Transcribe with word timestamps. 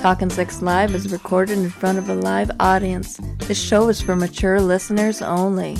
Talking 0.00 0.30
Sex 0.30 0.62
Live 0.62 0.94
is 0.94 1.10
recorded 1.10 1.58
in 1.58 1.68
front 1.70 1.98
of 1.98 2.08
a 2.08 2.14
live 2.14 2.52
audience. 2.60 3.16
This 3.38 3.60
show 3.60 3.88
is 3.88 4.00
for 4.00 4.14
mature 4.14 4.60
listeners 4.60 5.20
only. 5.20 5.74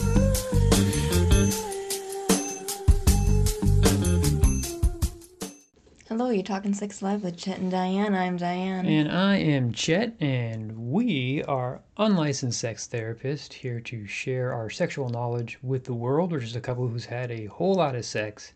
Hello, 6.08 6.30
you're 6.30 6.42
Talking 6.42 6.74
Sex 6.74 7.00
Live 7.00 7.22
with 7.22 7.36
Chet 7.36 7.58
and 7.58 7.70
Diane. 7.70 8.12
I'm 8.12 8.36
Diane. 8.36 8.86
And 8.86 9.08
I 9.08 9.36
am 9.36 9.72
Chet, 9.72 10.16
and 10.20 10.76
we 10.76 11.44
are 11.44 11.80
unlicensed 11.96 12.58
sex 12.58 12.88
therapists 12.92 13.52
here 13.52 13.78
to 13.82 14.04
share 14.04 14.52
our 14.52 14.68
sexual 14.68 15.08
knowledge 15.08 15.58
with 15.62 15.84
the 15.84 15.94
world. 15.94 16.32
We're 16.32 16.40
just 16.40 16.56
a 16.56 16.60
couple 16.60 16.88
who's 16.88 17.04
had 17.04 17.30
a 17.30 17.46
whole 17.46 17.76
lot 17.76 17.94
of 17.94 18.04
sex, 18.04 18.52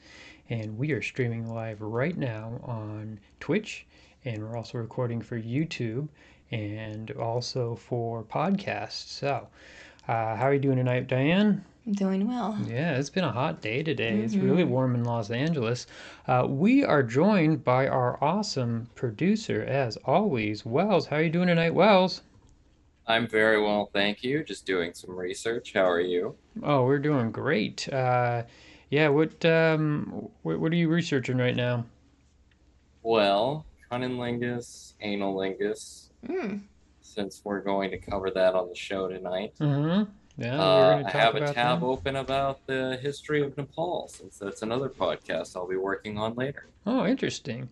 and 0.50 0.76
we 0.76 0.90
are 0.90 1.00
streaming 1.00 1.46
live 1.54 1.80
right 1.80 2.18
now 2.18 2.60
on 2.64 3.20
Twitch, 3.38 3.86
and 4.24 4.42
we're 4.42 4.56
also 4.56 4.78
recording 4.78 5.20
for 5.20 5.38
YouTube 5.38 6.08
and 6.50 7.10
also 7.12 7.74
for 7.74 8.22
podcasts. 8.22 9.08
So, 9.08 9.48
uh, 10.08 10.36
how 10.36 10.44
are 10.44 10.54
you 10.54 10.60
doing 10.60 10.76
tonight, 10.76 11.08
Diane? 11.08 11.64
I'm 11.86 11.92
doing 11.94 12.28
well. 12.28 12.56
Yeah, 12.68 12.96
it's 12.96 13.10
been 13.10 13.24
a 13.24 13.32
hot 13.32 13.60
day 13.60 13.82
today. 13.82 14.20
It's 14.20 14.36
really 14.36 14.62
warm 14.62 14.94
in 14.94 15.02
Los 15.02 15.30
Angeles. 15.30 15.88
Uh, 16.28 16.46
we 16.48 16.84
are 16.84 17.02
joined 17.02 17.64
by 17.64 17.88
our 17.88 18.22
awesome 18.22 18.88
producer, 18.94 19.64
as 19.64 19.96
always, 20.04 20.64
Wells. 20.64 21.06
How 21.06 21.16
are 21.16 21.22
you 21.22 21.30
doing 21.30 21.48
tonight, 21.48 21.74
Wells? 21.74 22.22
I'm 23.08 23.26
very 23.26 23.60
well, 23.60 23.90
thank 23.92 24.22
you. 24.22 24.44
Just 24.44 24.64
doing 24.64 24.94
some 24.94 25.16
research. 25.16 25.72
How 25.72 25.88
are 25.88 26.00
you? 26.00 26.36
Oh, 26.62 26.84
we're 26.84 27.00
doing 27.00 27.32
great. 27.32 27.92
Uh, 27.92 28.44
yeah, 28.90 29.08
what 29.08 29.44
um, 29.44 30.28
what, 30.42 30.60
what 30.60 30.70
are 30.70 30.76
you 30.76 30.88
researching 30.88 31.38
right 31.38 31.56
now? 31.56 31.84
Well, 33.02 33.66
cunnilingus, 33.92 34.94
analingus, 35.04 36.08
Mm. 36.26 36.60
since 37.02 37.42
we're 37.44 37.60
going 37.60 37.90
to 37.90 37.98
cover 37.98 38.30
that 38.30 38.54
on 38.54 38.68
the 38.68 38.74
show 38.74 39.08
tonight. 39.08 39.52
Mm-hmm. 39.60 40.10
Yeah, 40.38 40.56
we're 40.56 40.62
Uh, 40.62 40.98
I 40.98 41.02
talk 41.02 41.12
have 41.12 41.34
a 41.34 41.52
tab 41.52 41.80
that. 41.80 41.86
open 41.86 42.16
about 42.16 42.66
the 42.66 42.98
history 43.02 43.42
of 43.42 43.54
Nepal, 43.58 44.08
since 44.08 44.38
that's 44.38 44.62
another 44.62 44.88
podcast 44.88 45.56
I'll 45.56 45.66
be 45.68 45.76
working 45.76 46.16
on 46.16 46.34
later. 46.36 46.66
Oh, 46.86 47.04
interesting. 47.06 47.68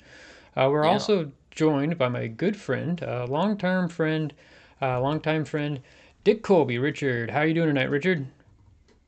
Uh, 0.56 0.68
we're 0.70 0.84
Yeah. 0.84 0.90
also 0.90 1.32
joined 1.50 1.96
by 1.96 2.08
my 2.08 2.26
good 2.26 2.56
friend, 2.56 3.02
uh, 3.02 3.26
long-term 3.28 3.88
friend, 3.88 4.34
uh, 4.82 5.00
long-time 5.00 5.44
friend, 5.46 5.80
Dick 6.22 6.42
Colby. 6.42 6.76
Richard, 6.78 7.30
how 7.30 7.40
are 7.40 7.46
you 7.46 7.54
doing 7.54 7.68
tonight, 7.68 7.88
Richard? 7.88 8.26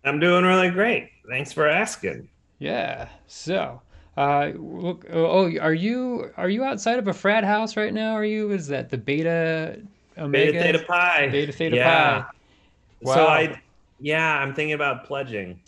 I'm 0.04 0.18
doing 0.18 0.44
really 0.44 0.70
great. 0.70 1.10
Thanks 1.28 1.52
for 1.52 1.68
asking. 1.68 2.28
Yeah. 2.58 3.08
So, 3.26 3.82
uh, 4.16 4.52
look. 4.56 5.06
Oh, 5.10 5.56
are 5.58 5.74
you 5.74 6.30
are 6.36 6.48
you 6.48 6.64
outside 6.64 6.98
of 6.98 7.08
a 7.08 7.14
frat 7.14 7.44
house 7.44 7.76
right 7.76 7.94
now? 7.94 8.12
Are 8.12 8.24
you? 8.24 8.50
Is 8.50 8.66
that 8.68 8.90
the 8.90 8.98
Beta 8.98 9.80
Omega? 10.18 10.52
Beta 10.52 10.78
Theta 10.78 10.84
Pi. 10.86 11.28
Beta 11.28 11.52
Theta 11.52 11.76
yeah. 11.76 12.22
Pi. 12.22 13.14
So 13.14 13.26
I, 13.26 13.60
yeah, 14.00 14.38
I'm 14.38 14.54
thinking 14.54 14.74
about 14.74 15.04
pledging. 15.04 15.60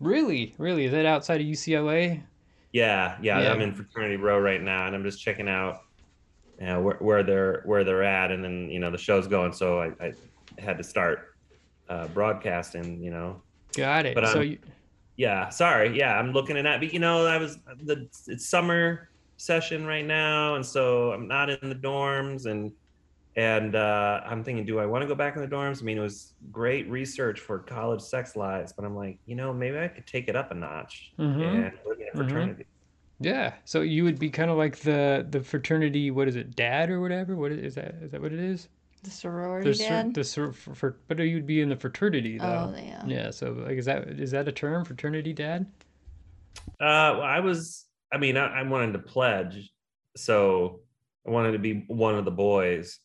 Really, 0.00 0.54
really? 0.58 0.84
Is 0.84 0.92
that 0.92 1.06
outside 1.06 1.40
of 1.40 1.46
UCLA? 1.46 2.22
Yeah, 2.72 3.16
yeah, 3.20 3.40
Yeah. 3.40 3.52
I'm 3.52 3.60
in 3.60 3.74
fraternity 3.74 4.16
row 4.16 4.38
right 4.38 4.62
now, 4.62 4.86
and 4.86 4.94
I'm 4.94 5.02
just 5.02 5.20
checking 5.20 5.48
out, 5.48 5.82
you 6.60 6.66
know, 6.66 6.80
where, 6.80 6.96
where 6.96 7.22
they're 7.22 7.62
where 7.64 7.82
they're 7.82 8.04
at, 8.04 8.30
and 8.30 8.44
then 8.44 8.70
you 8.70 8.78
know 8.78 8.90
the 8.90 8.98
show's 8.98 9.26
going, 9.26 9.52
so 9.52 9.80
I, 9.80 9.86
I 10.00 10.12
had 10.58 10.78
to 10.78 10.84
start 10.84 11.34
uh, 11.88 12.06
broadcasting. 12.08 13.02
You 13.02 13.10
know, 13.10 13.42
Got 13.76 14.06
it. 14.06 14.14
But, 14.14 14.28
so 14.28 14.40
um, 14.40 14.46
you, 14.46 14.58
yeah, 15.18 15.50
sorry, 15.50 15.98
yeah, 15.98 16.18
I'm 16.18 16.32
looking 16.32 16.56
at 16.56 16.62
that, 16.64 16.80
but 16.80 16.94
you 16.94 17.00
know, 17.00 17.26
I 17.26 17.38
was 17.38 17.58
the 17.84 18.08
it's 18.28 18.48
summer 18.48 19.10
session 19.36 19.86
right 19.86 20.06
now, 20.06 20.54
and 20.56 20.64
so 20.66 21.12
I'm 21.12 21.28
not 21.28 21.50
in 21.50 21.68
the 21.68 21.76
dorms, 21.76 22.46
and 22.46 22.72
and 23.36 23.76
uh, 23.76 24.22
I'm 24.26 24.44
thinking, 24.44 24.66
do 24.66 24.80
I 24.80 24.86
want 24.86 25.02
to 25.02 25.08
go 25.08 25.14
back 25.16 25.36
in 25.36 25.42
the 25.42 25.48
dorms? 25.48 25.82
I 25.82 25.84
mean, 25.84 25.98
it 25.98 26.02
was 26.02 26.34
great 26.50 26.88
research 26.90 27.40
for 27.40 27.60
college 27.60 28.00
sex 28.02 28.36
lives, 28.36 28.72
but 28.76 28.84
I'm 28.86 28.96
like, 28.96 29.20
you 29.26 29.36
know, 29.36 29.52
maybe 29.54 29.78
I 29.78 29.88
could 29.88 30.06
take 30.06 30.28
it 30.28 30.36
up 30.36 30.50
a 30.52 30.54
notch 30.54 31.14
Mhm. 31.20 31.42
and 31.42 31.78
live 31.86 31.98
in 32.00 32.08
a 32.08 32.16
Mhm. 32.16 32.16
fraternity. 32.16 32.66
yeah. 33.20 33.56
So 33.64 33.82
you 33.82 34.04
would 34.04 34.18
be 34.18 34.30
kind 34.30 34.50
of 34.50 34.56
like 34.58 34.78
the 34.80 35.26
the 35.30 35.42
fraternity. 35.42 36.10
What 36.12 36.28
is 36.28 36.36
it, 36.36 36.56
dad 36.56 36.90
or 36.90 37.00
whatever? 37.00 37.36
What 37.36 37.52
is, 37.52 37.58
is 37.60 37.74
that? 37.76 37.96
Is 38.02 38.12
that 38.12 38.20
what 38.22 38.32
it 38.32 38.40
is? 38.40 38.68
The 39.02 39.10
sorority 39.10 39.72
The 39.72 39.78
dad? 39.78 40.14
the 40.14 40.24
sor- 40.24 40.52
for, 40.52 40.74
for, 40.74 40.96
but 41.08 41.18
you'd 41.18 41.46
be 41.46 41.60
in 41.60 41.68
the 41.68 41.76
fraternity 41.76 42.38
though. 42.38 42.72
oh, 42.74 42.80
yeah. 42.80 43.04
Yeah. 43.06 43.30
So 43.30 43.52
like, 43.52 43.78
is 43.78 43.84
that 43.84 44.08
is 44.08 44.30
that 44.32 44.48
a 44.48 44.52
term, 44.52 44.84
fraternity 44.84 45.32
dad? 45.32 45.66
Uh, 46.80 47.14
well, 47.18 47.22
I 47.22 47.40
was, 47.40 47.86
I 48.12 48.18
mean, 48.18 48.36
I, 48.36 48.60
I 48.60 48.62
wanted 48.62 48.92
to 48.92 48.98
pledge, 48.98 49.70
so 50.16 50.80
I 51.26 51.30
wanted 51.30 51.52
to 51.52 51.58
be 51.58 51.84
one 51.88 52.14
of 52.16 52.24
the 52.24 52.30
boys. 52.30 52.98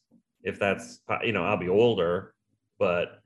If 0.44 0.60
that's, 0.60 1.02
you 1.24 1.32
know, 1.32 1.46
I'll 1.46 1.58
be 1.58 1.70
older, 1.70 2.34
but 2.78 3.22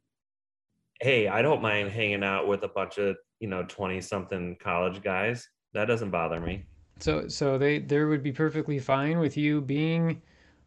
hey, 1.02 1.28
I 1.28 1.42
don't 1.42 1.62
mind 1.62 1.90
hanging 1.90 2.24
out 2.24 2.48
with 2.48 2.64
a 2.64 2.68
bunch 2.68 2.98
of, 2.98 3.16
you 3.40 3.48
know, 3.48 3.64
20 3.68 4.02
something 4.02 4.56
college 4.62 5.02
guys. 5.02 5.48
That 5.74 5.86
doesn't 5.86 6.12
bother 6.12 6.40
me. 6.40 6.66
So 7.00 7.28
so 7.28 7.58
they 7.58 7.80
there 7.80 8.08
would 8.08 8.24
be 8.24 8.32
perfectly 8.32 8.80
fine 8.80 9.20
with 9.20 9.38
you 9.38 9.62
being 9.62 10.22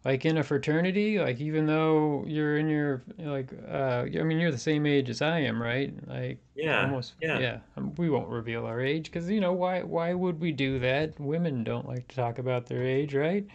like 0.04 0.24
in 0.24 0.38
a 0.38 0.42
fraternity, 0.44 1.18
like 1.18 1.40
even 1.40 1.66
though 1.66 2.24
you're 2.26 2.56
in 2.58 2.68
your 2.68 3.02
like 3.18 3.52
uh 3.68 4.04
I 4.06 4.22
mean 4.22 4.38
you're 4.40 4.50
the 4.50 4.58
same 4.58 4.86
age 4.86 5.10
as 5.10 5.22
I 5.22 5.40
am, 5.40 5.60
right? 5.62 5.92
Like 6.08 6.38
Yeah. 6.54 6.80
almost 6.82 7.14
yeah. 7.20 7.38
yeah. 7.38 7.60
Um, 7.76 7.94
we 7.96 8.10
won't 8.10 8.28
reveal 8.28 8.66
our 8.66 8.80
age 8.80 9.04
because 9.06 9.28
you 9.30 9.40
know 9.40 9.52
why 9.52 9.82
why 9.82 10.14
would 10.14 10.40
we 10.40 10.52
do 10.52 10.78
that? 10.80 11.18
Women 11.20 11.64
don't 11.64 11.86
like 11.86 12.08
to 12.08 12.16
talk 12.16 12.38
about 12.38 12.66
their 12.66 12.82
age, 12.84 13.14
right? 13.14 13.46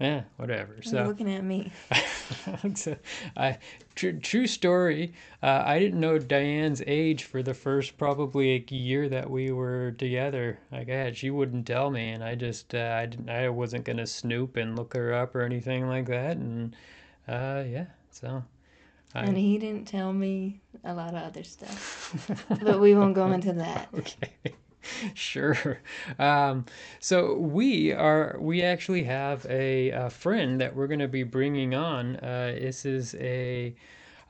Yeah, 0.00 0.22
whatever. 0.36 0.74
You're 0.74 0.82
So 0.82 1.04
looking 1.04 1.32
at 1.32 1.42
me. 1.42 1.72
so, 2.74 2.96
I 3.36 3.58
true, 3.96 4.18
true 4.20 4.46
story. 4.46 5.12
Uh, 5.42 5.62
I 5.66 5.80
didn't 5.80 5.98
know 5.98 6.18
Diane's 6.18 6.82
age 6.86 7.24
for 7.24 7.42
the 7.42 7.54
first 7.54 7.98
probably 7.98 8.54
a 8.54 8.74
year 8.74 9.08
that 9.08 9.28
we 9.28 9.50
were 9.50 9.90
together. 9.92 10.60
Like 10.70 10.88
I 10.88 10.94
had, 10.94 11.16
she 11.16 11.30
wouldn't 11.30 11.66
tell 11.66 11.90
me, 11.90 12.10
and 12.10 12.22
I 12.22 12.36
just 12.36 12.76
uh, 12.76 12.96
I 12.96 13.06
didn't 13.06 13.28
I 13.28 13.48
wasn't 13.48 13.84
gonna 13.84 14.06
snoop 14.06 14.56
and 14.56 14.76
look 14.76 14.94
her 14.94 15.12
up 15.12 15.34
or 15.34 15.42
anything 15.42 15.88
like 15.88 16.06
that. 16.06 16.36
And 16.36 16.76
uh, 17.26 17.64
yeah, 17.66 17.86
so 18.12 18.44
And 19.14 19.36
he 19.36 19.58
didn't 19.58 19.86
tell 19.88 20.12
me 20.12 20.60
a 20.84 20.94
lot 20.94 21.14
of 21.14 21.22
other 21.24 21.42
stuff. 21.42 22.46
But 22.62 22.78
we 22.78 22.94
won't 22.94 23.14
go 23.14 23.32
into 23.32 23.52
that. 23.54 23.88
okay. 23.94 24.54
Sure. 25.14 25.78
Um, 26.18 26.64
so 27.00 27.34
we 27.36 27.92
are 27.92 28.36
we 28.40 28.62
actually 28.62 29.04
have 29.04 29.46
a, 29.48 29.90
a 29.90 30.10
friend 30.10 30.60
that 30.60 30.74
we're 30.74 30.86
going 30.86 31.00
to 31.00 31.08
be 31.08 31.22
bringing 31.22 31.74
on. 31.74 32.16
Uh, 32.16 32.56
this 32.60 32.84
is 32.84 33.14
a 33.16 33.74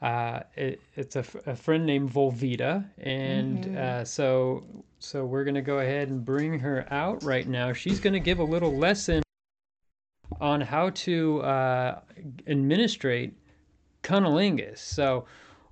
uh, 0.01 0.41
it, 0.57 0.81
it's 0.97 1.17
a, 1.17 1.21
f- 1.21 1.47
a 1.47 1.57
friend 1.57 1.85
named 1.85 2.11
Volvita, 2.13 2.85
and 2.99 3.65
Mhm. 3.65 3.77
uh, 3.77 4.05
so 4.05 4.65
so 5.01 5.25
we're 5.25 5.45
going 5.45 5.55
to 5.57 5.63
go 5.63 5.79
ahead 5.79 6.09
and 6.09 6.25
bring 6.25 6.61
her 6.61 6.87
out 6.93 7.23
right 7.25 7.49
now. 7.49 7.73
She's 7.73 8.01
going 8.01 8.13
to 8.15 8.21
give 8.21 8.39
a 8.39 8.45
little 8.45 8.77
lesson 8.77 9.23
on 10.41 10.61
how 10.61 10.91
to 10.91 11.41
uh, 11.43 12.01
administrate 12.47 13.35
cunnilingus. 14.03 14.79
So. 14.79 15.27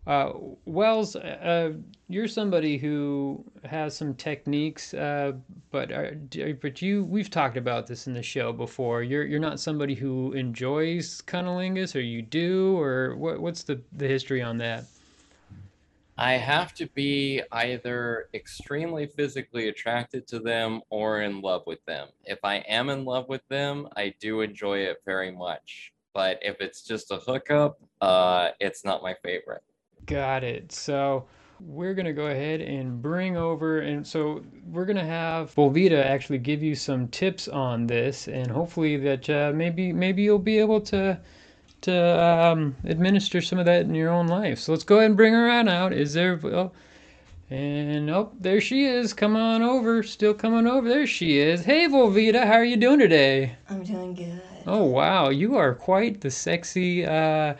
Uh, 0.06 0.32
Wells, 0.66 1.16
uh, 1.16 1.72
you're 2.08 2.28
somebody 2.28 2.78
who 2.78 3.44
has 3.64 3.96
some 3.96 4.14
techniques, 4.14 4.94
uh, 4.94 5.32
but 5.72 5.90
are, 5.90 6.16
but 6.62 6.80
you 6.80 7.04
we've 7.04 7.28
talked 7.28 7.56
about 7.56 7.88
this 7.88 8.06
in 8.06 8.14
the 8.14 8.22
show 8.22 8.52
before. 8.52 9.02
You're 9.02 9.24
you're 9.24 9.40
not 9.40 9.58
somebody 9.58 9.94
who 9.94 10.32
enjoys 10.32 11.20
cunnilingus, 11.22 11.96
or 11.96 12.00
you 12.00 12.22
do, 12.22 12.78
or 12.78 13.16
what? 13.16 13.40
What's 13.40 13.64
the 13.64 13.80
the 13.96 14.06
history 14.06 14.42
on 14.42 14.58
that? 14.58 14.84
I 16.18 16.34
have 16.34 16.72
to 16.74 16.86
be 16.86 17.42
either 17.50 18.28
extremely 18.32 19.06
physically 19.06 19.68
attracted 19.68 20.26
to 20.28 20.38
them 20.38 20.82
or 20.88 21.22
in 21.22 21.40
love 21.40 21.64
with 21.66 21.84
them. 21.84 22.08
If 22.24 22.38
I 22.44 22.56
am 22.68 22.88
in 22.90 23.04
love 23.04 23.28
with 23.28 23.46
them, 23.48 23.88
I 23.96 24.14
do 24.20 24.40
enjoy 24.40 24.78
it 24.78 25.02
very 25.04 25.30
much. 25.32 25.92
But 26.14 26.38
if 26.40 26.60
it's 26.60 26.82
just 26.82 27.10
a 27.10 27.16
hookup, 27.16 27.78
uh, 28.00 28.50
it's 28.60 28.82
not 28.82 29.02
my 29.02 29.14
favorite. 29.22 29.62
Got 30.06 30.44
it. 30.44 30.72
So 30.72 31.24
we're 31.60 31.94
gonna 31.94 32.12
go 32.12 32.26
ahead 32.26 32.60
and 32.60 33.00
bring 33.00 33.36
over, 33.36 33.80
and 33.80 34.06
so 34.06 34.42
we're 34.70 34.84
gonna 34.84 35.04
have 35.04 35.54
Volvita 35.54 36.04
actually 36.04 36.38
give 36.38 36.62
you 36.62 36.74
some 36.74 37.08
tips 37.08 37.48
on 37.48 37.86
this, 37.86 38.28
and 38.28 38.50
hopefully 38.50 38.96
that 38.98 39.28
uh, 39.30 39.52
maybe 39.54 39.92
maybe 39.92 40.22
you'll 40.22 40.38
be 40.38 40.58
able 40.58 40.80
to 40.82 41.18
to 41.82 42.24
um, 42.24 42.76
administer 42.84 43.40
some 43.40 43.58
of 43.58 43.66
that 43.66 43.82
in 43.82 43.94
your 43.94 44.10
own 44.10 44.26
life. 44.26 44.58
So 44.58 44.72
let's 44.72 44.84
go 44.84 44.96
ahead 44.96 45.10
and 45.10 45.16
bring 45.16 45.32
her 45.32 45.50
on 45.50 45.68
out. 45.68 45.92
Is 45.92 46.12
there? 46.12 46.38
Oh, 46.44 46.72
and 47.48 48.10
oh, 48.10 48.32
there 48.40 48.60
she 48.60 48.84
is. 48.84 49.12
Come 49.12 49.36
on 49.36 49.62
over. 49.62 50.02
Still 50.02 50.34
coming 50.34 50.66
over. 50.66 50.88
There 50.88 51.06
she 51.06 51.38
is. 51.38 51.64
Hey, 51.64 51.86
Volvita, 51.86 52.44
how 52.44 52.54
are 52.54 52.64
you 52.64 52.76
doing 52.76 52.98
today? 52.98 53.56
I'm 53.70 53.82
doing 53.82 54.14
good. 54.14 54.42
Oh 54.66 54.84
wow, 54.84 55.30
you 55.30 55.56
are 55.56 55.74
quite 55.74 56.20
the 56.20 56.30
sexy 56.30 57.06
uh, 57.06 57.54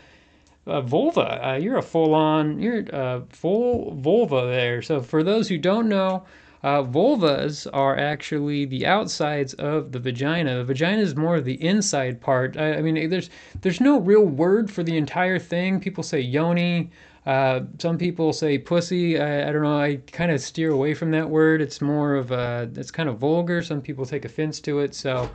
uh, 0.67 0.81
vulva. 0.81 1.47
Uh, 1.47 1.55
you're 1.55 1.79
a 1.79 1.83
full-on, 1.83 2.61
you're 2.61 2.85
a 2.93 3.23
full 3.29 3.95
vulva 3.95 4.47
there. 4.47 4.83
So 4.83 5.01
for 5.01 5.23
those 5.23 5.49
who 5.49 5.59
don't 5.59 5.89
know, 5.89 6.25
uh, 6.63 6.83
vulvas 6.83 7.67
are 7.73 7.97
actually 7.97 8.65
the 8.65 8.87
outsides 8.87 9.55
of 9.55 9.93
the 9.93 10.01
vagina. 10.01 10.57
The 10.57 10.65
vagina 10.65 11.01
is 11.01 11.15
more 11.15 11.37
of 11.37 11.45
the 11.45 11.63
inside 11.63 12.21
part. 12.21 12.57
I, 12.57 12.75
I 12.75 12.83
mean, 12.83 13.09
there's 13.09 13.31
there's 13.61 13.81
no 13.81 14.01
real 14.01 14.25
word 14.25 14.71
for 14.71 14.83
the 14.83 14.97
entire 14.97 15.39
thing. 15.39 15.81
People 15.81 16.03
say 16.03 16.21
yoni. 16.21 16.91
Uh, 17.25 17.61
some 17.79 17.99
people 17.99 18.33
say 18.33 18.59
pussy. 18.59 19.21
I, 19.21 19.49
I 19.49 19.53
don't 19.53 19.63
know. 19.63 19.79
I 19.79 19.97
kind 20.11 20.31
of 20.31 20.41
steer 20.41 20.71
away 20.73 20.95
from 20.95 21.11
that 21.13 21.29
word. 21.29 21.61
It's 21.61 21.81
more 21.81 22.15
of 22.15 22.33
a. 22.33 22.69
It's 22.75 22.91
kind 22.91 23.09
of 23.09 23.19
vulgar. 23.19 23.63
Some 23.63 23.81
people 23.81 24.07
take 24.07 24.25
offense 24.25 24.59
to 24.61 24.81
it. 24.81 24.95
So, 24.95 25.31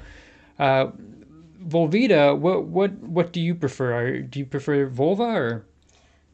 uh, 0.60 0.88
Volvita, 1.68 2.38
what 2.38 2.66
what 2.66 2.92
what 3.00 3.32
do 3.34 3.42
you 3.42 3.56
prefer? 3.56 4.20
Do 4.20 4.40
you 4.40 4.46
prefer 4.46 4.88
vulva 4.88 5.24
or? 5.24 5.66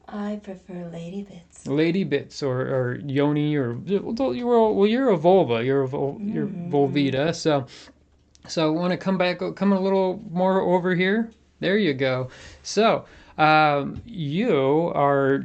I 0.09 0.39
prefer 0.41 0.89
lady 0.91 1.24
bits. 1.24 1.68
lady 1.68 2.06
bits 2.06 2.41
or, 2.41 2.62
or 2.62 3.00
yoni 3.06 3.57
or 3.57 3.74
well 3.74 4.33
you're 4.33 4.71
well 4.71 4.88
you're 4.88 5.09
a 5.09 5.18
vulva 5.18 5.65
you're 5.65 5.81
a 5.81 5.88
vul, 5.88 6.18
you're 6.21 6.47
volvita 6.47 7.35
so 7.35 7.65
so 8.47 8.71
want 8.71 8.91
to 8.91 8.97
come 8.97 9.18
back 9.18 9.41
come 9.56 9.74
a 9.74 9.79
little 9.79 10.24
more 10.31 10.62
over 10.62 10.95
here 10.95 11.30
there 11.59 11.77
you 11.77 11.94
go 11.94 12.30
so 12.63 13.03
um, 13.38 14.01
you 14.06 14.94
are 14.95 15.44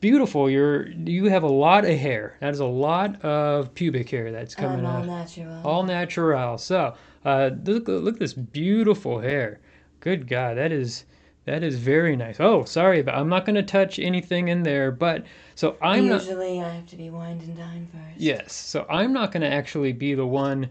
beautiful 0.00 0.50
you're 0.50 0.88
you 0.90 1.24
have 1.24 1.42
a 1.42 1.48
lot 1.48 1.84
of 1.86 1.98
hair 1.98 2.36
that 2.40 2.50
is 2.52 2.60
a 2.60 2.66
lot 2.66 3.20
of 3.24 3.72
pubic 3.74 4.10
hair 4.10 4.30
that's 4.30 4.54
coming 4.54 4.80
I'm 4.80 4.86
all 4.86 4.96
out 4.98 5.06
natural. 5.06 5.66
all 5.66 5.82
natural. 5.84 6.58
So, 6.58 6.94
uh, 7.28 7.50
look, 7.64 7.88
look 7.88 8.14
at 8.14 8.20
this 8.20 8.32
beautiful 8.32 9.20
hair. 9.20 9.60
Good 10.00 10.28
God, 10.28 10.56
that 10.56 10.72
is 10.72 11.04
that 11.44 11.62
is 11.62 11.76
very 11.76 12.16
nice. 12.16 12.40
Oh, 12.40 12.64
sorry, 12.64 13.02
but 13.02 13.14
I'm 13.14 13.28
not 13.28 13.44
going 13.44 13.56
to 13.56 13.62
touch 13.62 13.98
anything 13.98 14.48
in 14.48 14.62
there. 14.62 14.90
But 14.90 15.26
so 15.54 15.76
I'm 15.82 16.08
not. 16.08 16.22
Usually 16.22 16.60
I 16.60 16.68
have 16.68 16.86
to 16.86 16.96
be 16.96 17.10
wined 17.10 17.42
and 17.42 17.56
dined 17.56 17.88
first. 17.90 18.18
Yes, 18.18 18.52
so 18.54 18.86
I'm 18.88 19.12
not 19.12 19.32
going 19.32 19.42
to 19.42 19.52
actually 19.52 19.92
be 19.92 20.14
the 20.14 20.26
one 20.26 20.70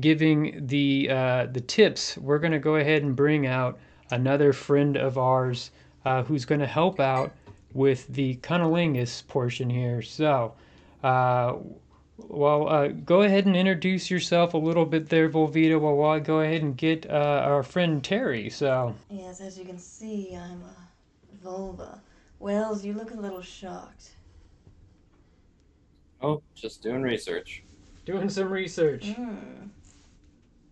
giving 0.00 0.66
the 0.66 1.08
uh, 1.10 1.46
the 1.46 1.60
tips. 1.60 2.16
We're 2.16 2.38
going 2.38 2.52
to 2.52 2.58
go 2.58 2.76
ahead 2.76 3.02
and 3.02 3.14
bring 3.14 3.46
out 3.46 3.78
another 4.10 4.52
friend 4.52 4.96
of 4.96 5.18
ours 5.18 5.70
uh, 6.06 6.22
who's 6.22 6.44
going 6.44 6.60
to 6.60 6.66
help 6.66 7.00
out 7.00 7.32
with 7.74 8.06
the 8.08 8.36
cunnilingus 8.36 9.26
portion 9.28 9.68
here. 9.68 10.00
So, 10.00 10.54
uh, 11.04 11.56
well, 12.18 12.68
uh, 12.68 12.88
go 12.88 13.22
ahead 13.22 13.46
and 13.46 13.56
introduce 13.56 14.10
yourself 14.10 14.54
a 14.54 14.58
little 14.58 14.84
bit 14.84 15.08
there, 15.08 15.28
Volvita, 15.30 15.80
while 15.80 16.10
I 16.10 16.18
go 16.18 16.40
ahead 16.40 16.62
and 16.62 16.76
get 16.76 17.08
uh, 17.08 17.42
our 17.44 17.62
friend 17.62 18.02
Terry. 18.02 18.50
So, 18.50 18.94
Yes, 19.08 19.40
as 19.40 19.58
you 19.58 19.64
can 19.64 19.78
see, 19.78 20.34
I'm 20.34 20.62
a 20.62 21.36
vulva. 21.42 22.00
Wells, 22.40 22.84
you 22.84 22.92
look 22.92 23.12
a 23.12 23.16
little 23.16 23.42
shocked. 23.42 24.16
Oh, 26.20 26.42
just 26.54 26.82
doing 26.82 27.02
research. 27.02 27.62
doing 28.04 28.28
some 28.28 28.50
research. 28.50 29.06
Hmm. 29.10 29.68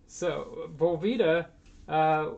So, 0.09 0.71
Volvita, 0.77 1.47
uh, 1.89 2.31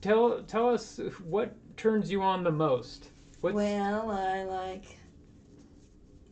tell 0.00 0.42
tell 0.42 0.68
us 0.68 0.98
what 1.24 1.54
turns 1.76 2.10
you 2.10 2.22
on 2.22 2.42
the 2.42 2.50
most. 2.50 3.10
What's, 3.40 3.54
Well, 3.54 4.10
I 4.10 4.42
like. 4.44 4.98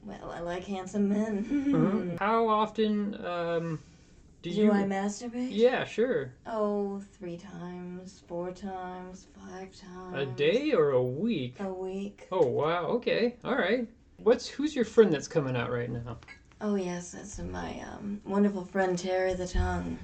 Well, 0.04 0.32
I 0.34 0.40
like 0.40 0.64
handsome 0.64 1.08
men. 1.08 1.44
Mhm. 1.44 2.18
How 2.18 2.48
often 2.48 3.14
um, 3.24 3.78
do 4.42 4.50
Do 4.50 4.56
you? 4.56 4.72
I 4.72 4.84
masturbate? 4.84 5.48
yeah, 5.50 5.84
sure. 5.84 6.32
Oh, 6.46 7.02
three 7.18 7.36
times, 7.36 8.22
four 8.26 8.50
times, 8.50 9.26
five 9.38 9.68
times. 9.76 10.16
A 10.16 10.24
day 10.24 10.72
or 10.72 10.90
a 10.90 11.02
week? 11.02 11.56
A 11.60 11.72
week. 11.72 12.26
Oh 12.32 12.46
wow. 12.46 12.86
Okay. 12.86 13.36
All 13.44 13.56
right. 13.56 13.86
What's 14.16 14.48
who's 14.48 14.74
your 14.74 14.84
friend 14.84 15.12
that's 15.12 15.28
coming 15.28 15.56
out 15.56 15.70
right 15.70 15.90
now? 15.90 16.18
Oh 16.60 16.74
yes, 16.74 17.12
that's 17.12 17.38
my 17.38 17.80
um, 17.80 18.20
wonderful 18.24 18.64
friend 18.64 18.98
Terry 18.98 19.34
the 19.34 19.46
Tongue. 19.46 19.98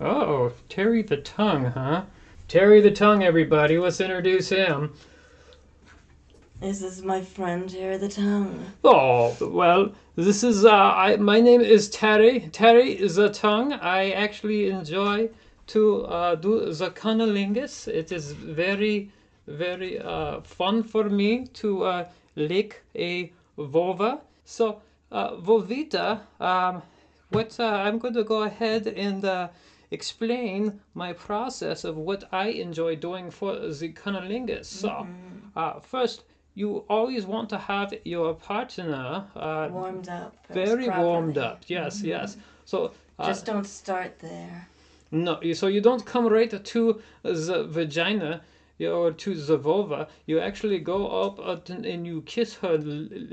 Oh, 0.00 0.52
Terry 0.68 1.02
the 1.02 1.18
Tongue, 1.18 1.66
huh? 1.66 2.04
Terry 2.48 2.80
the 2.80 2.90
Tongue, 2.90 3.22
everybody. 3.22 3.78
Let's 3.78 4.00
introduce 4.00 4.48
him. 4.48 4.94
This 6.62 6.80
is 6.80 7.02
my 7.02 7.20
friend 7.20 7.68
Terry 7.68 7.96
the 7.96 8.08
Tongue. 8.08 8.64
Oh, 8.84 9.36
well, 9.40 9.90
this 10.14 10.44
is, 10.44 10.64
uh, 10.64 10.70
I, 10.70 11.16
my 11.16 11.40
name 11.40 11.60
is 11.60 11.90
Terry. 11.90 12.48
Terry 12.52 12.92
is 12.92 13.16
the 13.16 13.30
Tongue. 13.30 13.72
I 13.72 14.12
actually 14.12 14.70
enjoy 14.70 15.28
to 15.66 16.04
uh, 16.04 16.36
do 16.36 16.72
the 16.72 16.90
cunnilingus. 16.92 17.88
It 17.88 18.12
is 18.12 18.30
very, 18.30 19.10
very 19.48 19.98
uh, 19.98 20.42
fun 20.42 20.84
for 20.84 21.10
me 21.10 21.46
to 21.54 21.82
uh, 21.82 22.08
lick 22.36 22.84
a 22.94 23.32
vulva. 23.58 24.20
So, 24.44 24.80
uh, 25.10 25.34
Volvita, 25.38 26.20
um, 26.38 26.80
what 27.30 27.58
uh, 27.58 27.64
I'm 27.64 27.98
going 27.98 28.14
to 28.14 28.22
go 28.22 28.44
ahead 28.44 28.86
and 28.86 29.24
uh, 29.24 29.48
explain 29.90 30.80
my 30.94 31.12
process 31.12 31.82
of 31.82 31.96
what 31.96 32.22
I 32.32 32.50
enjoy 32.50 32.94
doing 32.94 33.32
for 33.32 33.58
the 33.58 33.92
cunnilingus. 33.92 34.66
So, 34.66 35.08
uh, 35.56 35.80
first, 35.80 36.22
you 36.54 36.84
always 36.88 37.24
want 37.26 37.48
to 37.50 37.58
have 37.58 37.94
your 38.04 38.34
partner 38.34 39.24
uh, 39.34 39.68
Warmed 39.70 40.08
up. 40.08 40.34
very 40.50 40.88
warmed 40.88 41.38
up. 41.38 41.62
Yes, 41.66 42.02
yes. 42.02 42.36
So 42.64 42.92
uh, 43.18 43.26
Just 43.26 43.46
don't 43.46 43.66
start 43.66 44.18
there. 44.20 44.68
no, 45.10 45.40
so 45.54 45.66
you 45.66 45.80
don't 45.80 46.04
come 46.04 46.26
right 46.26 46.50
to 46.64 47.00
the 47.22 47.64
vagina 47.64 48.42
or 48.80 49.12
to 49.12 49.34
the 49.34 49.56
vulva. 49.56 50.08
You 50.26 50.40
actually 50.40 50.78
go 50.80 51.06
up 51.06 51.38
and 51.68 52.06
you 52.06 52.22
kiss 52.22 52.54
her 52.56 52.78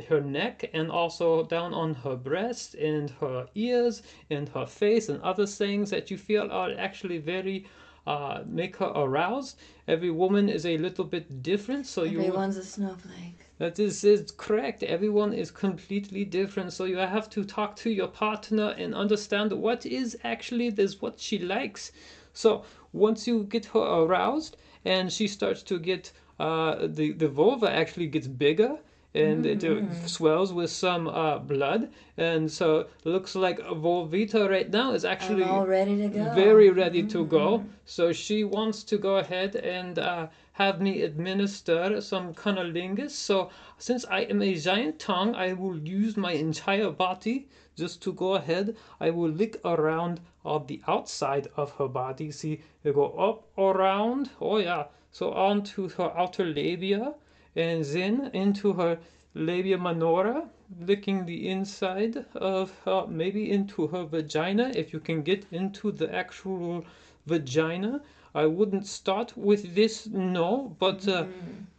her 0.10 0.22
neck 0.22 0.70
and 0.74 0.92
also 0.92 1.44
down 1.46 1.74
on 1.74 1.96
her 1.96 2.16
breast 2.16 2.76
and 2.76 3.10
her 3.22 3.48
ears 3.56 4.04
and 4.30 4.48
her 4.50 4.66
face 4.66 5.10
and 5.10 5.22
other 5.22 5.46
things 5.48 5.90
that 5.90 6.12
you 6.12 6.18
feel 6.18 6.52
are 6.52 6.72
actually 6.78 7.18
very 7.18 7.66
uh, 8.10 8.44
make 8.48 8.78
her 8.78 8.92
aroused. 8.96 9.56
Every 9.88 10.10
woman 10.10 10.50
is 10.50 10.66
a 10.66 10.78
little 10.80 11.06
bit 11.06 11.44
different, 11.44 11.86
so 11.86 12.04
you 12.04 12.20
Everyone's 12.20 12.58
a 12.58 12.64
snowflake. 12.64 13.40
that 13.60 13.80
is, 13.80 14.04
is 14.04 14.32
correct. 14.36 14.82
Everyone 14.82 15.32
is 15.32 15.52
completely 15.52 16.26
different, 16.26 16.74
so 16.74 16.86
you 16.86 16.98
have 16.98 17.30
to 17.30 17.44
talk 17.44 17.76
to 17.78 17.90
your 17.92 18.08
partner 18.08 18.70
and 18.78 18.96
understand 18.96 19.54
what 19.54 19.86
is 19.86 20.18
actually 20.24 20.72
this 20.72 21.00
what 21.02 21.20
she 21.20 21.38
likes. 21.38 21.92
So 22.34 22.64
once 22.94 23.28
you 23.28 23.44
get 23.44 23.66
her 23.74 23.86
aroused 24.04 24.58
and 24.84 25.14
she 25.14 25.28
starts 25.28 25.62
to 25.64 25.78
get 25.78 26.12
uh, 26.40 26.88
the 26.88 27.12
the 27.12 27.28
vulva 27.28 27.70
actually 27.72 28.08
gets 28.08 28.28
bigger 28.28 28.80
and 29.16 29.46
it 29.46 29.64
uh, 29.64 29.82
swells 30.06 30.54
with 30.54 30.70
some 30.70 31.08
uh, 31.08 31.40
blood, 31.40 31.90
and 32.18 32.52
so 32.52 32.86
looks 33.06 33.34
like 33.36 33.60
Volvita 33.60 34.48
right 34.48 34.70
now 34.70 34.94
is 34.94 35.04
actually 35.04 35.44
ready 35.44 36.08
very 36.36 36.70
ready 36.70 37.04
to 37.04 37.26
go. 37.26 37.66
So 37.86 38.14
she 38.14 38.44
wants 38.44 38.84
to 38.84 38.98
go 38.98 39.18
ahead 39.18 39.56
and 39.56 39.98
uh, 39.98 40.28
have 40.54 40.80
me 40.80 41.02
administer 41.02 42.02
some 42.02 42.34
cunnilingus. 42.34 43.12
So 43.12 43.50
since 43.78 44.06
I 44.06 44.22
am 44.22 44.42
a 44.42 44.54
giant 44.56 45.00
tongue, 45.00 45.34
I 45.34 45.54
will 45.54 45.80
use 45.80 46.16
my 46.16 46.34
entire 46.34 46.92
body 46.92 47.48
just 47.76 48.02
to 48.04 48.14
go 48.14 48.36
ahead. 48.36 48.76
I 49.00 49.10
will 49.10 49.30
lick 49.30 49.60
around 49.66 50.20
on 50.46 50.68
the 50.68 50.82
outside 50.88 51.48
of 51.56 51.72
her 51.78 51.88
body. 51.88 52.30
See, 52.32 52.62
you 52.84 52.94
go 52.94 53.12
up 53.14 53.48
around. 53.58 54.30
Oh 54.40 54.58
yeah. 54.58 54.86
So 55.12 55.32
onto 55.32 55.90
her 55.90 56.12
outer 56.16 56.46
labia, 56.46 57.16
and 57.60 57.84
then 57.84 58.30
into 58.34 58.74
her 58.74 58.98
labia 59.34 59.78
minora, 59.78 60.48
licking 60.80 61.26
the 61.26 61.50
inside 61.50 62.26
of 62.36 62.72
her, 62.86 63.06
maybe 63.08 63.52
into 63.52 63.88
her 63.88 64.06
vagina 64.06 64.72
if 64.76 64.94
you 64.94 65.00
can 65.00 65.22
get 65.24 65.46
into 65.52 65.92
the 65.92 66.14
actual 66.14 66.86
vagina. 67.26 68.02
I 68.34 68.46
wouldn't 68.46 68.86
start 68.88 69.36
with 69.36 69.76
this, 69.76 70.08
no, 70.08 70.76
but 70.80 71.08
uh, 71.08 71.26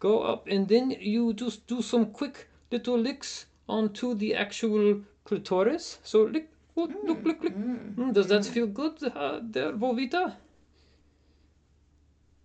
go 0.00 0.20
up 0.22 0.46
and 0.49 0.68
then 0.68 0.90
you 0.90 1.32
just 1.32 1.66
do 1.66 1.80
some 1.80 2.06
quick 2.06 2.49
little 2.70 2.99
licks 2.99 3.46
onto 3.68 4.14
the 4.14 4.34
actual 4.34 5.00
clitoris. 5.25 5.99
So 6.02 6.22
lick, 6.25 6.49
look, 6.76 6.90
look, 7.04 7.25
look, 7.25 7.42
look. 7.44 7.54
Mm, 7.54 8.12
does 8.12 8.26
that 8.26 8.44
feel 8.44 8.66
good, 8.66 9.02
uh, 9.02 9.40
there, 9.42 9.72
Volvita? 9.72 10.34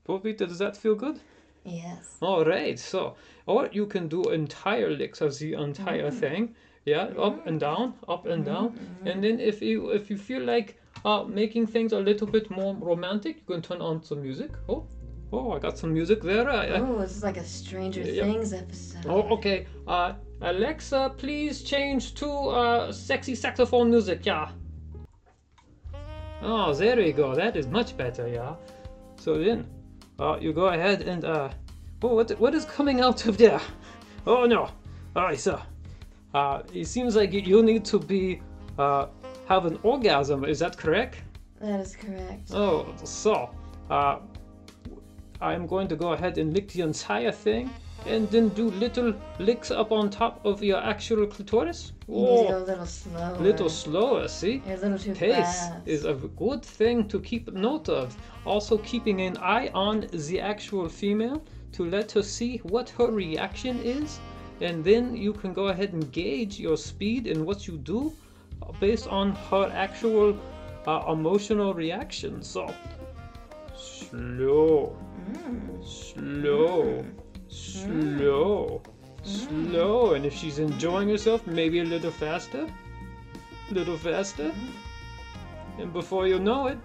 Volvita, 0.08 0.48
does 0.48 0.60
that 0.60 0.77
feel 0.77 0.96
good? 0.96 1.20
Yes. 1.65 2.17
All 2.22 2.45
right, 2.45 2.77
so 2.79 3.15
or 3.48 3.67
you 3.72 3.86
can 3.88 4.07
do 4.07 4.24
entire 4.24 4.89
licks 4.91 5.22
of 5.22 5.38
the 5.39 5.53
entire 5.53 6.12
thing. 6.12 6.55
Yeah, 6.86 7.05
up 7.17 7.48
and 7.48 7.60
down, 7.60 7.95
up 8.07 8.27
and 8.27 8.45
down, 8.45 8.77
and 9.05 9.24
then 9.24 9.39
if 9.39 9.62
you 9.62 9.89
if 9.89 10.12
you 10.12 10.17
feel 10.17 10.43
like 10.43 10.79
uh, 11.03 11.24
making 11.24 11.65
things 11.67 11.93
a 11.93 12.00
little 12.00 12.27
bit 12.27 12.51
more 12.51 12.75
romantic, 12.75 13.38
you 13.38 13.55
can 13.55 13.62
turn 13.63 13.81
on 13.81 14.03
some 14.03 14.22
music. 14.22 14.51
Oh, 14.69 14.86
oh, 15.34 15.51
I 15.53 15.60
got 15.60 15.79
some 15.79 15.91
music 15.93 16.22
there. 16.22 16.48
Oh, 16.48 17.00
this 17.00 17.15
is 17.17 17.24
like 17.24 17.38
a 17.38 17.43
Stranger 17.43 18.01
Yep. 18.01 18.25
Things 18.25 18.53
episode. 18.53 19.05
oh, 19.07 19.22
okay. 19.38 19.65
Uh, 19.88 20.13
Alexa, 20.41 21.13
please 21.17 21.63
change 21.63 22.13
to 22.15 22.29
uh, 22.29 22.91
sexy 22.91 23.34
saxophone 23.34 23.89
music. 23.89 24.24
Yeah. 24.24 24.51
Oh, 26.41 26.74
there 26.74 26.98
we 26.98 27.12
go. 27.12 27.34
That 27.34 27.55
is 27.55 27.65
much 27.67 27.98
better. 27.98 28.27
Yeah. 28.27 28.55
So 29.17 29.38
then, 29.39 29.67
uh, 30.19 30.38
you 30.39 30.53
go 30.53 30.67
ahead 30.67 31.01
and 31.01 31.25
uh, 31.25 31.50
oh, 32.03 32.15
what 32.15 32.31
what 32.39 32.53
is 32.55 32.65
coming 32.65 33.01
out 33.01 33.25
of 33.27 33.38
there? 33.38 33.62
Oh 34.27 34.45
no! 34.45 34.69
All 35.15 35.24
right, 35.24 35.39
sir. 35.39 35.62
uh, 36.34 36.62
it 36.74 36.86
seems 36.88 37.15
like 37.15 37.31
you 37.34 37.63
need 37.63 37.86
to 37.86 38.00
be 38.00 38.41
uh, 38.77 39.07
have 39.48 39.65
an 39.65 39.79
orgasm. 39.84 40.43
Is 40.45 40.60
that 40.60 40.77
correct? 40.77 41.15
That 41.62 41.79
is 41.79 41.95
correct. 41.95 42.51
Oh, 42.53 42.93
so 43.03 43.50
uh, 43.89 44.19
I'm 45.41 45.65
going 45.67 45.88
to 45.88 45.95
go 45.95 46.13
ahead 46.13 46.38
and 46.38 46.53
lick 46.53 46.69
the 46.69 46.81
entire 46.81 47.31
thing 47.31 47.69
and 48.06 48.30
then 48.30 48.50
do 48.50 48.70
little 48.72 49.14
licks 49.40 49.72
up 49.72 49.92
on 49.92 50.10
top 50.10 50.46
of 50.46 50.64
your 50.64 50.78
actual 50.84 51.25
clitoris. 51.28 51.94
You 52.08 52.16
need 52.16 52.22
to 52.22 52.28
go 52.28 52.56
Oh, 52.58 52.58
a 52.58 52.66
little 52.66 52.86
slower. 52.86 53.38
little 53.40 53.70
slower, 53.70 54.28
see? 54.28 54.62
You're 54.66 54.75
a 54.75 54.80
little 54.80 55.00
too 55.00 55.14
Pace 55.14 55.36
fast. 55.36 55.74
is 55.88 56.06
a 56.06 56.14
good 56.14 56.62
thing 56.64 57.08
to 57.08 57.20
keep 57.20 57.52
note 57.54 57.90
of. 57.90 58.16
Also, 58.46 58.78
keeping 58.80 59.22
an 59.22 59.38
eye 59.38 59.70
on 59.74 60.08
the 60.12 60.40
actual 60.40 60.88
female 60.88 61.44
to 61.74 61.86
let 61.90 62.12
her 62.12 62.22
see 62.24 62.58
what 62.60 62.90
her 62.92 63.08
reaction 63.12 63.80
is, 63.84 64.20
and 64.62 64.84
then 64.84 65.16
you 65.18 65.34
can 65.34 65.52
go 65.54 65.68
ahead 65.68 65.94
and 65.94 66.12
gauge 66.12 66.60
your 66.60 66.78
speed 66.78 67.25
and 67.28 67.44
what 67.46 67.68
you 67.68 67.78
do 67.78 68.14
based 68.80 69.08
on 69.08 69.32
her 69.50 69.70
actual 69.74 70.38
uh, 70.88 71.04
emotional 71.12 71.74
reaction. 71.74 72.42
So, 72.44 72.72
slow, 73.75 74.96
slow, 75.84 77.04
slow, 77.48 78.82
slow, 79.24 80.14
and 80.14 80.25
if 80.25 80.34
she's 80.34 80.60
enjoying 80.60 81.10
herself, 81.10 81.46
maybe 81.48 81.80
a 81.80 81.84
little 81.84 82.12
faster, 82.12 82.68
a 83.70 83.74
little 83.74 83.98
faster. 83.98 84.52
And 85.78 85.92
before 85.92 86.28
you 86.28 86.40
know 86.40 86.68
it, 86.68 86.78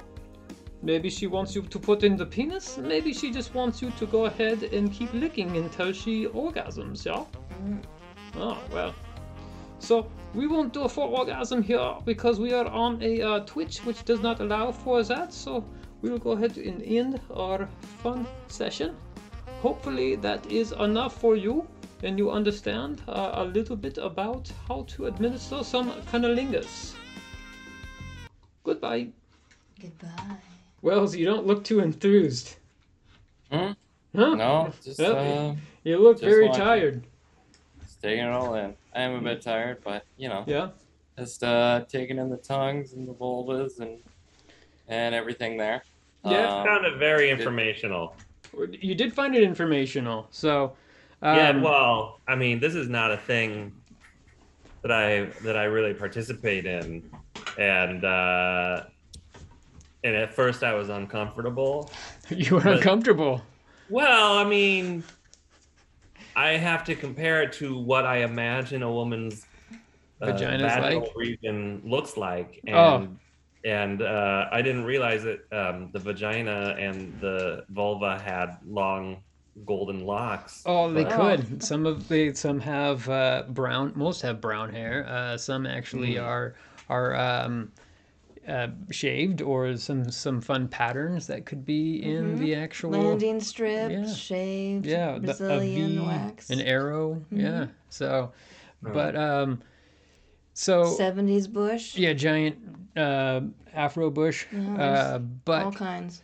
maybe 0.82 1.10
she 1.10 1.26
wants 1.26 1.54
you 1.54 1.62
to 1.62 1.78
put 1.78 2.02
in 2.02 2.16
the 2.16 2.26
penis. 2.26 2.78
Maybe 2.78 3.12
she 3.12 3.30
just 3.30 3.54
wants 3.54 3.80
you 3.82 3.90
to 3.92 4.06
go 4.06 4.26
ahead 4.26 4.62
and 4.62 4.92
keep 4.92 5.12
licking 5.12 5.56
until 5.56 5.92
she 5.92 6.26
orgasms, 6.26 7.04
yeah? 7.04 7.24
Oh, 8.36 8.58
well. 8.72 8.94
So, 9.78 10.10
we 10.34 10.46
won't 10.46 10.72
do 10.72 10.82
a 10.82 10.88
full 10.88 11.14
orgasm 11.14 11.62
here 11.62 11.94
because 12.04 12.38
we 12.38 12.52
are 12.52 12.66
on 12.66 13.02
a 13.02 13.22
uh, 13.22 13.40
Twitch 13.40 13.78
which 13.78 14.04
does 14.04 14.20
not 14.20 14.40
allow 14.40 14.72
for 14.72 15.02
that. 15.02 15.32
So, 15.32 15.64
we 16.02 16.10
will 16.10 16.18
go 16.18 16.32
ahead 16.32 16.56
and 16.56 16.82
end 16.82 17.20
our 17.34 17.68
fun 18.02 18.26
session. 18.48 18.96
Hopefully, 19.62 20.16
that 20.16 20.44
is 20.50 20.72
enough 20.72 21.20
for 21.20 21.36
you 21.36 21.66
and 22.02 22.18
you 22.18 22.30
understand 22.30 23.02
uh, 23.08 23.30
a 23.34 23.44
little 23.44 23.76
bit 23.76 23.98
about 23.98 24.50
how 24.66 24.82
to 24.88 25.06
administer 25.06 25.62
some 25.62 25.90
cunnilingus. 26.10 26.94
Goodbye. 28.64 29.08
Goodbye. 29.80 30.36
Wells, 30.82 31.14
you 31.14 31.26
don't 31.26 31.46
look 31.46 31.62
too 31.62 31.80
enthused. 31.80 32.56
Hmm? 33.52 33.72
Huh? 34.16 34.34
No, 34.34 34.72
just 34.82 34.98
Yep. 34.98 35.16
uh, 35.16 35.54
You 35.84 35.98
look 35.98 36.16
Just 36.20 36.24
very 36.24 36.46
watching. 36.48 36.64
tired. 36.64 37.02
just 37.82 38.00
taking 38.02 38.24
it 38.24 38.30
all 38.30 38.54
in. 38.54 38.74
I 38.94 39.02
am 39.02 39.14
a 39.14 39.20
bit 39.20 39.42
tired, 39.42 39.78
but 39.84 40.04
you 40.16 40.28
know, 40.28 40.44
Yeah? 40.46 40.70
just 41.18 41.42
uh, 41.44 41.84
taking 41.88 42.18
in 42.18 42.28
the 42.30 42.36
tongues 42.38 42.92
and 42.94 43.06
the 43.06 43.12
vulvas 43.14 43.80
and 43.80 43.98
and 44.88 45.14
everything 45.14 45.56
there. 45.56 45.82
Yeah, 46.24 46.48
Um, 46.60 46.66
Found 46.66 46.84
it 46.86 46.96
very 46.98 47.30
informational. 47.30 48.16
You 48.80 48.94
did 48.94 49.12
find 49.12 49.34
it 49.34 49.42
informational, 49.42 50.26
so. 50.30 50.76
Um, 51.22 51.36
yeah, 51.36 51.56
well, 51.60 52.20
I 52.26 52.34
mean, 52.34 52.60
this 52.60 52.74
is 52.74 52.88
not 52.88 53.12
a 53.12 53.16
thing 53.16 53.72
that 54.82 54.90
I 54.90 55.26
that 55.44 55.56
I 55.56 55.64
really 55.64 55.94
participate 55.94 56.66
in, 56.66 57.10
and 57.58 58.04
uh, 58.04 58.84
and 60.02 60.16
at 60.16 60.34
first 60.34 60.62
I 60.62 60.74
was 60.74 60.88
uncomfortable. 60.88 61.90
you 62.30 62.54
were 62.54 62.62
but- 62.62 62.76
uncomfortable. 62.76 63.42
Well, 63.90 64.38
I 64.38 64.44
mean, 64.44 65.02
I 66.36 66.50
have 66.50 66.84
to 66.84 66.94
compare 66.94 67.42
it 67.42 67.52
to 67.54 67.76
what 67.76 68.06
I 68.06 68.18
imagine 68.18 68.82
a 68.84 68.90
woman's 68.92 69.46
uh, 70.20 70.26
vaginal 70.26 71.00
like? 71.00 71.16
region 71.16 71.82
looks 71.84 72.16
like, 72.16 72.60
and 72.66 72.76
Oh. 72.76 73.08
And 73.64 74.02
uh, 74.02 74.46
I 74.50 74.62
didn't 74.62 74.84
realize 74.84 75.22
that 75.24 75.40
um, 75.52 75.90
the 75.92 75.98
vagina 75.98 76.74
and 76.78 77.18
the 77.20 77.64
vulva 77.70 78.18
had 78.18 78.56
long 78.66 79.22
golden 79.66 80.06
locks. 80.06 80.62
Oh, 80.66 80.90
they 80.92 81.04
but- 81.04 81.12
could. 81.40 81.62
Some 81.62 81.86
of 81.86 82.08
they 82.08 82.32
some 82.32 82.60
have 82.60 83.08
uh, 83.08 83.44
brown. 83.48 83.92
Most 83.94 84.22
have 84.22 84.40
brown 84.40 84.70
hair. 84.72 85.06
Uh, 85.08 85.36
some 85.36 85.66
actually 85.66 86.14
Mm. 86.14 86.22
are 86.24 86.54
are 86.88 87.14
um, 87.16 87.70
uh, 88.48 88.68
shaved, 88.90 89.42
or 89.42 89.76
some 89.76 90.10
some 90.10 90.40
fun 90.40 90.66
patterns 90.66 91.26
that 91.26 91.44
could 91.44 91.64
be 91.66 92.02
in 92.02 92.38
the 92.40 92.54
actual 92.54 92.90
Landing 92.92 93.40
strips, 93.40 93.92
Yeah. 93.92 94.14
shaved, 94.14 94.86
yeah 94.86 95.12
the, 95.12 95.16
a 95.18 95.20
Brazilian 95.36 95.90
V, 95.90 95.98
wax. 96.00 96.48
an 96.50 96.60
arrow. 96.60 97.22
Yeah. 97.30 97.66
So, 97.90 98.32
Oh. 98.84 98.90
but 98.94 99.14
um, 99.14 99.60
so 100.54 100.84
70s 100.84 101.50
bush. 101.52 101.96
yeah, 101.96 102.12
giant 102.12 102.56
uh, 102.96 103.40
afro 103.74 104.10
bush. 104.10 104.46
Yeah, 104.52 104.74
uh, 104.74 105.18
but 105.18 105.64
all 105.64 105.72
kinds. 105.72 106.22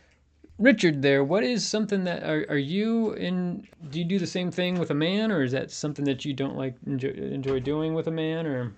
Richard, 0.59 1.03
there, 1.03 1.23
what 1.23 1.43
is 1.43 1.63
something 1.65 2.03
that 2.05 2.23
are, 2.23 2.45
are 2.49 2.57
you 2.57 3.13
in? 3.13 3.67
Do 3.89 3.99
you 3.99 4.05
do 4.05 4.17
the 4.17 4.27
same 4.27 4.49
thing 4.49 4.79
with 4.79 4.89
a 4.89 4.95
man, 4.95 5.31
or 5.31 5.43
is 5.43 5.51
that 5.51 5.69
something 5.69 6.03
that 6.05 6.25
you 6.25 6.33
don't 6.33 6.55
like 6.55 6.75
enjoy, 6.87 7.09
enjoy 7.09 7.59
doing 7.59 7.93
with 7.93 8.07
a 8.07 8.11
man? 8.11 8.47
Or 8.47 8.73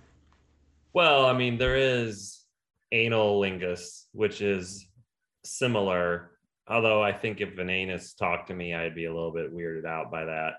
Well, 0.94 1.25
I 1.25 1.34
mean, 1.34 1.58
there 1.58 1.77
is 1.77 2.46
anal 2.91 3.39
lingus, 3.39 4.06
which 4.12 4.41
is 4.41 4.86
similar. 5.46 6.32
Although 6.68 7.01
I 7.01 7.13
think 7.13 7.39
if 7.39 7.58
an 7.58 7.70
anus 7.70 8.13
talked 8.13 8.50
to 8.50 8.53
me, 8.53 8.74
I'd 8.74 8.94
be 8.94 9.06
a 9.06 9.13
little 9.13 9.32
bit 9.32 9.53
weirded 9.53 9.86
out 9.86 10.12
by 10.12 10.25
that. 10.25 10.56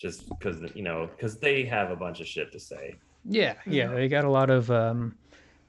Just 0.00 0.28
because, 0.28 0.56
you 0.74 0.82
know, 0.82 1.08
because 1.14 1.38
they 1.38 1.64
have 1.64 1.90
a 1.90 1.96
bunch 1.96 2.20
of 2.20 2.26
shit 2.26 2.50
to 2.52 2.60
say. 2.60 2.94
Yeah, 3.24 3.54
yeah, 3.66 3.88
they 3.88 4.08
got 4.08 4.24
a 4.24 4.30
lot 4.30 4.50
of 4.50 4.70
um, 4.70 5.14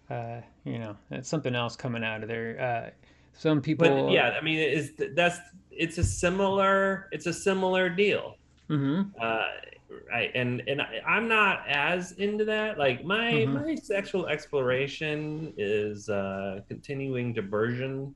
uh, 0.09 0.41
you 0.65 0.79
know, 0.79 0.95
something 1.21 1.55
else 1.55 1.75
coming 1.75 2.03
out 2.03 2.21
of 2.23 2.29
there. 2.29 2.59
Uh, 2.59 2.89
some 3.33 3.61
people, 3.61 3.87
But 3.87 4.11
yeah, 4.11 4.29
I 4.39 4.41
mean, 4.41 4.59
is 4.59 4.93
that's 5.15 5.39
it's 5.71 5.97
a 5.97 6.03
similar 6.03 7.07
it's 7.11 7.25
a 7.25 7.33
similar 7.33 7.89
deal. 7.89 8.35
hmm 8.67 9.01
Uh, 9.19 9.47
right, 10.09 10.31
and 10.35 10.61
and 10.67 10.81
I, 10.81 11.01
I'm 11.05 11.27
not 11.27 11.67
as 11.67 12.13
into 12.13 12.45
that. 12.45 12.77
Like 12.77 13.03
my 13.03 13.45
Mhm. 13.45 13.53
my 13.53 13.75
sexual 13.75 14.27
exploration 14.27 15.53
is 15.57 16.09
uh, 16.09 16.61
continuing 16.67 17.33
diversion, 17.33 18.15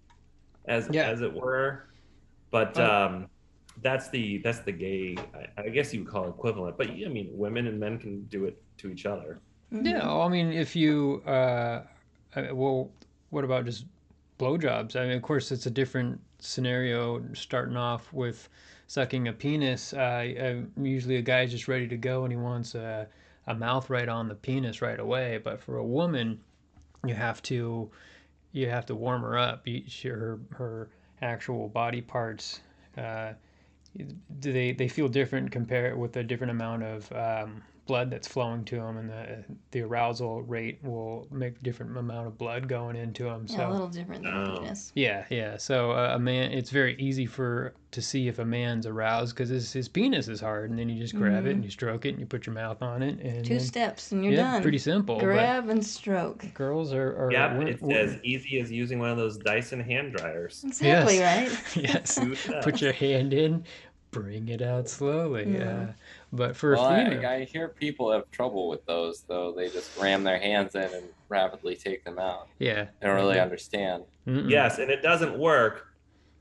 as 0.67 0.89
Yeah. 0.91 1.09
as 1.11 1.21
it 1.21 1.33
were. 1.33 1.89
But 2.51 2.77
Oh. 2.77 3.05
um, 3.07 3.29
that's 3.81 4.09
the 4.09 4.39
that's 4.43 4.59
the 4.59 4.71
gay. 4.71 5.15
I, 5.33 5.63
I 5.63 5.69
guess 5.69 5.93
you 5.93 6.01
would 6.03 6.09
call 6.09 6.25
it 6.25 6.29
equivalent. 6.29 6.77
But 6.77 6.89
I 6.89 7.07
mean, 7.07 7.29
women 7.33 7.67
and 7.67 7.79
men 7.79 7.97
can 7.99 8.25
do 8.25 8.45
it 8.45 8.61
to 8.83 8.91
each 8.91 9.05
other. 9.05 9.39
Yeah, 9.71 10.07
I 10.07 10.27
mean, 10.27 10.53
if 10.53 10.75
you, 10.75 11.23
uh, 11.25 11.81
well, 12.51 12.91
what 13.31 13.43
about 13.43 13.65
just 13.65 13.85
blowjobs? 14.37 14.95
I 14.95 15.07
mean, 15.07 15.17
of 15.17 15.23
course, 15.23 15.51
it's 15.51 15.65
a 15.65 15.71
different 15.71 16.21
scenario 16.39 17.23
starting 17.33 17.75
off 17.75 18.13
with 18.13 18.49
sucking 18.87 19.27
a 19.29 19.33
penis. 19.33 19.93
Uh, 19.93 19.97
uh, 19.97 20.81
usually 20.83 21.15
a 21.15 21.21
guy's 21.21 21.49
just 21.49 21.67
ready 21.67 21.87
to 21.87 21.97
go 21.97 22.23
and 22.23 22.31
he 22.31 22.37
wants 22.37 22.75
a, 22.75 23.07
a 23.47 23.55
mouth 23.55 23.89
right 23.89 24.09
on 24.09 24.27
the 24.27 24.35
penis 24.35 24.81
right 24.81 24.99
away. 24.99 25.39
But 25.43 25.59
for 25.59 25.77
a 25.77 25.83
woman, 25.83 26.39
you 27.05 27.15
have 27.15 27.41
to, 27.43 27.89
you 28.51 28.69
have 28.69 28.85
to 28.87 28.95
warm 28.95 29.23
her 29.23 29.37
up. 29.37 29.67
You, 29.67 29.83
she, 29.87 30.09
her, 30.09 30.39
her 30.51 30.89
actual 31.21 31.69
body 31.69 32.01
parts, 32.01 32.59
uh, 32.97 33.33
do 34.39 34.51
they 34.51 34.71
they 34.71 34.87
feel 34.87 35.07
different 35.07 35.51
compare 35.51 35.95
with 35.95 36.17
a 36.17 36.23
different 36.23 36.49
amount 36.49 36.81
of 36.81 37.11
um, 37.11 37.61
blood 37.85 38.09
that's 38.09 38.27
flowing 38.29 38.63
to 38.63 38.77
them 38.77 38.95
and 38.97 39.09
the 39.09 39.43
the 39.71 39.81
arousal 39.81 40.41
rate 40.43 40.79
will 40.83 41.27
make 41.31 41.61
different 41.63 41.97
amount 41.97 42.25
of 42.27 42.37
blood 42.37 42.67
going 42.69 42.95
into 42.95 43.23
them 43.25 43.45
Yeah, 43.49 43.69
a 43.69 43.71
little 43.71 43.89
different 43.89 44.23
than 44.23 44.33
Oh. 44.33 44.57
penis. 44.59 44.93
yeah 44.95 45.25
yeah 45.29 45.57
so 45.57 45.91
uh, 45.91 46.13
a 46.15 46.19
man 46.19 46.53
it's 46.53 46.69
very 46.69 46.95
easy 46.97 47.25
for 47.25 47.73
to 47.91 48.01
see 48.01 48.29
if 48.29 48.39
a 48.39 48.45
man's 48.45 48.85
aroused 48.87 49.35
because 49.35 49.49
his, 49.49 49.73
his 49.73 49.89
penis 49.89 50.29
is 50.29 50.39
hard 50.39 50.69
and 50.69 50.79
then 50.79 50.87
you 50.87 50.97
just 50.99 51.13
grab 51.15 51.45
it 51.45 51.51
and 51.51 51.63
you 51.65 51.69
stroke 51.69 52.05
it 52.05 52.09
and 52.11 52.19
you 52.19 52.25
put 52.25 52.45
your 52.47 52.55
mouth 52.55 52.81
on 52.81 53.03
it 53.03 53.19
and 53.19 53.33
Mm-hmm. 53.33 53.41
Two 53.43 53.49
then- 53.55 53.59
steps 53.59 54.11
and 54.13 54.23
you're 54.23 54.33
yeah 54.33 54.53
done. 54.53 54.61
pretty 54.61 54.77
simple 54.77 55.19
Grab 55.19 55.67
and 55.67 55.85
stroke. 55.85 56.45
girls 56.53 56.93
are, 56.93 57.17
are 57.17 57.31
Yeah, 57.33 57.57
we're- 57.57 57.71
it's 57.71 57.81
we're- 57.81 57.99
as 57.99 58.17
easy 58.23 58.59
as 58.61 58.71
using 58.71 58.99
one 58.99 59.09
of 59.09 59.17
those 59.17 59.37
Dyson 59.37 59.81
hand 59.81 60.13
dryers. 60.13 60.63
Exactly 60.65 61.17
Yes. 61.17 61.75
right. 61.75 61.83
yes 61.83 62.19
put 62.63 62.81
your 62.81 62.93
hand 62.93 63.33
in 63.33 63.65
bring 64.11 64.47
it 64.49 64.61
out 64.61 64.87
slowly 64.87 65.53
Yeah. 65.57 65.71
uh, 65.73 65.87
but 66.33 66.55
for 66.57 66.73
Well, 66.73 66.85
a 66.89 67.05
female 67.05 67.25
I, 67.25 67.35
I 67.35 67.43
hear 67.45 67.69
people 67.69 68.11
have 68.11 68.29
trouble 68.31 68.67
with 68.67 68.85
those, 68.85 69.23
though. 69.27 69.53
They 69.55 69.69
just 69.69 69.97
ram 70.01 70.23
their 70.23 70.39
hands 70.39 70.75
in 70.75 70.83
and 70.83 71.05
rapidly 71.29 71.75
take 71.75 72.03
them 72.03 72.19
out. 72.19 72.47
yeah 72.59 72.87
They 72.99 73.07
don't 73.07 73.15
really 73.15 73.39
understand. 73.39 74.03
Mm-mm. 74.27 74.49
Yes, 74.49 74.79
and 74.79 74.89
it 74.91 75.01
doesn't 75.01 75.37
work. 75.37 75.87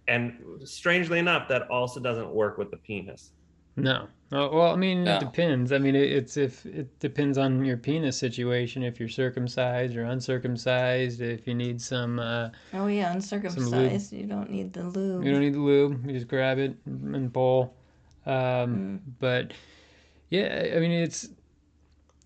And 0.08 0.34
strangely 0.64 1.18
enough, 1.20 1.46
that 1.48 1.70
also 1.70 2.00
doesn't 2.00 2.30
work 2.30 2.58
with 2.58 2.70
the 2.72 2.76
penis. 2.78 3.30
No. 3.76 4.08
Oh, 4.32 4.54
well, 4.54 4.72
I 4.72 4.76
mean, 4.76 5.04
No. 5.04 5.16
it 5.16 5.20
depends. 5.20 5.72
I 5.72 5.78
mean, 5.78 5.94
it, 5.94 6.10
it's 6.10 6.36
if 6.36 6.66
it 6.66 6.98
depends 6.98 7.38
on 7.38 7.64
your 7.64 7.76
penis 7.76 8.16
situation. 8.18 8.82
If 8.82 8.98
you're 8.98 9.08
circumcised 9.08 9.94
or 9.96 10.04
uncircumcised, 10.04 11.20
if 11.20 11.46
you 11.46 11.54
need 11.54 11.80
some, 11.80 12.18
uh, 12.18 12.48
Oh 12.74 12.86
yeah, 12.86 13.12
uncircumcised. 13.12 14.12
You 14.12 14.26
don't 14.26 14.50
need 14.50 14.72
the 14.72 14.84
lube. 14.84 15.24
you 15.24 15.30
don't 15.32 15.40
need 15.40 15.54
the 15.54 15.60
lube. 15.60 16.04
You 16.06 16.12
just 16.14 16.28
grab 16.28 16.58
it 16.58 16.74
and 16.86 17.32
pull. 17.32 17.74
Um, 18.26 19.00
But 19.20 19.52
yeah, 20.32 20.72
I 20.74 20.80
mean, 20.80 20.90
it's 20.90 21.28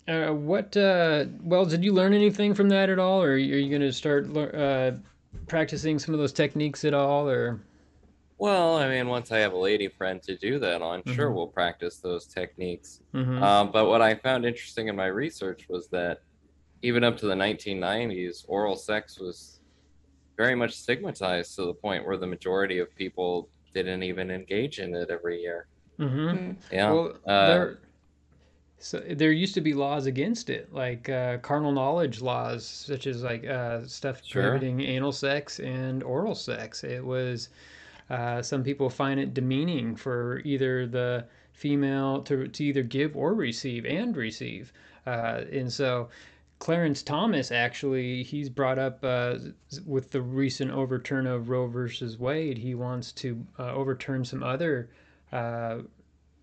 Uh, 0.07 0.31
what? 0.31 0.75
Uh, 0.77 1.25
well, 1.43 1.65
did 1.65 1.83
you 1.83 1.91
learn 1.91 2.13
anything 2.13 2.53
from 2.53 2.69
that 2.69 2.89
at 2.89 2.97
all, 2.97 3.21
or 3.21 3.31
are 3.33 3.37
you 3.37 3.67
going 3.69 3.81
to 3.81 3.91
start 3.91 4.23
uh, 4.37 4.91
practicing 5.47 5.99
some 5.99 6.13
of 6.15 6.19
those 6.19 6.31
techniques 6.31 6.85
at 6.85 6.93
all, 6.93 7.27
or? 7.29 7.59
Well, 8.37 8.77
I 8.77 8.87
mean, 8.87 9.07
once 9.09 9.33
I 9.33 9.39
have 9.39 9.51
a 9.51 9.57
lady 9.57 9.89
friend 9.89 10.21
to 10.23 10.37
do 10.37 10.59
that 10.59 10.81
on, 10.81 11.03
sure, 11.07 11.29
Mhm. 11.29 11.35
we'll 11.35 11.47
practice 11.61 11.97
those 11.97 12.25
techniques. 12.25 13.01
Mhm. 13.13 13.41
Um, 13.41 13.71
but 13.73 13.87
what 13.89 14.01
I 14.01 14.15
found 14.15 14.45
interesting 14.45 14.87
in 14.87 14.95
my 14.95 15.07
research 15.07 15.67
was 15.67 15.89
that 15.89 16.21
even 16.83 17.03
up 17.03 17.17
to 17.17 17.25
the 17.25 17.35
1990s, 17.35 18.45
oral 18.47 18.77
sex 18.77 19.19
was 19.19 19.59
very 20.37 20.55
much 20.55 20.73
stigmatized 20.73 21.55
to 21.57 21.65
the 21.65 21.73
point 21.73 22.05
where 22.05 22.15
the 22.15 22.27
majority 22.27 22.77
of 22.79 22.95
people 22.95 23.49
didn't 23.73 24.03
even 24.03 24.31
engage 24.31 24.79
in 24.79 24.95
it 24.95 25.09
every 25.09 25.41
year. 25.41 25.67
Mm-hmm. 25.99 26.51
Yeah. 26.71 26.91
Well, 26.91 27.13
uh, 27.27 27.47
there, 27.47 27.77
so 28.79 28.99
there 28.99 29.31
used 29.31 29.53
to 29.55 29.61
be 29.61 29.73
laws 29.73 30.05
against 30.05 30.49
it, 30.49 30.71
like 30.73 31.09
uh, 31.09 31.37
carnal 31.39 31.71
knowledge 31.71 32.21
laws, 32.21 32.65
such 32.65 33.07
as 33.07 33.23
like 33.23 33.45
uh, 33.45 33.85
stuff 33.87 34.21
Sure. 34.23 34.43
prohibiting 34.43 34.81
anal 34.81 35.11
sex 35.11 35.59
and 35.59 36.03
oral 36.03 36.35
sex. 36.35 36.83
It 36.83 37.03
was 37.03 37.49
uh, 38.09 38.41
some 38.41 38.63
people 38.63 38.89
find 38.89 39.19
it 39.19 39.33
demeaning 39.33 39.95
for 39.95 40.39
either 40.45 40.85
the 40.85 41.25
female 41.53 42.21
to 42.23 42.47
to 42.47 42.63
either 42.63 42.83
give 42.83 43.15
or 43.17 43.33
receive 43.33 43.85
and 43.85 44.15
receive, 44.15 44.71
uh, 45.05 45.41
and 45.51 45.71
so. 45.71 46.09
Clarence 46.59 47.03
Thomas 47.03 47.51
actually 47.51 48.23
he's 48.23 48.49
brought 48.49 48.79
up 48.79 48.97
uh, 49.03 49.35
with 49.85 50.09
the 50.09 50.19
recent 50.23 50.71
overturn 50.71 51.27
of 51.27 51.49
Roe 51.49 51.67
versus 51.67 52.17
Wade. 52.17 52.57
He 52.57 52.73
wants 52.73 53.11
to 53.11 53.45
uh, 53.59 53.73
overturn 53.73 54.25
some 54.25 54.41
other 54.41 54.89
uh, 55.31 55.81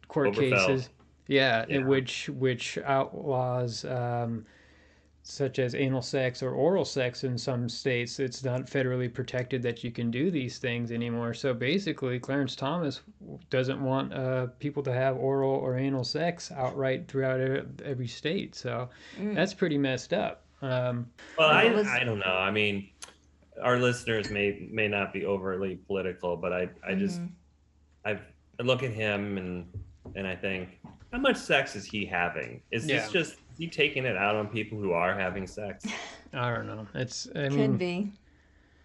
court 0.06 0.34
cases. 0.34 0.88
Yeah, 1.26 1.64
Yeah. 1.68 1.78
which 1.78 2.28
which 2.30 2.78
outlaws 2.84 3.84
um, 3.86 4.44
such 5.22 5.58
as 5.58 5.74
anal 5.74 6.02
sex 6.02 6.42
or 6.42 6.50
oral 6.50 6.84
sex 6.84 7.24
in 7.24 7.38
some 7.38 7.66
states. 7.68 8.20
It's 8.20 8.44
not 8.44 8.66
federally 8.66 9.12
protected 9.12 9.62
that 9.62 9.82
you 9.82 9.90
can 9.90 10.10
do 10.10 10.30
these 10.30 10.58
things 10.58 10.92
anymore. 10.92 11.32
So 11.32 11.54
basically, 11.54 12.18
Clarence 12.18 12.54
Thomas 12.54 13.00
doesn't 13.48 13.82
want 13.82 14.12
uh, 14.12 14.48
people 14.58 14.82
to 14.82 14.92
have 14.92 15.16
oral 15.16 15.50
or 15.52 15.78
anal 15.78 16.04
sex 16.04 16.52
outright 16.52 17.08
throughout 17.08 17.40
every 17.84 18.06
state. 18.08 18.54
So 18.54 18.90
Mm. 19.18 19.34
that's 19.34 19.54
pretty 19.54 19.78
messed 19.78 20.12
up. 20.12 20.44
Um, 20.60 21.10
Well, 21.38 21.48
I, 21.48 21.70
was- 21.72 21.86
I 21.86 22.04
don't 22.04 22.18
know. 22.18 22.36
I 22.36 22.50
mean, 22.50 22.90
our 23.62 23.78
listeners 23.78 24.28
may 24.30 24.68
may 24.70 24.88
not 24.88 25.12
be 25.12 25.24
overly 25.24 25.76
political, 25.86 26.36
but 26.36 26.52
I 26.52 26.68
I 26.86 26.94
just 26.94 27.20
Mhm. 27.22 27.30
I've, 28.04 28.20
I 28.60 28.62
look 28.62 28.82
at 28.82 28.90
him 28.90 29.38
and 29.38 29.66
and 30.16 30.26
I 30.26 30.36
think, 30.36 30.80
how 31.14 31.20
much 31.20 31.36
sex 31.36 31.76
is 31.76 31.84
he 31.84 32.04
having? 32.04 32.60
Is 32.72 32.86
Yeah. 32.86 32.96
this 33.02 33.12
just 33.12 33.32
is 33.34 33.58
he 33.58 33.68
taking 33.68 34.04
it 34.04 34.16
out 34.16 34.34
on 34.34 34.48
people 34.48 34.78
who 34.78 34.90
are 34.92 35.14
having 35.16 35.46
sex? 35.46 35.84
I 36.32 36.52
don't 36.52 36.66
know. 36.66 36.86
It's 36.94 37.28
I 37.36 37.48
Could 37.48 37.78
be. 37.78 38.12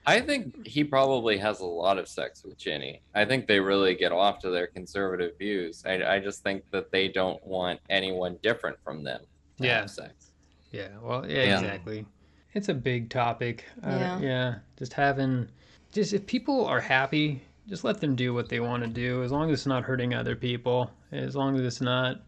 I 0.05 0.21
think 0.21 0.65
he 0.65 0.83
probably 0.83 1.38
has 1.39 1.59
a 1.59 1.65
lot 1.65 1.98
of 1.98 2.07
sex 2.07 2.43
with 2.43 2.57
Ginni. 2.59 3.00
I 3.15 3.25
think 3.25 3.48
they 3.48 3.59
really 3.59 3.95
get 3.95 4.12
off 4.12 4.39
to 4.39 4.50
their 4.51 4.67
conservative 4.67 5.38
views. 5.39 5.83
I, 5.86 6.15
I 6.15 6.19
just 6.19 6.43
think 6.43 6.63
that 6.71 6.91
they 6.91 7.07
don't 7.07 7.43
want 7.45 7.79
anyone 7.89 8.38
different 8.43 8.77
from 8.83 9.03
them 9.03 9.21
to 9.57 9.65
Yeah. 9.65 9.79
have 9.81 9.89
sex. 9.89 10.31
Yeah, 10.71 10.89
well, 11.01 11.27
yeah, 11.29 11.43
Yeah. 11.43 11.59
exactly. 11.59 12.05
It's 12.53 12.69
a 12.69 12.74
big 12.75 13.09
topic. 13.09 13.65
Uh, 13.83 13.89
Yeah. 13.89 14.19
yeah, 14.19 14.55
just 14.77 14.93
having, 14.93 15.48
just 15.91 16.13
if 16.13 16.25
people 16.27 16.65
are 16.65 16.79
happy, 16.79 17.41
just 17.70 17.84
let 17.84 18.02
them 18.02 18.16
do 18.16 18.34
what 18.34 18.50
they 18.50 18.60
want 18.60 18.84
to 18.84 18.90
do, 18.90 19.24
as 19.24 19.32
long 19.32 19.50
as 19.52 19.60
it's 19.60 19.66
not 19.68 19.84
hurting 19.84 20.14
other 20.14 20.36
people, 20.36 20.92
as 21.12 21.36
long 21.36 21.56
as 21.56 21.62
it's 21.64 21.82
not 21.82 22.22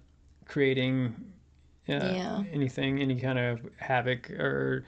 creating 0.46 1.16
uh, 1.90 1.94
Yeah. 1.94 2.44
anything, 2.54 3.02
any 3.02 3.20
kind 3.20 3.40
of 3.40 3.60
havoc, 3.78 4.30
or 4.32 4.86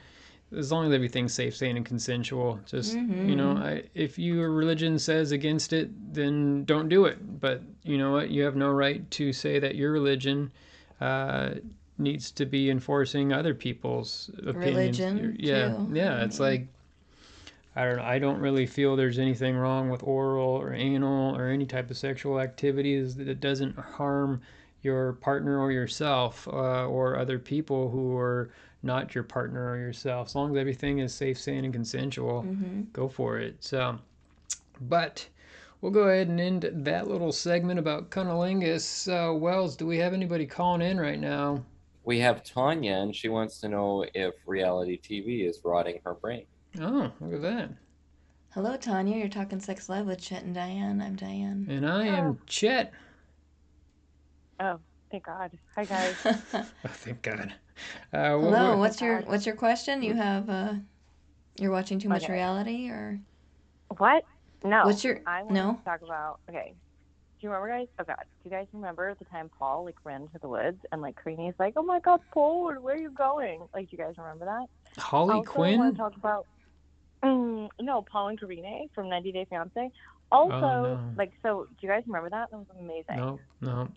as 0.55 0.71
long 0.71 0.85
as 0.85 0.93
everything's 0.93 1.33
safe, 1.33 1.55
sane, 1.55 1.75
and 1.77 1.85
consensual. 1.85 2.59
Just 2.67 2.95
you 2.95 3.35
know. 3.35 3.53
I, 3.57 3.83
if 3.95 4.19
your 4.19 4.51
religion 4.51 4.99
says 4.99 5.31
against 5.31 5.73
it, 5.73 5.89
then 6.13 6.63
don't 6.65 6.89
do 6.89 7.05
it. 7.05 7.17
But 7.41 7.61
you 7.83 7.97
know 7.97 8.11
what? 8.11 8.29
You 8.29 8.43
have 8.43 8.55
no 8.55 8.69
right 8.69 9.09
to 9.11 9.33
say 9.33 9.57
that 9.59 9.75
your 9.75 9.91
religion 9.91 10.51
uh, 11.01 11.55
needs 11.97 12.29
to 12.31 12.45
be 12.45 12.69
enforcing 12.69 13.33
other 13.33 13.53
people's 13.55 14.29
opinions. 14.45 14.99
Religion, 14.99 15.35
yeah, 15.39 15.69
too. 15.73 15.89
yeah. 15.93 16.23
It's 16.23 16.39
Yeah. 16.39 16.45
like 16.45 16.67
I 17.75 17.85
don't 17.85 17.97
know. 17.97 18.03
I 18.03 18.19
don't 18.19 18.39
really 18.39 18.65
feel 18.67 18.95
there's 18.95 19.17
anything 19.19 19.55
wrong 19.55 19.89
with 19.89 20.03
oral 20.03 20.47
or 20.49 20.73
anal 20.73 21.35
or 21.35 21.47
any 21.47 21.65
type 21.65 21.89
of 21.89 21.97
sexual 21.97 22.39
activities 22.39 23.15
that 23.15 23.27
it 23.27 23.39
doesn't 23.39 23.77
harm 23.77 24.41
your 24.83 25.13
partner 25.13 25.59
or 25.59 25.71
yourself 25.71 26.47
uh, 26.47 26.85
or 26.87 27.17
other 27.17 27.39
people 27.39 27.89
who 27.89 28.15
are 28.17 28.51
not 28.83 29.15
your 29.15 29.23
partner 29.23 29.71
or 29.71 29.77
yourself. 29.77 30.27
As 30.27 30.35
long 30.35 30.51
as 30.51 30.57
everything 30.59 30.99
is 30.99 31.13
safe, 31.13 31.39
sane, 31.39 31.63
and 31.63 31.73
consensual, 31.73 32.43
Mhm. 32.43 32.91
go 32.93 33.07
for 33.07 33.39
it. 33.39 33.55
So, 33.63 33.97
but 34.81 35.27
we'll 35.81 35.91
go 35.91 36.09
ahead 36.09 36.27
and 36.27 36.39
end 36.39 36.69
that 36.71 37.07
little 37.07 37.31
segment 37.31 37.79
about 37.79 38.09
cunnilingus. 38.11 39.07
Uh, 39.07 39.33
Wells, 39.33 39.75
do 39.75 39.87
we 39.87 39.97
have 39.97 40.13
anybody 40.13 40.45
calling 40.45 40.81
in 40.81 40.99
right 40.99 41.19
now? 41.19 41.63
We 42.03 42.19
have 42.19 42.43
Tanya, 42.43 42.95
and 42.95 43.15
she 43.15 43.29
wants 43.29 43.59
to 43.61 43.69
know 43.69 44.05
if 44.13 44.35
reality 44.45 44.99
TV 44.99 45.47
is 45.47 45.61
rotting 45.63 46.01
her 46.03 46.13
brain. 46.15 46.45
Oh, 46.81 47.11
look 47.21 47.33
at 47.33 47.41
that. 47.41 47.69
Hello, 48.53 48.75
Tanya. 48.77 49.17
You're 49.17 49.29
talking 49.29 49.59
Sex 49.59 49.89
Live 49.89 50.05
with 50.05 50.21
Chet 50.21 50.43
and 50.43 50.53
Diane. 50.55 51.01
I'm 51.01 51.15
Diane. 51.15 51.67
And 51.69 51.87
I 51.87 52.05
am 52.07 52.39
Chet. 52.47 52.91
Oh, 54.59 54.79
thank 55.11 55.25
God. 55.25 55.51
Hi, 55.75 55.85
guys. 55.85 56.15
Oh, 56.53 56.65
thank 56.89 57.21
God. 57.21 57.53
Uh, 58.11 58.37
what- 58.37 58.53
Hello. 58.53 58.69
what- 58.71 58.79
What's 58.79 59.01
your 59.01 59.21
What's 59.21 59.45
your 59.45 59.55
question? 59.55 60.01
You 60.03 60.13
have 60.15 60.49
uh, 60.49 60.73
you're 61.59 61.71
watching 61.71 61.99
too 61.99 62.09
much 62.09 62.23
Okay. 62.23 62.33
reality, 62.33 62.89
or 62.89 63.19
what? 63.97 64.23
No. 64.63 64.85
What's 64.85 65.03
your- 65.03 65.21
I 65.27 65.41
want 65.43 65.53
no? 65.53 65.73
to 65.75 65.83
talk 65.83 66.01
about. 66.01 66.39
Okay. 66.49 66.73
Do 67.39 67.47
you 67.47 67.49
remember, 67.53 67.69
guys? 67.77 67.87
Oh 67.99 68.03
God. 68.05 68.15
Do 68.43 68.49
you 68.49 68.51
guys 68.51 68.67
remember 68.73 69.15
the 69.19 69.25
time 69.25 69.49
Paul 69.59 69.85
like 69.85 69.95
ran 70.03 70.21
to 70.29 70.39
the 70.41 70.47
woods 70.47 70.79
and 70.91 71.01
like 71.01 71.15
Karine's 71.21 71.55
like, 71.59 71.73
"Oh 71.75 71.83
my 71.83 71.99
God, 71.99 72.21
Paul, 72.33 72.63
where 72.79 72.95
are 72.95 72.97
you 72.97 73.11
going?" 73.11 73.67
Like, 73.73 73.89
do 73.89 73.97
you 73.97 74.03
guys 74.03 74.13
remember 74.17 74.45
that? 74.45 75.01
Holly 75.01 75.33
also, 75.35 75.49
I 75.49 75.53
Quinn? 75.53 75.79
want 75.79 75.95
to 75.95 75.97
talk 75.97 76.15
about. 76.15 76.45
Mm, 77.23 77.69
no, 77.81 78.01
Paul 78.01 78.29
and 78.29 78.39
Karine 78.39 78.89
from 78.93 79.09
90 79.09 79.31
Day 79.31 79.45
Fiance. 79.49 79.91
Also, 80.31 80.59
no. 80.59 80.99
like, 81.15 81.31
so 81.43 81.67
do 81.69 81.75
you 81.87 81.89
guys 81.89 82.03
remember 82.07 82.29
that? 82.29 82.49
That 82.51 82.57
was 82.57 82.67
amazing. 82.79 83.17
No, 83.17 83.39
no. 83.61 83.87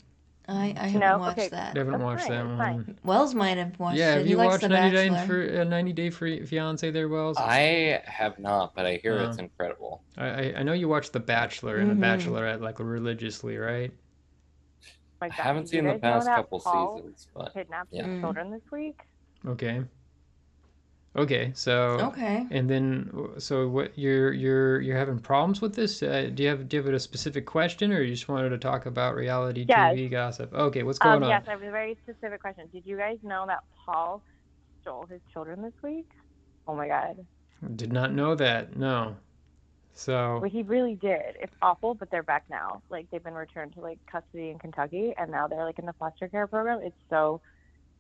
I 0.49 0.75
I 0.79 0.87
haven't 0.87 1.01
No? 1.01 1.19
watched 1.19 1.39
Okay. 1.39 1.49
that. 1.49 1.75
I 1.75 1.79
haven't 1.79 1.93
That's 1.95 2.03
watched 2.05 2.23
fine, 2.29 2.31
that 2.31 2.41
it's 2.45 2.49
one. 2.49 2.59
fine. 2.85 2.99
Wells 3.03 3.35
might 3.35 3.59
have 3.59 3.77
watched 3.81 3.99
Yeah, 3.99 4.13
it. 4.13 4.17
have 4.19 4.25
He 4.27 4.31
you 4.31 4.37
likes 4.37 4.51
watched 4.53 4.63
The 4.63 4.69
90 4.69 4.97
Day, 4.97 5.09
Bachelor. 5.09 5.49
for, 5.49 5.61
uh, 5.61 5.65
90 5.65 5.93
Day 5.93 6.11
Free 6.11 6.45
Fiance 6.47 6.89
there, 6.91 7.09
Wells? 7.09 7.37
I 7.41 8.01
have 8.05 8.39
not, 8.39 8.73
but 8.77 8.87
I 8.87 8.97
hear 9.03 9.19
it's 9.19 9.39
Oh. 9.39 9.43
incredible. 9.43 10.03
I, 10.17 10.27
I, 10.29 10.55
I 10.59 10.63
know 10.63 10.73
you 10.73 10.89
watched 10.89 11.13
The 11.13 11.21
Bachelor 11.21 11.79
and 11.79 11.91
Mhm. 11.91 12.01
The 12.01 12.07
Bachelorette 12.07 12.61
like 12.61 12.79
religiously, 12.79 13.57
right? 13.59 13.91
My 15.21 15.29
I 15.29 15.33
haven't 15.33 15.67
seen 15.69 15.85
the 15.85 15.99
past 15.99 16.29
couple 16.29 16.61
Paul 16.61 16.99
seasons, 16.99 17.27
but 17.35 17.53
Kidnapped 17.55 17.89
Yeah. 17.91 18.07
his 18.07 18.21
children 18.21 18.51
this 18.53 18.63
week. 18.71 19.01
Okay. 19.47 19.83
Okay, 21.17 21.53
so 21.55 22.13
Okay. 22.13 22.47
and 22.51 22.69
then 22.71 23.11
so 23.39 23.67
what 23.69 23.99
you're 23.99 24.33
you're 24.33 24.81
you're 24.81 24.97
having 24.99 25.19
problems 25.19 25.61
with 25.63 25.75
this? 25.75 26.03
Uh, 26.03 26.31
do 26.33 26.43
you 26.43 26.49
have 26.51 26.69
do 26.69 26.77
you 26.77 26.83
have 26.85 26.93
a 26.95 27.01
specific 27.01 27.47
question, 27.47 27.93
or 27.93 28.03
you 28.03 28.15
just 28.15 28.29
wanted 28.29 28.51
to 28.51 28.59
talk 28.59 28.87
about 28.87 29.15
reality 29.15 29.65
Yes. 29.69 29.97
TV 29.97 30.09
gossip? 30.11 30.53
Okay, 30.53 30.83
what's 30.83 30.99
going 30.99 31.15
Um, 31.15 31.23
on? 31.23 31.31
yes, 31.31 31.45
I 31.47 31.53
have 31.53 31.63
a 31.63 31.71
very 31.71 31.99
specific 32.03 32.41
question. 32.41 32.69
Did 32.73 32.87
you 32.87 32.97
guys 32.97 33.19
know 33.23 33.45
that 33.47 33.61
Paul 33.85 34.23
stole 34.83 35.07
his 35.07 35.21
children 35.33 35.63
this 35.63 35.75
week? 35.83 36.09
Oh 36.67 36.75
my 36.75 36.89
God. 36.89 37.27
Did 37.77 37.93
not 37.93 38.13
know 38.15 38.35
that. 38.35 38.77
No. 38.77 39.19
So 39.95 40.41
Well, 40.41 40.51
he 40.51 40.63
really 40.63 40.97
did. 40.97 41.37
It's 41.41 41.55
awful, 41.63 41.95
but 41.95 42.11
they're 42.11 42.23
back 42.23 42.45
now. 42.51 42.83
Like 42.91 43.09
they've 43.11 43.23
been 43.23 43.35
returned 43.35 43.73
to 43.75 43.81
like 43.81 43.99
custody 44.11 44.51
in 44.51 44.59
Kentucky, 44.59 45.15
and 45.17 45.31
now 45.31 45.49
they're 45.49 45.65
like 45.65 45.79
in 45.79 45.87
the 45.87 45.95
foster 45.95 46.29
care 46.29 46.47
program. 46.47 46.81
It's 46.83 46.97
so 47.09 47.41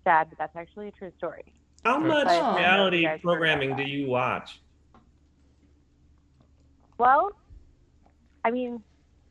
sad, 0.05 0.29
but 0.31 0.38
that's 0.38 0.57
actually 0.57 0.88
a 0.88 0.92
true 0.92 1.12
story. 1.18 1.44
How 1.87 1.99
much 2.01 2.27
Oh. 2.27 2.57
reality 2.57 2.96
You 2.99 3.03
guys 3.05 3.11
heard 3.12 3.20
about 3.20 3.22
programming 3.31 3.77
do 3.77 3.85
you 3.85 4.09
watch? 4.09 4.61
Well, 6.99 7.31
I 8.42 8.51
mean, 8.51 8.83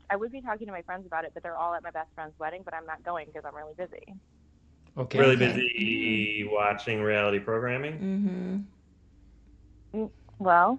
I 0.08 0.16
would 0.16 0.32
be 0.32 0.40
talking 0.40 0.66
to 0.66 0.72
my 0.72 0.80
friends 0.82 1.04
about 1.06 1.26
it, 1.26 1.32
but 1.34 1.42
they're 1.42 1.58
all 1.58 1.74
at 1.74 1.82
my 1.82 1.90
best 1.90 2.08
friend's 2.14 2.34
wedding. 2.38 2.62
But 2.64 2.72
I'm 2.72 2.86
not 2.86 3.02
going 3.04 3.26
because 3.26 3.42
I'm 3.46 3.54
really 3.54 3.74
busy. 3.76 4.02
okay. 4.96 5.18
Really 5.18 5.34
Okay. 5.34 5.48
busy 5.48 6.48
watching 6.50 7.02
reality 7.02 7.40
programming? 7.40 8.64
Mm-hmm. 9.92 10.06
Well, 10.38 10.78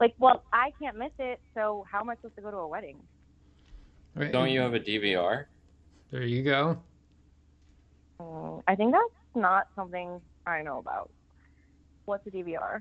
like, 0.00 0.14
well, 0.18 0.42
I 0.52 0.70
can't 0.78 0.98
miss 0.98 1.12
it. 1.18 1.40
So 1.54 1.86
how 1.90 2.00
am 2.00 2.10
I 2.10 2.16
supposed 2.16 2.36
to 2.36 2.42
go 2.42 2.50
to 2.50 2.58
a 2.58 2.68
wedding? 2.68 2.98
Right, 4.14 4.30
don't 4.32 4.50
you 4.50 4.60
have 4.60 4.74
a 4.74 4.80
DVR? 4.80 5.46
There 6.10 6.22
you 6.24 6.42
go. 6.42 6.78
Mm, 8.20 8.62
I 8.68 8.74
think 8.74 8.92
that's 8.92 9.04
not 9.34 9.68
something 9.74 10.20
I 10.46 10.62
know 10.62 10.78
about. 10.78 11.10
What's 12.04 12.26
a 12.26 12.30
DVR? 12.30 12.80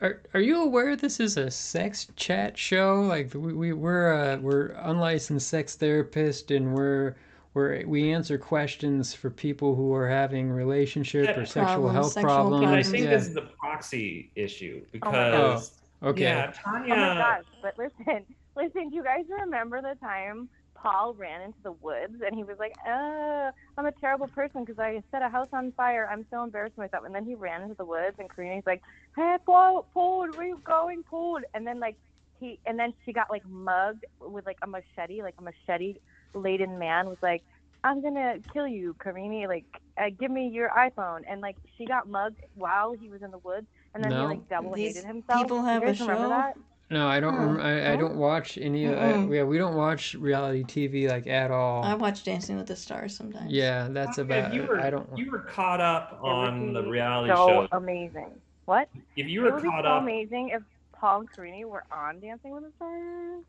Are, 0.00 0.22
are 0.32 0.40
you 0.40 0.62
aware 0.62 0.96
this 0.96 1.20
is 1.20 1.36
a 1.36 1.50
sex 1.50 2.08
chat 2.16 2.56
show? 2.56 3.02
Like 3.02 3.32
we, 3.34 3.52
we 3.52 3.72
we're 3.72 4.12
uh, 4.12 4.36
we're 4.38 4.68
unlicensed 4.82 5.48
sex 5.48 5.76
therapists 5.76 6.54
and 6.54 6.74
we're 6.74 7.14
where 7.52 7.84
we 7.86 8.10
answer 8.12 8.36
questions 8.38 9.14
for 9.14 9.30
people 9.30 9.74
who 9.74 9.92
are 9.94 10.08
having 10.08 10.50
relationship 10.50 11.26
Yeah. 11.26 11.40
or 11.40 11.46
sexual 11.46 11.64
Problems, 11.90 11.92
health 11.94 12.12
sexual 12.12 12.30
problems. 12.34 12.64
And 12.66 12.74
I 12.74 12.82
think 12.82 13.04
yeah. 13.04 13.10
this 13.10 13.28
is 13.28 13.34
the 13.34 13.42
proxy 13.60 14.30
issue 14.34 14.82
Oh 14.82 14.88
because 14.92 15.72
okay. 16.02 16.22
yeah, 16.22 16.52
Oh 16.66 16.70
my 16.72 16.78
Tanya. 16.78 16.94
gosh! 16.96 17.44
But 17.62 17.78
listen, 17.78 18.24
listen. 18.56 18.88
Do 18.88 18.96
you 18.96 19.04
guys 19.04 19.24
remember 19.28 19.82
the 19.82 19.94
time 20.00 20.48
Paul 20.84 21.14
ran 21.14 21.42
into 21.42 21.58
the 21.64 21.72
woods 21.72 22.14
and 22.24 22.36
he 22.36 22.44
was 22.44 22.58
like, 22.60 22.74
"Uh, 22.86 23.50
I'm 23.78 23.86
a 23.86 23.92
terrible 24.00 24.28
person 24.28 24.64
because 24.64 24.78
I 24.78 25.02
set 25.10 25.22
a 25.22 25.30
house 25.30 25.48
on 25.52 25.72
fire. 25.76 26.08
I'm 26.12 26.26
so 26.30 26.44
embarrassed 26.44 26.78
myself." 26.78 27.04
And 27.06 27.14
then 27.14 27.24
he 27.24 27.34
ran 27.34 27.62
into 27.62 27.74
the 27.76 27.86
woods, 27.86 28.16
and 28.18 28.28
Karina's 28.30 28.66
like, 28.66 28.82
"Hey, 29.16 29.36
Paul, 29.46 29.88
Paul, 29.94 30.28
where 30.36 30.46
you 30.46 30.60
going, 30.64 31.02
Paul?" 31.10 31.40
And 31.54 31.66
then 31.66 31.80
like 31.80 31.96
he, 32.40 32.60
and 32.66 32.78
then 32.78 32.92
she 33.04 33.12
got 33.14 33.30
like 33.30 33.46
mugged 33.48 34.04
with 34.20 34.46
like 34.46 34.58
a 34.62 34.68
machete, 34.68 35.22
like 35.22 35.36
a 35.38 35.42
machete 35.42 35.94
laden 36.34 36.78
man 36.78 37.08
was 37.08 37.18
like. 37.22 37.42
I'm 37.86 38.02
gonna 38.02 38.36
kill 38.52 38.66
you, 38.66 38.96
Karine. 38.98 39.46
Like, 39.46 39.66
uh, 40.00 40.06
give 40.18 40.30
me 40.30 40.48
your 40.48 40.70
iPhone. 40.70 41.20
And 41.30 41.42
like, 41.42 41.56
she 41.76 41.86
got 41.86 42.08
mugged 42.08 42.40
while 42.54 42.92
he 42.92 43.10
was 43.10 43.22
in 43.22 43.30
the 43.30 43.38
woods, 43.38 43.66
and 43.94 44.02
then 44.02 44.10
No. 44.10 44.20
he 44.22 44.26
like 44.26 44.48
double 44.48 44.74
These 44.74 44.94
hated 44.94 45.04
himself. 45.04 45.46
people 45.48 45.62
You 45.70 45.70
have 45.72 45.86
a 45.86 45.86
guys 45.86 46.00
remember 46.00 46.28
show? 46.28 46.28
that? 46.28 46.54
No, 46.94 47.08
I 47.08 47.18
don't. 47.18 47.58
Oh. 47.58 47.60
I, 47.60 47.94
I 47.94 47.96
don't 47.96 48.14
watch 48.14 48.56
any. 48.56 48.84
of 48.84 48.96
I, 48.96 49.24
yeah, 49.34 49.42
we 49.42 49.58
don't 49.58 49.74
watch 49.74 50.14
reality 50.14 50.62
TV 50.62 51.08
like 51.10 51.26
at 51.26 51.50
all. 51.50 51.82
I 51.82 51.92
watch 51.94 52.22
Dancing 52.22 52.56
with 52.56 52.68
the 52.68 52.76
Stars 52.76 53.16
sometimes. 53.16 53.50
yeah, 53.50 53.88
that's 53.90 54.14
Tanya, 54.16 54.32
about. 54.36 54.48
if 54.50 54.54
you 54.54 54.62
were, 54.62 54.78
I 54.80 54.90
don't. 54.90 55.08
You 55.18 55.28
were 55.32 55.40
caught 55.40 55.80
up 55.80 56.20
on 56.22 56.72
the 56.72 56.82
be 56.82 56.90
reality 56.90 57.30
so 57.34 57.66
show. 57.70 57.76
amazing. 57.76 58.30
What? 58.66 58.88
If 59.16 59.26
you 59.26 59.40
it 59.40 59.44
were 59.48 59.54
would 59.54 59.62
be 59.64 59.68
caught 59.70 59.82
so 59.84 59.90
up, 59.90 60.02
amazing 60.02 60.50
if 60.50 60.62
Paul 60.92 61.20
and 61.20 61.32
Karine 61.32 61.64
were 61.68 61.82
on 61.90 62.20
Dancing 62.20 62.52
with 62.52 62.62
the 62.62 62.70
Stars. 62.76 63.42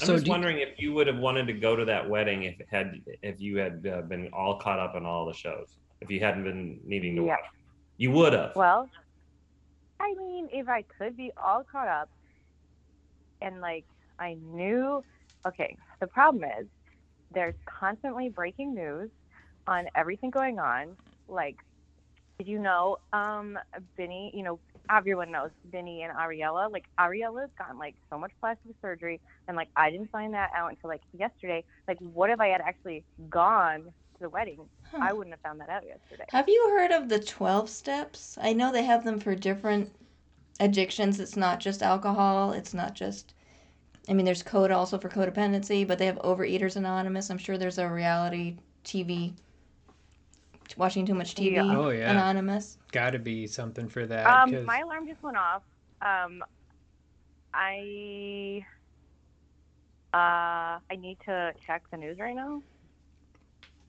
I'm 0.00 0.06
So 0.06 0.12
just 0.12 0.26
do 0.26 0.28
you- 0.28 0.32
wondering 0.32 0.58
if 0.58 0.78
you 0.78 0.92
would 0.92 1.06
have 1.06 1.16
wanted 1.16 1.46
to 1.46 1.54
go 1.54 1.74
to 1.74 1.86
that 1.86 2.06
wedding 2.06 2.42
if 2.42 2.60
it 2.60 2.66
had 2.70 3.00
if 3.22 3.40
you 3.40 3.56
had 3.56 3.86
uh, 3.90 4.02
been 4.02 4.28
all 4.34 4.58
caught 4.58 4.78
up 4.78 4.94
on 4.94 5.06
all 5.06 5.24
the 5.24 5.32
shows. 5.32 5.68
If 6.02 6.10
you 6.10 6.20
hadn't 6.20 6.44
been 6.44 6.80
needing 6.84 7.16
to 7.16 7.22
Yeah. 7.22 7.28
watch, 7.28 7.46
you 7.96 8.10
would 8.10 8.34
have. 8.34 8.54
Well, 8.54 8.90
I 10.00 10.14
mean, 10.14 10.48
if 10.52 10.68
I 10.68 10.82
could 10.82 11.16
be 11.16 11.32
all 11.36 11.64
caught 11.70 11.88
up 11.88 12.08
and 13.40 13.60
like 13.60 13.84
I 14.18 14.36
knew, 14.52 15.04
okay, 15.46 15.76
the 16.00 16.06
problem 16.06 16.44
is 16.44 16.66
there's 17.32 17.54
constantly 17.66 18.28
breaking 18.28 18.74
news 18.74 19.10
on 19.66 19.86
everything 19.94 20.30
going 20.30 20.58
on. 20.58 20.96
Like, 21.28 21.56
did 22.38 22.48
you 22.48 22.58
know, 22.58 22.98
um, 23.12 23.58
Benny, 23.96 24.30
you 24.34 24.42
know, 24.42 24.58
everyone 24.90 25.30
knows 25.30 25.50
Benny 25.64 26.02
and 26.02 26.16
Ariela. 26.16 26.70
Like, 26.72 26.84
Ariela's 26.98 27.50
gotten 27.58 27.78
like 27.78 27.94
so 28.10 28.18
much 28.18 28.32
plastic 28.40 28.72
surgery, 28.80 29.20
and 29.46 29.56
like 29.56 29.68
I 29.76 29.90
didn't 29.90 30.10
find 30.10 30.34
that 30.34 30.50
out 30.56 30.70
until 30.70 30.88
like 30.88 31.02
yesterday. 31.12 31.64
Like, 31.86 31.98
what 31.98 32.30
if 32.30 32.40
I 32.40 32.48
had 32.48 32.60
actually 32.60 33.04
gone 33.28 33.92
to 34.18 34.24
the 34.24 34.28
wedding? 34.28 34.68
Huh. 34.90 34.98
I 35.00 35.12
wouldn't 35.12 35.32
have 35.34 35.40
found 35.40 35.60
that 35.60 35.68
out 35.68 35.84
yesterday. 35.86 36.24
Have 36.30 36.48
you 36.48 36.70
heard 36.76 36.90
of 36.92 37.08
the 37.08 37.18
12 37.20 37.68
steps? 37.70 38.36
I 38.40 38.52
know 38.52 38.72
they 38.72 38.84
have 38.84 39.04
them 39.04 39.20
for 39.20 39.34
different 39.34 39.94
addictions. 40.60 41.20
It's 41.20 41.36
not 41.36 41.60
just 41.60 41.82
alcohol, 41.82 42.52
it's 42.52 42.74
not 42.74 42.94
just 42.94 43.34
I 44.08 44.14
mean 44.14 44.24
there's 44.24 44.42
code 44.42 44.70
also 44.70 44.98
for 44.98 45.08
codependency, 45.08 45.86
but 45.86 45.98
they 45.98 46.06
have 46.06 46.16
Overeaters 46.18 46.76
Anonymous. 46.76 47.30
I'm 47.30 47.38
sure 47.38 47.58
there's 47.58 47.78
a 47.78 47.88
reality 47.88 48.56
TV 48.84 49.34
watching 50.76 51.04
too 51.06 51.14
much 51.14 51.34
TV 51.34 51.52
Yeah. 51.52 51.62
Oh, 51.78 51.90
yeah. 51.90 52.10
Anonymous. 52.10 52.78
Got 52.90 53.10
to 53.10 53.18
be 53.18 53.46
something 53.46 53.88
for 53.88 54.06
that. 54.06 54.26
Um, 54.26 54.50
'cause- 54.50 54.64
my 54.66 54.78
alarm 54.80 55.06
just 55.06 55.22
went 55.22 55.36
off. 55.36 55.62
Um, 56.00 56.42
I 57.52 58.64
uh, 60.14 60.80
I 60.90 60.96
need 60.96 61.18
to 61.26 61.52
check 61.66 61.82
the 61.90 61.98
news 61.98 62.18
right 62.18 62.34
now. 62.34 62.62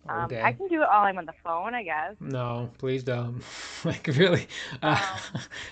Um, 0.07 0.25
okay. 0.25 0.41
I 0.41 0.53
can 0.53 0.67
do 0.67 0.75
it 0.81 0.87
while 0.87 1.03
I'm 1.03 1.17
on 1.19 1.25
the 1.25 1.33
phone, 1.43 1.75
I 1.75 1.83
guess. 1.83 2.15
No, 2.19 2.71
please 2.79 3.03
don't. 3.03 3.43
like 3.85 4.07
really. 4.07 4.47
Uh, 4.81 4.97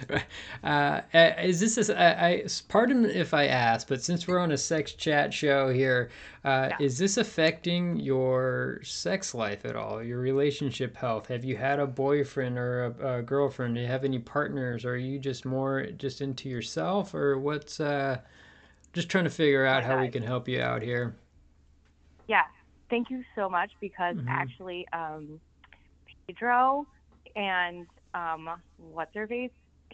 Um, 0.09 0.19
uh, 0.63 1.01
is 1.41 1.59
this? 1.59 1.89
A, 1.89 1.99
I, 1.99 2.27
I 2.27 2.45
pardon 2.67 3.05
if 3.05 3.33
I 3.33 3.47
ask, 3.47 3.87
but 3.87 4.03
since 4.03 4.27
we're 4.27 4.39
on 4.39 4.51
a 4.51 4.57
sex 4.57 4.93
chat 4.93 5.33
show 5.33 5.71
here, 5.71 6.09
uh, 6.45 6.69
Yeah. 6.71 6.77
is 6.79 6.97
this 6.97 7.17
affecting 7.17 7.99
your 7.99 8.79
sex 8.83 9.33
life 9.33 9.65
at 9.65 9.75
all? 9.75 10.03
Your 10.03 10.19
relationship 10.19 10.95
health? 10.95 11.27
Have 11.27 11.43
you 11.45 11.55
had 11.57 11.79
a 11.79 11.87
boyfriend 11.87 12.57
or 12.59 12.85
a, 12.99 13.17
a 13.19 13.21
girlfriend? 13.23 13.75
Do 13.75 13.81
you 13.81 13.87
have 13.87 14.03
any 14.05 14.19
partners? 14.19 14.85
Or 14.85 14.91
are 14.91 14.97
you 14.97 15.17
just 15.19 15.45
more 15.45 15.87
just 15.97 16.21
into 16.21 16.49
yourself, 16.49 17.13
or 17.15 17.39
what's? 17.39 17.79
Uh, 17.79 18.19
just 18.93 19.09
trying 19.09 19.23
to 19.25 19.29
figure 19.29 19.65
out 19.65 19.83
my 19.83 19.89
how 19.89 20.01
we 20.01 20.09
can 20.09 20.23
help 20.23 20.47
you 20.47 20.61
out 20.61 20.81
here. 20.81 21.15
Yeah, 22.27 22.43
thank 22.89 23.09
you 23.09 23.23
so 23.35 23.49
much 23.49 23.71
because 23.81 24.15
Mhm. 24.17 24.25
actually, 24.27 24.87
um, 24.93 25.39
Pedro 26.27 26.85
and 27.35 27.85
um, 28.13 28.49
what's 28.77 29.13
her 29.15 29.27
face, 29.27 29.51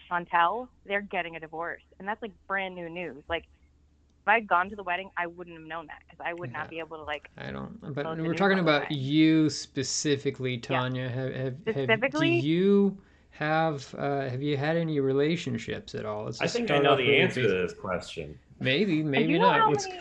Chantel, 0.10 0.68
they're 0.86 1.02
getting 1.02 1.36
a 1.36 1.40
divorce, 1.40 1.82
and 2.00 2.08
that's 2.08 2.22
like 2.22 2.32
brand 2.48 2.76
new 2.76 2.90
news. 2.90 3.24
Like, 3.28 3.44
if 3.44 4.28
I'd 4.28 4.48
gone 4.48 4.70
to 4.70 4.76
the 4.76 4.84
wedding, 4.84 5.10
I 5.18 5.28
wouldn't 5.28 5.58
have 5.58 5.66
known 5.68 5.88
that 5.88 6.00
because 6.10 6.24
I 6.26 6.34
would 6.34 6.52
Yeah. 6.52 6.60
not 6.60 6.70
be 6.70 6.80
able 6.80 6.98
to 6.98 7.04
like 7.04 7.30
I 7.38 7.52
don't. 7.52 7.80
But 7.94 8.18
we're 8.18 8.34
talking 8.34 8.60
about 8.60 8.84
time. 8.84 8.98
you 8.98 9.50
specifically, 9.50 10.58
Tanya. 10.58 11.10
Have, 11.10 11.34
have, 11.34 11.54
have 11.66 11.76
Specifically? 11.76 12.40
do 12.42 12.48
you 12.48 12.98
have 13.32 13.94
uh, 13.98 14.30
have 14.30 14.42
you 14.42 14.56
had 14.56 14.78
any 14.78 15.00
relationships 15.00 15.94
at 15.96 16.06
all? 16.06 16.26
Let's 16.26 16.40
I 16.42 16.48
think 16.48 16.72
I 16.72 16.78
know 16.80 16.96
the 16.96 17.18
answer 17.20 17.42
to 17.42 17.48
this 17.48 17.74
question. 17.74 18.40
Maybe, 18.60 19.04
maybe 19.04 19.34
you 19.34 19.40
know 19.40 19.48
not. 19.52 19.60
how 19.60 19.70
Let's. 19.72 19.88
many- 19.88 20.00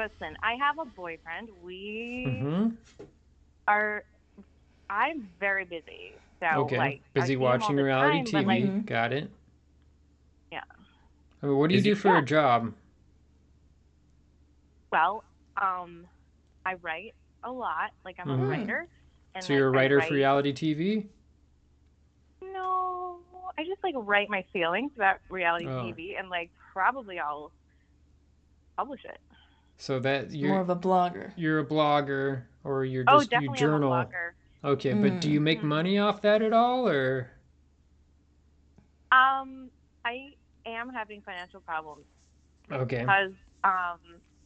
Listen, 0.00 0.34
I 0.42 0.54
have 0.54 0.78
a 0.78 0.86
boyfriend. 0.86 1.50
We 1.62 2.24
hmm 2.26 2.68
are. 3.68 4.02
I'm 4.88 5.28
very 5.38 5.64
busy, 5.66 6.12
so 6.40 6.46
Okay. 6.62 6.78
like 6.78 7.00
I 7.14 7.20
Busy 7.20 7.26
see 7.26 7.32
him 7.34 7.42
all 7.42 7.48
watching 7.48 7.76
reality 7.76 8.30
time, 8.32 8.44
TV. 8.46 8.46
like. 8.76 8.86
Got 8.86 9.12
it. 9.12 9.30
Yeah. 10.50 10.62
I 11.42 11.46
mean, 11.46 11.56
what 11.58 11.68
do 11.68 11.76
you 11.76 11.82
do 11.82 11.94
for 11.94 12.08
Yeah. 12.14 12.18
a 12.20 12.22
job? 12.22 12.72
well, 14.92 15.22
um, 15.56 16.08
I 16.66 16.74
write 16.74 17.14
a 17.44 17.52
lot. 17.52 17.92
Like 18.04 18.16
I'm 18.18 18.26
Mhm. 18.26 18.42
a 18.42 18.46
writer. 18.46 18.88
And 19.34 19.44
So 19.44 19.52
you're 19.52 19.68
a 19.68 19.70
writer 19.70 19.98
write- 19.98 20.08
for 20.08 20.14
reality 20.14 20.52
TV. 20.52 21.08
No, 22.42 23.20
I 23.56 23.64
just 23.64 23.84
like 23.84 23.94
write 23.96 24.28
my 24.30 24.42
feelings 24.52 24.90
about 24.96 25.20
reality 25.28 25.66
Oh. 25.68 25.82
TV, 25.84 26.16
and 26.18 26.28
like 26.30 26.50
probably 26.72 27.20
I'll 27.20 27.52
publish 28.76 29.04
it. 29.04 29.20
So 29.80 29.98
that 30.00 30.30
you're 30.30 30.50
More 30.50 30.60
of 30.60 30.68
a 30.68 30.76
blogger. 30.76 31.32
you're 31.36 31.60
a 31.60 31.64
blogger 31.64 32.42
or 32.64 32.84
you're 32.84 33.04
oh, 33.08 33.20
just 33.20 33.32
you 33.32 33.38
definitely 33.38 33.58
journal. 33.58 33.92
I'm 33.94 34.06
a 34.06 34.08
blogger. 34.10 34.30
Okay, 34.62 34.92
but 34.92 35.22
do 35.22 35.30
you 35.30 35.40
make 35.40 35.60
Mm. 35.60 35.64
money 35.64 35.98
off 35.98 36.20
that 36.20 36.42
at 36.42 36.52
all, 36.52 36.86
or? 36.86 37.30
Um, 39.10 39.70
I 40.04 40.34
am 40.66 40.90
having 40.90 41.22
financial 41.22 41.60
problems 41.60 42.04
Okay. 42.70 43.00
because 43.00 43.32
um, 43.64 43.98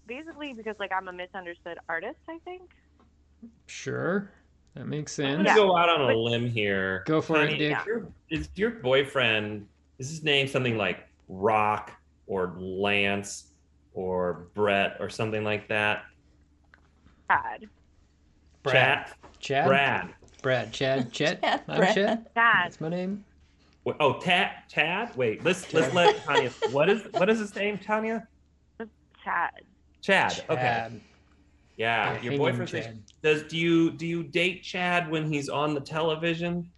basically 0.06 0.52
because 0.52 0.76
like 0.78 0.92
I'm 0.92 1.08
a 1.08 1.12
misunderstood 1.12 1.78
artist. 1.88 2.20
I 2.28 2.38
think. 2.44 2.70
Sure. 3.66 4.30
That 4.74 4.86
makes 4.86 5.18
I'm 5.18 5.24
sense. 5.24 5.36
gonna 5.38 5.48
Yeah. 5.48 5.54
go 5.56 5.76
out 5.76 5.88
on 5.88 6.00
a 6.02 6.06
But- 6.06 6.16
limb 6.16 6.48
here. 6.48 7.02
Go 7.06 7.20
for 7.20 7.42
it, 7.42 7.50
Tanya, 7.50 7.58
Dick. 7.58 7.78
Is 7.80 7.86
your, 7.86 8.06
is 8.30 8.48
your 8.54 8.70
boyfriend? 8.70 9.66
Is 9.98 10.10
his 10.10 10.22
name 10.22 10.46
something 10.46 10.76
like 10.78 11.08
Rock 11.28 11.90
or 12.28 12.54
Lance 12.56 13.50
or 13.94 14.48
Brett 14.54 14.96
or 15.00 15.08
something 15.08 15.44
like 15.44 15.68
that? 15.68 16.04
Chad. 17.30 17.68
Brad. 18.62 19.10
Chad. 19.40 19.66
Brad. 19.66 20.14
Brad. 20.42 20.72
Chad. 20.72 21.12
Chet. 21.12 21.40
Chad, 21.40 21.62
I'm 21.68 21.76
Brad. 21.78 21.94
Chad. 21.94 22.26
That's 22.34 22.80
my 22.80 22.88
name. 22.88 23.24
Wait, 23.84 23.96
Oh, 24.00 24.18
Tad. 24.20 24.50
Tad. 24.68 25.16
Wait, 25.16 25.44
let's 25.44 25.72
let's 25.72 25.92
let 25.94 26.22
Tanya. 26.24 26.50
What 26.70 26.88
is 26.88 27.02
what 27.12 27.28
is 27.30 27.38
his 27.38 27.54
name, 27.54 27.78
Tanya? 27.78 28.26
Chad. 29.24 29.50
Chad. 30.02 30.32
Okay. 30.50 30.60
Chad. 30.60 31.00
Yeah. 31.76 32.04
Yeah, 32.04 32.12
Your 32.12 32.20
hanging 32.22 32.38
boyfriend's 32.38 32.72
name. 32.72 32.82
Chad. 32.82 33.02
Does 33.22 33.42
do 33.44 33.58
you 33.58 33.90
do 33.90 34.06
you 34.06 34.22
date 34.22 34.62
Chad 34.62 35.10
when 35.10 35.30
he's 35.30 35.48
on 35.48 35.74
the 35.74 35.80
television? 35.80 36.70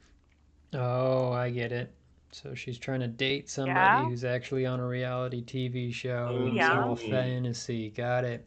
Oh, 0.72 1.33
I 1.33 1.50
get 1.50 1.70
it. 1.72 1.92
So 2.37 2.55
she's 2.55 2.77
trying 2.79 3.01
to 3.01 3.09
date 3.09 3.49
somebody 3.49 4.03
Yeah. 4.03 4.05
who's 4.11 4.22
actually 4.22 4.66
on 4.66 4.79
a 4.79 4.87
reality 4.87 5.42
TV 5.42 5.90
show. 5.90 6.37
Oh, 6.38 6.46
It's 6.49 6.57
Yeah. 6.57 6.85
all 6.85 6.94
fantasy. 6.94 7.88
Got 7.88 8.25
it. 8.25 8.46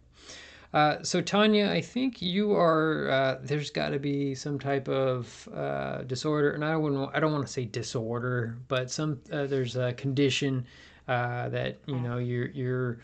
Uh, 0.72 1.02
so 1.02 1.22
Tanya, 1.22 1.72
I 1.72 1.82
think 1.82 2.22
you 2.22 2.54
are. 2.54 3.10
Uh, 3.10 3.40
there's 3.42 3.72
got 3.72 3.90
to 3.90 3.98
be 3.98 4.36
some 4.36 4.60
type 4.60 4.88
of 4.88 5.50
uh, 5.52 6.04
disorder, 6.04 6.52
and 6.52 6.64
I 6.64 6.74
don't. 6.74 7.10
I 7.16 7.20
don't 7.20 7.32
want 7.34 7.48
to 7.48 7.52
say 7.52 7.66
disorder, 7.66 8.56
but 8.68 8.92
some. 8.92 9.20
Uh, 9.32 9.48
there's 9.48 9.76
a 9.76 9.94
condition 9.94 10.68
uh, 11.08 11.50
that 11.50 11.80
you 11.88 12.00
know 12.00 12.20
you're 12.20 12.50
you're 12.50 13.00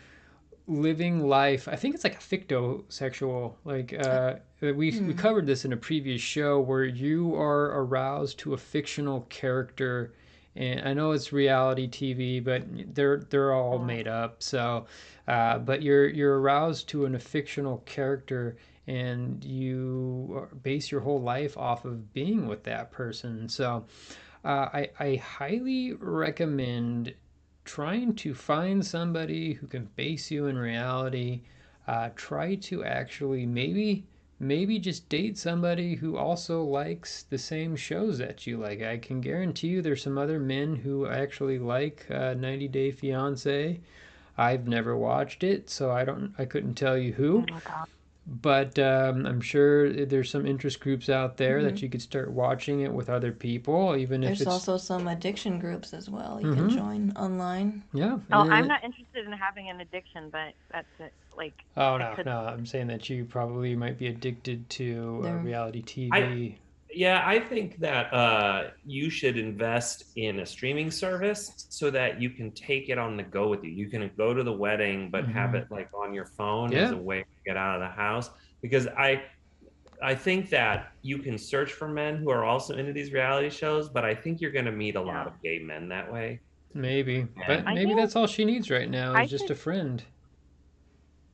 living 0.68 1.26
life. 1.26 1.66
I 1.66 1.74
think 1.74 1.96
it's 1.96 2.04
like 2.04 2.14
a 2.14 2.18
fictosexual. 2.18 3.54
Like 3.64 3.92
uh, 3.92 4.36
we 4.60 4.72
we 4.72 4.90
Hmm. 4.92 5.10
covered 5.14 5.46
this 5.46 5.64
in 5.64 5.72
a 5.72 5.76
previous 5.76 6.20
show 6.20 6.60
where 6.60 6.84
you 6.84 7.34
are 7.34 7.72
aroused 7.82 8.38
to 8.40 8.54
a 8.54 8.56
fictional 8.56 9.22
character. 9.22 10.12
And 10.56 10.88
I 10.88 10.94
know 10.94 11.12
it's 11.12 11.32
reality 11.32 11.88
TV, 11.88 12.42
but 12.42 12.64
they're 12.94 13.18
they're 13.30 13.52
all 13.52 13.78
made 13.78 14.08
up. 14.08 14.42
So, 14.42 14.86
uh, 15.28 15.58
but 15.58 15.82
you're 15.82 16.08
you're 16.08 16.40
aroused 16.40 16.88
to 16.90 17.04
an, 17.04 17.14
a 17.14 17.18
fictional 17.18 17.78
character, 17.86 18.56
and 18.86 19.44
you 19.44 20.48
base 20.62 20.90
your 20.90 21.00
whole 21.00 21.20
life 21.20 21.56
off 21.58 21.84
of 21.84 22.12
being 22.12 22.46
with 22.46 22.62
that 22.64 22.90
person. 22.90 23.48
So 23.48 23.84
uh, 24.44 24.68
I, 24.72 24.90
I 24.98 25.16
highly 25.16 25.92
recommend 25.94 27.14
trying 27.64 28.14
to 28.14 28.32
find 28.32 28.84
somebody 28.84 29.52
who 29.52 29.66
can 29.66 29.88
base 29.96 30.30
you 30.30 30.46
in 30.46 30.56
reality. 30.56 31.42
Uh, 31.88 32.10
try 32.16 32.54
to 32.56 32.84
actually 32.84 33.46
maybe 33.46 34.06
maybe 34.38 34.78
just 34.78 35.08
date 35.08 35.38
somebody 35.38 35.94
who 35.94 36.16
also 36.16 36.62
likes 36.62 37.22
the 37.22 37.38
same 37.38 37.76
shows 37.76 38.18
that 38.18 38.46
you 38.46 38.58
like. 38.58 38.82
I 38.82 38.98
can 38.98 39.20
guarantee 39.20 39.68
you 39.68 39.82
there's 39.82 40.02
some 40.02 40.18
other 40.18 40.38
men 40.38 40.76
who 40.76 41.06
actually 41.06 41.58
like 41.58 42.06
uh, 42.10 42.34
90 42.34 42.68
Day 42.68 42.90
Fiance. 42.90 43.80
I've 44.38 44.68
never 44.68 44.96
watched 44.96 45.42
it, 45.42 45.70
so 45.70 45.90
I 45.90 46.04
don't 46.04 46.34
I 46.38 46.44
couldn't 46.44 46.74
tell 46.74 46.98
you 46.98 47.12
who. 47.12 47.46
Oh. 47.50 47.84
But 48.28 48.76
um, 48.78 49.24
I'm 49.24 49.40
sure 49.40 49.92
there's 49.92 50.30
some 50.30 50.46
interest 50.46 50.80
groups 50.80 51.08
out 51.08 51.36
there 51.36 51.62
that 51.62 51.76
Mhm. 51.76 51.82
you 51.82 51.88
could 51.88 52.02
start 52.02 52.30
watching 52.32 52.80
it 52.80 52.92
with 52.92 53.08
other 53.08 53.30
people, 53.30 53.94
even 53.96 54.24
if 54.24 54.38
There's 54.38 54.48
also 54.48 54.76
some 54.78 55.06
addiction 55.06 55.60
groups 55.60 55.94
as 55.94 56.10
well 56.10 56.40
you 56.40 56.48
Mhm. 56.48 56.54
can 56.54 56.70
join 56.70 57.12
online. 57.16 57.84
yeah. 57.92 58.18
Oh, 58.32 58.40
I'm 58.50 58.64
it- 58.64 58.68
not 58.68 58.82
interested 58.82 59.26
in 59.26 59.32
having 59.32 59.70
an 59.70 59.80
addiction, 59.80 60.30
but 60.30 60.54
that's 60.72 60.88
it. 60.98 61.12
Like, 61.36 61.54
Oh 61.76 61.98
no, 61.98 62.14
could- 62.16 62.26
no. 62.26 62.40
I'm 62.40 62.66
saying 62.66 62.88
that 62.88 63.08
you 63.08 63.26
probably 63.26 63.76
might 63.76 63.96
be 63.96 64.08
addicted 64.08 64.68
to 64.70 65.22
uh, 65.24 65.32
reality 65.34 65.82
TV. 65.82 66.58
Yeah, 66.96 67.22
I 67.26 67.38
think 67.38 67.78
that 67.80 68.10
uh, 68.10 68.70
you 68.86 69.10
should 69.10 69.36
invest 69.36 70.04
in 70.16 70.40
a 70.40 70.46
streaming 70.46 70.90
service 70.90 71.66
so 71.68 71.90
that 71.90 72.22
you 72.22 72.30
can 72.30 72.50
take 72.52 72.88
it 72.88 72.96
on 72.96 73.18
the 73.18 73.22
go 73.22 73.48
with 73.48 73.62
you. 73.62 73.70
You 73.70 73.90
can 73.90 74.10
go 74.16 74.32
to 74.32 74.42
the 74.42 74.52
wedding, 74.52 75.10
but 75.10 75.26
have 75.26 75.50
Mhm. 75.50 75.60
it 75.64 75.70
like 75.70 75.90
on 75.92 76.14
your 76.14 76.24
phone 76.24 76.72
Yeah. 76.72 76.84
as 76.86 76.92
a 76.92 76.96
way 76.96 77.20
to 77.20 77.26
get 77.44 77.58
out 77.58 77.74
of 77.74 77.80
the 77.82 77.94
house. 77.94 78.30
Because 78.62 78.86
I, 78.88 79.22
I 80.02 80.14
think 80.14 80.48
that 80.48 80.90
you 81.02 81.18
can 81.18 81.36
search 81.36 81.70
for 81.74 81.86
men 81.86 82.16
who 82.16 82.30
are 82.30 82.44
also 82.44 82.74
into 82.78 82.94
these 82.94 83.12
reality 83.12 83.50
shows, 83.50 83.90
but 83.90 84.06
I 84.06 84.14
think 84.14 84.40
you're 84.40 84.50
going 84.50 84.64
to 84.64 84.72
meet 84.72 84.96
a 84.96 85.02
lot 85.02 85.26
of 85.26 85.34
gay 85.42 85.58
men 85.58 85.90
that 85.90 86.10
way. 86.10 86.40
Maybe, 86.72 87.26
Yeah. 87.36 87.46
but 87.46 87.64
maybe 87.66 87.88
think- 87.88 87.98
that's 88.00 88.16
all 88.16 88.26
she 88.26 88.46
needs 88.46 88.70
right 88.70 88.88
now 88.88 89.10
is 89.10 89.16
I 89.16 89.26
just 89.26 89.50
a 89.50 89.54
friend. 89.54 90.02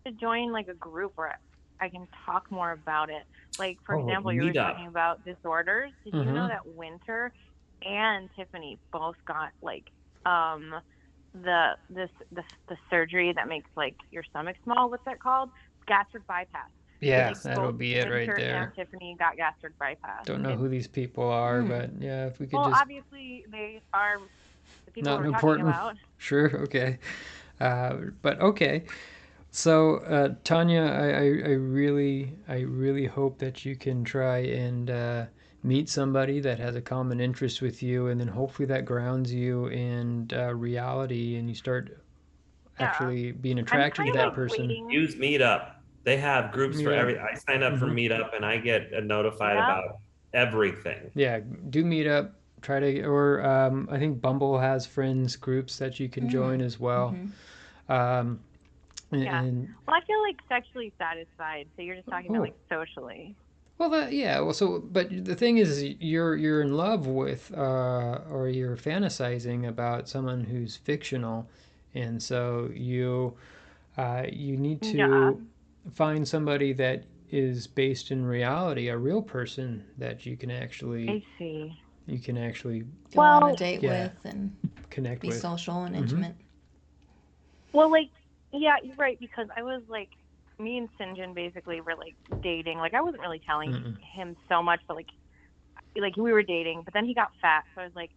to 0.07 0.11
join 0.11 0.51
like 0.51 0.67
a 0.67 0.75
group 0.75 1.13
where 1.15 1.39
I 1.83 1.89
can 1.89 2.07
talk 2.25 2.49
more 2.51 2.71
about 2.71 3.11
it. 3.11 3.25
Like, 3.59 3.79
for 3.85 3.97
Oh, 3.97 4.01
example, 4.07 4.33
you 4.33 4.45
were 4.45 4.51
meetup. 4.51 4.71
talking 4.73 4.87
about 4.87 5.25
disorders. 5.25 5.91
Did 6.05 6.15
you 6.15 6.25
know 6.25 6.43
Mhm. 6.45 6.49
that 6.49 6.65
Winter 6.67 7.33
and 7.85 8.31
Tiffany 8.37 8.79
both 8.93 9.17
got 9.27 9.51
like 9.61 9.91
um 10.25 10.81
the 11.35 11.77
this 11.91 12.11
the, 12.31 12.45
the 12.69 12.77
surgery 12.89 13.33
that 13.33 13.49
makes 13.49 13.69
like 13.77 13.97
your 14.13 14.23
stomach 14.23 14.57
small? 14.63 14.89
What's 14.91 15.05
that 15.07 15.19
called? 15.19 15.51
Gastric 15.87 16.25
bypass. 16.29 16.71
Yeah, 17.01 17.31
Like, 17.31 17.43
that'll 17.43 17.73
be 17.73 17.95
it 17.97 18.05
right 18.09 18.29
Winter 18.29 18.37
there. 18.37 18.63
And 18.63 18.75
Tiffany 18.77 19.17
got 19.19 19.37
gastric 19.37 19.77
bypass. 19.77 20.25
Don't 20.25 20.41
know 20.43 20.51
It's- 20.51 20.61
who 20.61 20.69
these 20.69 20.87
people 20.87 21.29
are, 21.29 21.61
Hmm. 21.63 21.69
but 21.69 21.91
yeah, 21.99 22.27
if 22.27 22.39
we 22.39 22.47
could 22.47 22.55
Well, 22.59 22.69
just 22.71 22.81
obviously 22.81 23.45
they 23.49 23.81
are 23.93 24.19
the 24.85 24.91
people 24.93 25.11
Not 25.11 25.21
we're 25.21 25.27
important. 25.27 25.67
talking 25.69 25.83
about. 25.89 25.97
Sure, 26.19 26.57
okay. 26.63 27.01
Uh, 27.61 27.97
but 28.23 28.41
okay. 28.41 28.85
So, 29.57 29.97
uh, 29.99 30.31
Tanya, 30.45 30.81
I, 30.81 31.09
I, 31.09 31.25
I 31.51 31.55
really, 31.57 32.33
I 32.49 32.61
really 32.61 33.05
hope 33.05 33.39
that 33.41 33.67
you 33.67 33.77
can 33.77 34.03
try 34.03 34.39
and 34.39 34.89
uh, 34.91 35.27
meet 35.63 35.91
somebody 35.91 36.41
that 36.41 36.59
has 36.59 36.75
a 36.75 36.81
common 36.81 37.21
interest 37.21 37.61
with 37.61 37.83
you, 37.83 38.07
and 38.07 38.19
then 38.19 38.29
hopefully 38.29 38.65
that 38.69 38.87
grounds 38.87 39.31
you 39.31 39.67
in 39.67 40.31
uh, 40.33 40.55
reality, 40.55 41.37
and 41.37 41.51
you 41.51 41.55
start 41.55 41.99
Yeah. 42.81 42.87
actually 42.87 43.33
being 43.33 43.59
attracted 43.59 44.07
to 44.07 44.13
that 44.13 44.29
of 44.29 44.35
person. 44.35 44.69
waiting- 44.69 44.91
Use 44.91 45.17
Meetup. 45.17 45.73
They 46.05 46.17
have 46.17 46.51
groups 46.51 46.81
for 46.81 46.91
Yeah. 46.91 47.01
every. 47.01 47.19
I 47.19 47.35
sign 47.35 47.63
up 47.63 47.77
for 47.77 47.87
Mhm. 47.87 48.09
Meetup 48.09 48.35
and 48.35 48.47
I 48.47 48.57
get 48.57 48.91
notified 49.05 49.57
Yeah. 49.57 49.65
about 49.65 49.99
everything. 50.33 51.11
Yeah, 51.15 51.41
do 51.69 51.85
Meetup. 51.85 52.31
Try 52.63 52.81
to, 52.81 53.03
or 53.03 53.45
um, 53.45 53.87
I 53.93 53.99
think 53.99 54.21
Bumble 54.23 54.59
has 54.59 54.87
friends 54.87 55.37
groups 55.37 55.77
that 55.79 56.01
you 56.01 56.09
can 56.09 56.25
Mm. 56.27 56.31
join 56.31 56.61
as 56.63 56.81
well. 56.81 57.15
Mhm. 57.15 57.93
Um, 57.95 58.41
and, 59.13 59.23
Yeah. 59.23 59.43
Well, 59.87 59.97
I 59.97 60.05
feel 60.07 60.21
like 60.23 60.37
sexually 60.49 60.93
satisfied. 60.99 61.69
So 61.77 61.83
you're 61.83 61.97
just 61.97 62.09
talking 62.09 62.31
Oh. 62.31 62.35
about 62.35 62.43
like 62.43 62.55
socially. 62.69 63.35
Well, 63.79 63.91
that, 63.91 64.13
yeah. 64.13 64.41
Well, 64.41 64.53
so 64.53 64.81
but 64.81 65.25
the 65.25 65.35
thing 65.35 65.59
is, 65.59 65.83
you're 66.01 66.37
you're 66.37 66.61
in 66.63 66.77
love 66.77 67.07
with, 67.07 67.53
uh, 67.57 68.21
or 68.31 68.49
you're 68.49 68.77
fantasizing 68.77 69.69
about 69.69 70.09
someone 70.09 70.45
who's 70.45 70.77
fictional, 70.77 71.49
and 71.95 72.23
so 72.23 72.71
you, 72.75 73.35
uh, 73.97 74.25
you 74.33 74.57
need 74.57 74.83
to 74.83 74.97
Yeah. 74.97 75.33
find 75.93 76.27
somebody 76.27 76.73
that 76.75 77.05
is 77.31 77.67
based 77.67 78.11
in 78.11 78.25
reality, 78.25 78.89
a 78.89 78.97
real 78.97 79.23
person 79.23 79.83
that 79.99 80.27
you 80.27 80.37
can 80.37 80.51
actually. 80.51 81.09
I 81.09 81.13
actually 81.17 81.27
see. 81.39 81.79
you 82.07 82.19
can 82.19 82.37
actually 82.37 82.81
Go 83.15 83.21
on 83.21 83.43
Well- 83.43 83.55
a 83.55 83.57
date 83.57 83.83
Yeah. 83.83 84.05
with 84.25 84.35
and 84.35 84.55
connect 84.91 85.23
be 85.23 85.29
with. 85.29 85.39
social 85.39 85.85
and 85.85 85.95
Mhm. 85.95 85.99
intimate. 86.01 86.35
Well, 87.73 87.91
like, 87.91 88.11
yeah, 88.53 88.77
you're 88.83 88.97
right 88.97 89.19
because 89.19 89.49
I 89.57 89.63
was 89.63 89.83
like, 89.89 90.11
me 90.59 90.79
and 90.79 90.89
Syngin 90.99 91.35
basically 91.35 91.81
were 91.81 91.95
like 91.97 92.15
dating. 92.43 92.79
Like, 92.79 92.95
I 92.95 93.01
wasn't 93.01 93.23
really 93.23 93.41
telling 93.45 93.73
Mm-mm. 93.73 93.99
him 94.01 94.37
so 94.49 94.63
much, 94.63 94.81
but 94.87 94.97
like, 94.97 95.09
like 95.97 96.17
we 96.17 96.33
were 96.33 96.43
dating. 96.43 96.83
But 96.85 96.95
then 96.95 97.05
he 97.05 97.15
got 97.15 97.33
fat, 97.41 97.65
so 97.75 97.81
I 97.81 97.85
was 97.85 97.95
like, 97.95 98.11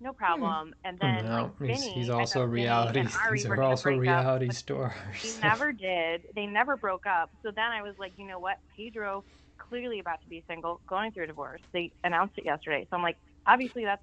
no 0.00 0.10
hmm. 0.12 0.16
problem. 0.16 0.74
And 0.84 0.98
then 0.98 1.26
no, 1.26 1.52
like, 1.58 1.70
he's, 1.70 1.80
Vinny, 1.80 1.94
he's 1.94 2.10
I 2.10 2.20
also 2.20 2.40
thought 2.40 2.46
Vinny 2.48 2.62
reality. 2.62 3.00
and 3.00 3.12
Ari 3.24 3.38
These 3.38 3.48
were 3.48 3.56
are 3.56 3.62
also 3.62 3.84
break 3.84 3.96
up, 3.96 4.02
reality 4.02 4.46
but 4.46 4.56
stars. 4.56 4.94
They 5.22 5.40
never 5.42 5.72
did. 5.72 6.22
They 6.34 6.46
never 6.46 6.76
broke 6.76 7.06
up. 7.06 7.30
So 7.42 7.50
then 7.50 7.70
I 7.70 7.82
was 7.82 7.94
like, 7.98 8.12
you 8.16 8.26
know 8.26 8.38
what? 8.38 8.58
Pedro 8.76 9.24
clearly 9.58 10.00
about 10.00 10.20
to 10.22 10.28
be 10.28 10.44
single, 10.46 10.80
going 10.86 11.12
through 11.12 11.24
a 11.24 11.26
divorce. 11.28 11.60
They 11.72 11.92
announced 12.04 12.38
it 12.38 12.44
yesterday. 12.44 12.86
So 12.90 12.96
I'm 12.96 13.02
like, 13.02 13.16
obviously 13.46 13.84
that's 13.84 14.02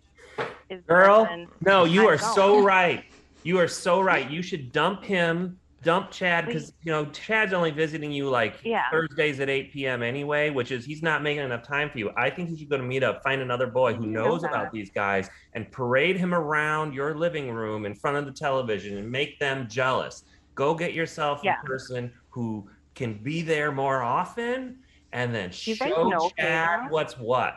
is 0.69 0.81
Girl, 0.87 1.27
no, 1.61 1.83
you 1.83 2.03
I 2.03 2.13
are 2.13 2.17
don't. 2.17 2.35
so 2.35 2.61
right. 2.61 3.03
You 3.43 3.59
are 3.59 3.67
so 3.67 4.01
right. 4.01 4.29
You 4.29 4.41
should 4.41 4.71
dump 4.71 5.03
him, 5.03 5.59
dump 5.83 6.09
Chad, 6.11 6.45
because 6.45 6.73
you 6.81 6.91
know 6.91 7.05
Chad's 7.07 7.53
only 7.53 7.71
visiting 7.71 8.11
you 8.11 8.29
like 8.29 8.55
Yeah. 8.63 8.89
Thursdays 8.91 9.39
at 9.39 9.49
8 9.49 9.71
p.m. 9.71 10.01
anyway, 10.01 10.49
which 10.49 10.71
is 10.71 10.85
he's 10.85 11.01
not 11.03 11.21
making 11.21 11.43
enough 11.43 11.63
time 11.67 11.89
for 11.89 11.99
you. 11.99 12.11
I 12.17 12.29
think 12.29 12.49
you 12.49 12.57
should 12.57 12.69
go 12.69 12.77
to 12.77 12.83
meet 12.83 13.03
up, 13.03 13.21
find 13.23 13.41
another 13.41 13.67
boy 13.67 13.93
who 13.93 14.07
knows 14.07 14.43
about 14.43 14.71
these 14.71 14.89
guys, 14.89 15.29
and 15.53 15.71
parade 15.71 16.17
him 16.17 16.33
around 16.33 16.93
your 16.93 17.15
living 17.15 17.51
room 17.51 17.85
in 17.85 17.93
front 17.95 18.17
of 18.17 18.25
the 18.25 18.31
television 18.31 18.97
and 18.97 19.09
make 19.11 19.37
them 19.39 19.67
jealous. 19.69 20.23
Go 20.55 20.73
get 20.73 20.93
yourself 20.93 21.41
Yeah. 21.43 21.55
a 21.61 21.65
person 21.65 22.13
who 22.29 22.69
can 22.95 23.21
be 23.23 23.41
there 23.41 23.71
more 23.71 24.01
often, 24.01 24.79
and 25.11 25.33
then 25.33 25.49
You 25.51 25.75
show 25.75 26.31
Chad 26.39 26.69
Pedro? 26.69 26.87
what's 26.89 27.17
what. 27.17 27.55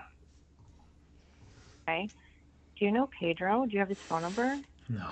Okay. 1.89 2.09
Do 2.79 2.85
you 2.85 2.93
know 2.93 3.09
Pedro? 3.19 3.65
Do 3.67 3.73
you 3.73 3.79
have 3.81 3.89
his 3.89 3.99
phone 3.99 4.23
number? 4.23 4.59
No. 4.88 5.09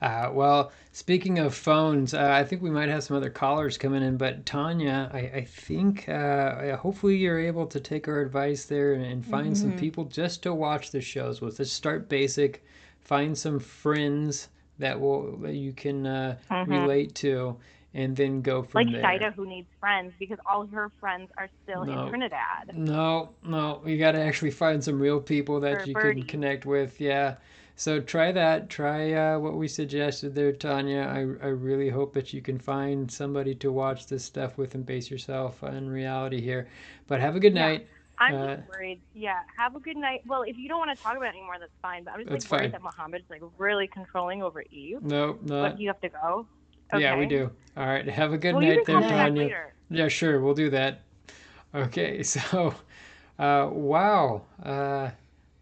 Uh, 0.00 0.30
well, 0.32 0.72
speaking 0.92 1.38
of 1.38 1.54
phones, 1.54 2.14
uh, 2.14 2.30
I 2.32 2.44
think 2.44 2.62
we 2.62 2.70
might 2.70 2.88
have 2.88 3.02
some 3.04 3.16
other 3.16 3.28
callers 3.30 3.76
coming 3.76 4.02
in. 4.02 4.16
But 4.16 4.46
Tanya, 4.46 5.10
I, 5.12 5.18
I 5.18 5.44
think 5.44 6.08
uh, 6.08 6.76
hopefully 6.76 7.16
you're 7.16 7.38
able 7.38 7.66
to 7.66 7.80
take 7.80 8.08
our 8.08 8.20
advice 8.20 8.64
there 8.64 8.94
and, 8.94 9.04
and 9.04 9.24
find 9.24 9.56
some 9.56 9.72
Mhm. 9.72 9.78
people 9.78 10.04
just 10.06 10.42
to 10.44 10.54
watch 10.54 10.90
the 10.90 11.00
shows 11.02 11.40
with. 11.40 11.58
Just 11.58 11.74
start 11.74 12.08
basic, 12.08 12.64
find 13.00 13.36
some 13.36 13.58
friends 13.60 14.48
that 14.78 14.98
will 14.98 15.36
that 15.38 15.54
you 15.54 15.72
can 15.74 16.06
uh, 16.06 16.36
Mhm. 16.50 16.68
relate 16.68 17.14
to, 17.16 17.56
and 17.92 18.16
then 18.16 18.40
go 18.40 18.62
from 18.62 18.84
Like 18.86 18.92
there. 18.94 19.02
Shida, 19.02 19.34
who 19.34 19.46
needs 19.46 19.68
friends 19.78 20.14
because 20.18 20.38
all 20.46 20.66
her 20.68 20.90
friends 20.98 21.30
are 21.36 21.50
still 21.64 21.84
No. 21.84 22.04
in 22.04 22.08
Trinidad. 22.08 22.70
No, 22.74 23.34
no, 23.44 23.82
you 23.84 23.98
got 23.98 24.12
to 24.12 24.22
actually 24.22 24.52
find 24.52 24.82
some 24.82 24.98
real 24.98 25.20
people 25.20 25.60
that 25.60 25.82
Or 25.82 25.84
you 25.86 25.92
Birdie. 25.92 26.20
can 26.22 26.28
connect 26.28 26.64
with. 26.64 26.98
Yeah. 26.98 27.34
So 27.80 27.98
try 27.98 28.30
that. 28.32 28.68
Try 28.68 29.14
uh, 29.14 29.38
what 29.38 29.54
we 29.54 29.66
suggested 29.66 30.34
there, 30.34 30.52
Tanya. 30.52 31.00
I, 31.00 31.20
I 31.20 31.48
really 31.48 31.88
hope 31.88 32.12
that 32.12 32.30
you 32.30 32.42
can 32.42 32.58
find 32.58 33.10
somebody 33.10 33.54
to 33.54 33.72
watch 33.72 34.06
this 34.06 34.22
stuff 34.22 34.58
with 34.58 34.74
and 34.74 34.84
base 34.84 35.10
yourself 35.10 35.64
on 35.64 35.88
reality 35.88 36.42
here. 36.42 36.68
But 37.06 37.20
have 37.22 37.36
a 37.36 37.40
good 37.40 37.54
Yeah. 37.54 37.66
night. 37.68 37.88
I'm 38.18 38.34
Uh, 38.34 38.56
just 38.56 38.68
worried. 38.68 39.00
Yeah. 39.14 39.38
Have 39.56 39.76
a 39.76 39.80
good 39.80 39.96
night. 39.96 40.20
Well, 40.26 40.42
if 40.42 40.58
you 40.58 40.68
don't 40.68 40.78
want 40.78 40.94
to 40.94 41.02
talk 41.02 41.16
about 41.16 41.28
it 41.28 41.38
anymore, 41.38 41.56
that's 41.58 41.72
fine. 41.80 42.04
But 42.04 42.16
I'm 42.16 42.26
just 42.26 42.52
like 42.52 42.60
worried 42.60 42.64
fine. 42.64 42.70
that 42.72 42.82
Muhammad's 42.82 43.30
like 43.30 43.40
really 43.56 43.86
controlling 43.86 44.42
over 44.42 44.62
Yve. 44.70 45.00
No, 45.00 45.38
no. 45.40 45.62
But 45.62 45.80
you 45.80 45.88
have 45.88 46.02
to 46.02 46.10
go? 46.10 46.46
Yeah, 46.94 47.16
we 47.16 47.24
do. 47.24 47.50
All 47.78 47.86
right. 47.86 48.06
Have 48.06 48.34
a 48.34 48.36
good 48.36 48.56
Well, 48.56 48.62
night 48.62 48.84
there, 48.86 49.00
call 49.00 49.00
me 49.00 49.08
back 49.08 49.28
Tanya. 49.28 49.66
Yeah, 49.88 50.08
sure. 50.08 50.38
We'll 50.42 50.52
do 50.52 50.68
that. 50.68 51.00
Okay. 51.74 52.22
So, 52.24 52.74
uh, 53.38 53.70
wow. 53.72 54.42
Uh, 54.62 55.12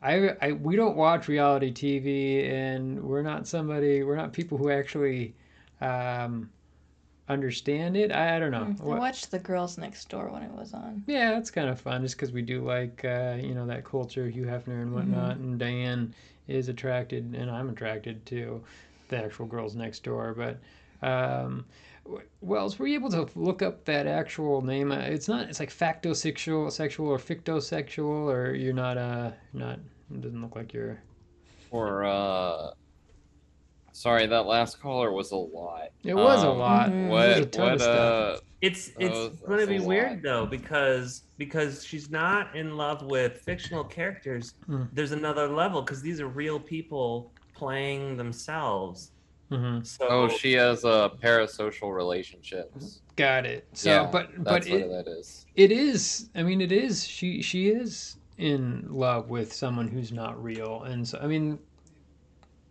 I, 0.02 0.30
I 0.40 0.52
we 0.52 0.76
don't 0.76 0.96
watch 0.96 1.28
reality 1.28 1.72
TV, 1.72 2.50
and 2.50 3.02
we're 3.02 3.22
not 3.22 3.46
somebody. 3.48 4.02
We're 4.02 4.16
not 4.16 4.32
people 4.32 4.56
who 4.56 4.70
actually 4.70 5.34
um, 5.80 6.50
understand 7.28 7.96
it. 7.96 8.12
I, 8.12 8.36
I 8.36 8.38
don't 8.38 8.52
know. 8.52 8.74
Mm, 8.78 8.94
I 8.94 8.98
watched 8.98 9.30
The 9.30 9.38
Girls 9.40 9.76
Next 9.76 10.08
Door 10.08 10.30
when 10.30 10.42
it 10.42 10.52
was 10.52 10.72
on. 10.72 11.02
yeah, 11.06 11.36
it's 11.38 11.50
kind 11.50 11.68
of 11.68 11.80
fun 11.80 12.02
just 12.02 12.16
because 12.16 12.32
we 12.32 12.42
do 12.42 12.62
like 12.62 13.04
uh, 13.04 13.36
you 13.40 13.54
know 13.54 13.66
that 13.66 13.84
culture, 13.84 14.28
Hugh 14.28 14.44
Hefner 14.44 14.82
and 14.82 14.94
whatnot, 14.94 15.36
and 15.36 15.58
Diane 15.58 16.14
is 16.46 16.68
attracted, 16.68 17.34
and 17.34 17.50
I'm 17.50 17.68
attracted 17.68 18.24
to 18.26 18.62
the 19.08 19.24
actual 19.24 19.46
girls 19.46 19.74
next 19.74 20.04
door. 20.04 20.34
But 20.36 20.58
um, 21.06 21.64
Wells, 22.40 22.78
were 22.78 22.86
you 22.86 22.94
able 22.94 23.10
to 23.10 23.28
look 23.34 23.62
up 23.62 23.84
that 23.84 24.06
actual 24.06 24.62
name? 24.62 24.92
Uh, 24.92 24.98
It's 24.98 25.28
not. 25.28 25.48
It's 25.48 25.60
like 25.60 25.70
factosexual, 25.70 26.70
sexual, 26.72 27.08
or 27.08 27.18
fictosexual, 27.18 28.32
or 28.32 28.54
you're 28.54 28.72
not. 28.72 28.96
Uh, 28.96 29.32
not. 29.52 29.78
It 30.12 30.20
doesn't 30.20 30.40
look 30.40 30.56
like 30.56 30.72
you're. 30.72 30.98
Or 31.70 32.04
uh 32.04 32.70
sorry, 33.92 34.26
that 34.26 34.46
last 34.46 34.80
caller 34.80 35.12
was 35.12 35.32
a 35.32 35.36
lot. 35.36 35.88
It 36.04 36.14
was 36.14 36.42
a 36.44 36.48
Um, 36.50 36.58
lot. 36.58 36.90
Mhm. 36.90 37.06
It 37.06 37.08
a 37.08 37.10
What 37.10 37.56
what 37.58 37.72
of 37.74 37.80
uh 37.82 38.38
It's 38.60 38.88
it's 38.98 39.28
that's 39.28 39.40
going 39.42 39.60
to 39.60 39.66
be 39.66 39.80
weird 39.80 40.12
lot. 40.12 40.22
though 40.22 40.46
because 40.46 41.24
because 41.36 41.84
she's 41.84 42.10
not 42.10 42.56
in 42.56 42.76
love 42.76 43.02
with 43.02 43.40
fictional 43.42 43.84
characters. 43.84 44.54
Hmm. 44.66 44.84
There's 44.92 45.12
another 45.12 45.46
level 45.48 45.82
because 45.82 46.00
these 46.00 46.20
are 46.20 46.26
real 46.28 46.58
people 46.58 47.32
playing 47.54 48.16
themselves. 48.16 49.12
Hmm 49.48 49.82
So 49.82 50.06
Oh, 50.08 50.28
she 50.28 50.52
has 50.54 50.84
uh 50.84 51.08
parasocial 51.22 51.94
relationships. 51.94 53.00
Got 53.16 53.46
it. 53.46 53.66
So, 53.72 53.90
yeah, 53.90 54.08
but 54.10 54.36
but 54.36 54.44
that's 54.44 54.66
it, 54.66 54.88
what 54.88 55.04
that 55.04 55.10
is. 55.10 55.46
it 55.56 55.72
is. 55.72 56.28
I 56.34 56.42
mean, 56.42 56.60
it 56.60 56.72
is. 56.72 57.06
She 57.06 57.42
she 57.42 57.68
is 57.68 58.16
in 58.36 58.86
love 58.88 59.30
with 59.30 59.52
someone 59.52 59.88
who's 59.88 60.12
not 60.12 60.42
real, 60.42 60.84
and 60.84 61.06
so 61.06 61.18
I 61.18 61.26
mean, 61.26 61.58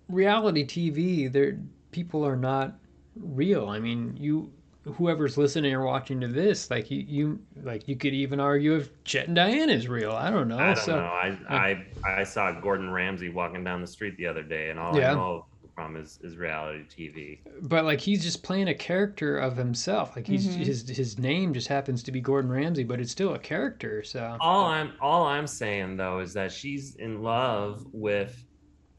reality 0.09 0.65
TV. 0.65 1.31
There, 1.31 1.59
people 1.91 2.25
are 2.25 2.37
not 2.37 2.75
real. 3.15 3.67
I 3.67 3.79
mean, 3.79 4.15
you 4.17 4.51
whoever's 4.95 5.37
listening 5.37 5.73
or 5.73 5.85
watching 5.85 6.21
to 6.21 6.27
this, 6.27 6.71
like 6.71 6.89
you, 6.89 7.03
you 7.05 7.39
like 7.63 7.87
you 7.87 7.95
could 7.95 8.13
even 8.13 8.39
argue 8.39 8.75
if 8.75 9.03
Chet 9.03 9.27
and 9.27 9.35
Diane 9.35 9.69
is 9.69 9.87
real. 9.87 10.11
I 10.11 10.29
don't 10.29 10.47
know. 10.47 10.57
I 10.57 10.73
don't 10.73 10.77
so 10.77 10.95
know. 10.95 11.03
I, 11.03 11.37
I 11.49 11.85
I 12.05 12.23
saw 12.23 12.51
Gordon 12.51 12.89
Ramsay 12.89 13.29
walking 13.29 13.63
down 13.63 13.81
the 13.81 13.87
street 13.87 14.15
the 14.17 14.27
other 14.27 14.43
day, 14.43 14.69
and 14.69 14.79
all 14.79 14.97
Yeah. 14.97 15.11
I 15.11 15.15
know 15.15 15.45
from 15.77 15.95
is, 15.95 16.17
is 16.23 16.37
reality 16.37 16.85
TV. 16.89 17.39
but 17.61 17.85
like 17.85 18.01
he's 18.01 18.23
just 18.23 18.41
playing 18.41 18.67
a 18.67 18.73
character 18.73 19.37
of 19.37 19.55
himself. 19.55 20.15
Like 20.15 20.25
he's 20.25 20.47
Mhm. 20.57 20.65
his 20.65 20.89
his 20.89 21.19
name 21.19 21.53
just 21.53 21.67
happens 21.67 22.01
to 22.03 22.11
be 22.11 22.19
Gordon 22.19 22.49
Ramsay, 22.49 22.83
but 22.83 22.99
it's 22.99 23.11
still 23.11 23.35
a 23.35 23.39
character. 23.39 24.01
So 24.03 24.37
All 24.41 24.65
I'm 24.65 24.93
all 24.99 25.25
I'm 25.25 25.45
saying 25.45 25.97
though 25.97 26.19
is 26.19 26.33
that 26.33 26.51
she's 26.51 26.95
in 26.95 27.21
love 27.21 27.85
with 27.93 28.43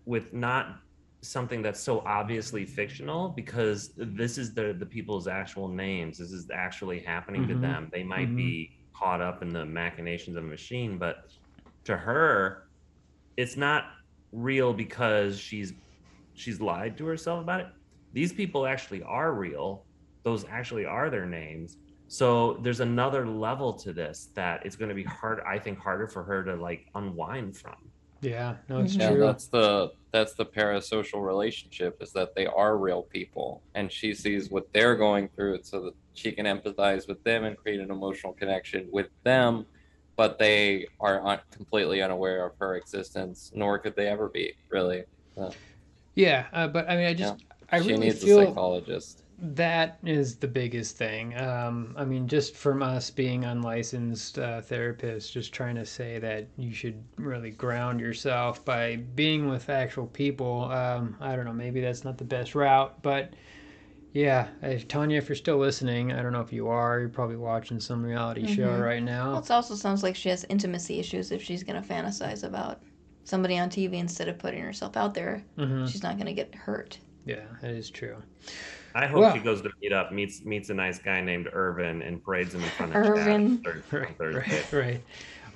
with 0.04 0.32
not 0.32 0.76
something 1.24 1.62
that's 1.62 1.80
so 1.80 1.98
obviously 2.06 2.64
fictional 2.64 3.30
because 3.30 3.92
this 3.96 4.38
is 4.38 4.54
the 4.54 4.72
the 4.78 4.86
people's 4.86 5.26
actual 5.26 5.66
names. 5.66 6.16
This 6.18 6.30
is 6.30 6.48
actually 6.54 7.00
happening 7.00 7.42
Mhm. 7.42 7.48
to 7.48 7.54
them. 7.56 7.88
They 7.92 8.04
might 8.04 8.28
Mhm. 8.28 8.36
be 8.36 8.70
caught 8.96 9.20
up 9.20 9.42
in 9.42 9.48
the 9.48 9.66
machinations 9.66 10.36
of 10.36 10.44
a 10.44 10.46
machine, 10.46 10.96
but 10.96 11.16
to 11.86 11.96
her, 11.96 12.68
it's 13.36 13.56
not 13.56 13.90
real 14.30 14.72
because 14.74 15.40
she's 15.40 15.72
she's 16.38 16.60
lied 16.60 16.96
to 16.98 17.06
herself 17.06 17.42
about 17.42 17.60
it. 17.60 17.66
These 18.12 18.32
people 18.32 18.66
actually 18.66 19.02
are 19.02 19.32
real. 19.32 19.84
Those 20.22 20.44
actually 20.50 20.86
are 20.86 21.10
their 21.10 21.26
names. 21.26 21.76
So 22.08 22.54
there's 22.62 22.80
another 22.80 23.26
level 23.26 23.72
to 23.74 23.92
this 23.92 24.30
that 24.34 24.64
it's 24.64 24.76
going 24.76 24.88
to 24.88 24.94
be 24.94 25.04
hard. 25.04 25.40
I 25.46 25.58
think 25.58 25.78
harder 25.78 26.08
for 26.08 26.22
her 26.24 26.42
to 26.44 26.54
like 26.56 26.86
unwind 26.94 27.56
from. 27.56 27.76
yeah, 28.22 28.56
no, 28.68 28.80
it's. 28.80 28.94
Yeah, 28.94 29.10
true. 29.10 29.20
that's 29.20 29.46
the 29.46 29.92
that's 30.10 30.34
the 30.34 30.46
parasocial 30.46 31.24
relationship 31.24 31.98
is 32.00 32.12
that 32.12 32.34
they 32.34 32.46
are 32.46 32.78
real 32.78 33.02
people 33.02 33.62
and 33.74 33.92
she 33.92 34.14
sees 34.14 34.50
what 34.50 34.66
they're 34.72 34.96
going 34.96 35.28
through 35.28 35.62
so 35.62 35.82
that 35.82 35.94
she 36.14 36.32
can 36.32 36.46
empathize 36.46 37.06
with 37.06 37.22
them 37.24 37.44
and 37.44 37.56
create 37.56 37.80
an 37.80 37.90
emotional 37.90 38.32
connection 38.32 38.88
with 38.90 39.08
them 39.24 39.66
but 40.16 40.38
they 40.38 40.86
are 40.98 41.24
un- 41.26 41.40
completely 41.50 42.00
unaware 42.02 42.46
of 42.46 42.52
her 42.58 42.76
existence 42.76 43.52
nor 43.54 43.78
could 43.78 43.94
they 43.96 44.08
ever 44.08 44.28
be 44.28 44.54
really 44.70 45.04
Yeah, 46.18 46.46
uh, 46.52 46.68
but 46.68 46.88
I 46.90 46.96
mean, 46.96 47.06
I 47.06 47.14
just 47.14 47.36
I 47.70 47.78
she 47.78 47.92
really 47.92 48.06
needs 48.06 48.22
a 48.22 48.26
feel 48.26 48.38
psychologist 48.46 49.22
that 49.40 49.98
is 50.04 50.36
the 50.38 50.48
biggest 50.48 50.96
thing. 50.96 51.36
Um, 51.38 51.94
I 51.96 52.04
mean, 52.04 52.26
just 52.26 52.56
from 52.56 52.82
us 52.82 53.08
being 53.10 53.44
unlicensed 53.44 54.38
uh, 54.38 54.60
therapists, 54.60 55.30
just 55.30 55.52
trying 55.52 55.76
to 55.76 55.86
say 55.86 56.18
that 56.18 56.48
you 56.56 56.72
should 56.72 57.04
really 57.16 57.52
ground 57.52 58.00
yourself 58.00 58.64
by 58.64 58.96
being 58.96 59.48
with 59.48 59.70
actual 59.70 60.08
people. 60.08 60.64
Um, 60.72 61.16
I 61.20 61.36
don't 61.36 61.44
know, 61.44 61.52
maybe 61.52 61.80
that's 61.80 62.04
not 62.04 62.18
the 62.18 62.24
best 62.24 62.54
route, 62.56 63.00
but 63.02 63.32
yeah, 64.12 64.48
if, 64.62 64.88
Tanya, 64.88 65.18
if 65.18 65.28
you're 65.28 65.36
still 65.36 65.58
listening, 65.58 66.12
I 66.12 66.22
don't 66.22 66.32
know 66.32 66.40
if 66.40 66.52
you 66.52 66.68
are. 66.68 66.98
You're 67.00 67.08
probably 67.08 67.36
watching 67.36 67.78
some 67.80 68.02
reality 68.04 68.46
show 68.46 68.72
Mhm. 68.72 68.82
right 68.82 69.02
Well, 69.30 69.36
now. 69.36 69.38
it 69.38 69.50
also 69.50 69.74
sounds 69.76 70.02
like 70.02 70.16
she 70.16 70.30
has 70.30 70.44
intimacy 70.48 70.98
issues 70.98 71.30
if 71.30 71.42
she's 71.42 71.62
going 71.62 71.80
to 71.80 71.88
fantasize 71.88 72.42
about 72.44 72.82
somebody 73.28 73.58
on 73.58 73.68
TV 73.68 73.94
instead 73.94 74.28
of 74.28 74.38
putting 74.38 74.62
herself 74.62 74.96
out 74.96 75.14
there. 75.14 75.44
hmm 75.56 75.86
She's 75.86 76.02
not 76.02 76.14
going 76.16 76.26
to 76.26 76.32
get 76.32 76.54
hurt. 76.54 76.98
Yeah, 77.24 77.44
that 77.60 77.72
is 77.72 77.90
true. 77.90 78.16
I 78.94 79.06
hope 79.06 79.20
Well- 79.20 79.34
she 79.34 79.40
goes 79.40 79.60
to 79.62 79.70
meet 79.82 79.92
up, 79.92 80.12
meets 80.12 80.44
meets 80.44 80.70
a 80.70 80.74
nice 80.74 80.98
guy 80.98 81.20
named 81.20 81.48
Irvin, 81.52 82.02
and 82.02 82.22
parades 82.24 82.54
him 82.54 82.62
in 82.62 82.70
front 82.70 82.92
of 82.96 83.04
Irvin. 83.04 83.62
Chad 83.62 83.82
Right, 83.92 84.16
Thursday. 84.18 84.62
right, 84.72 84.72
right, 84.72 85.04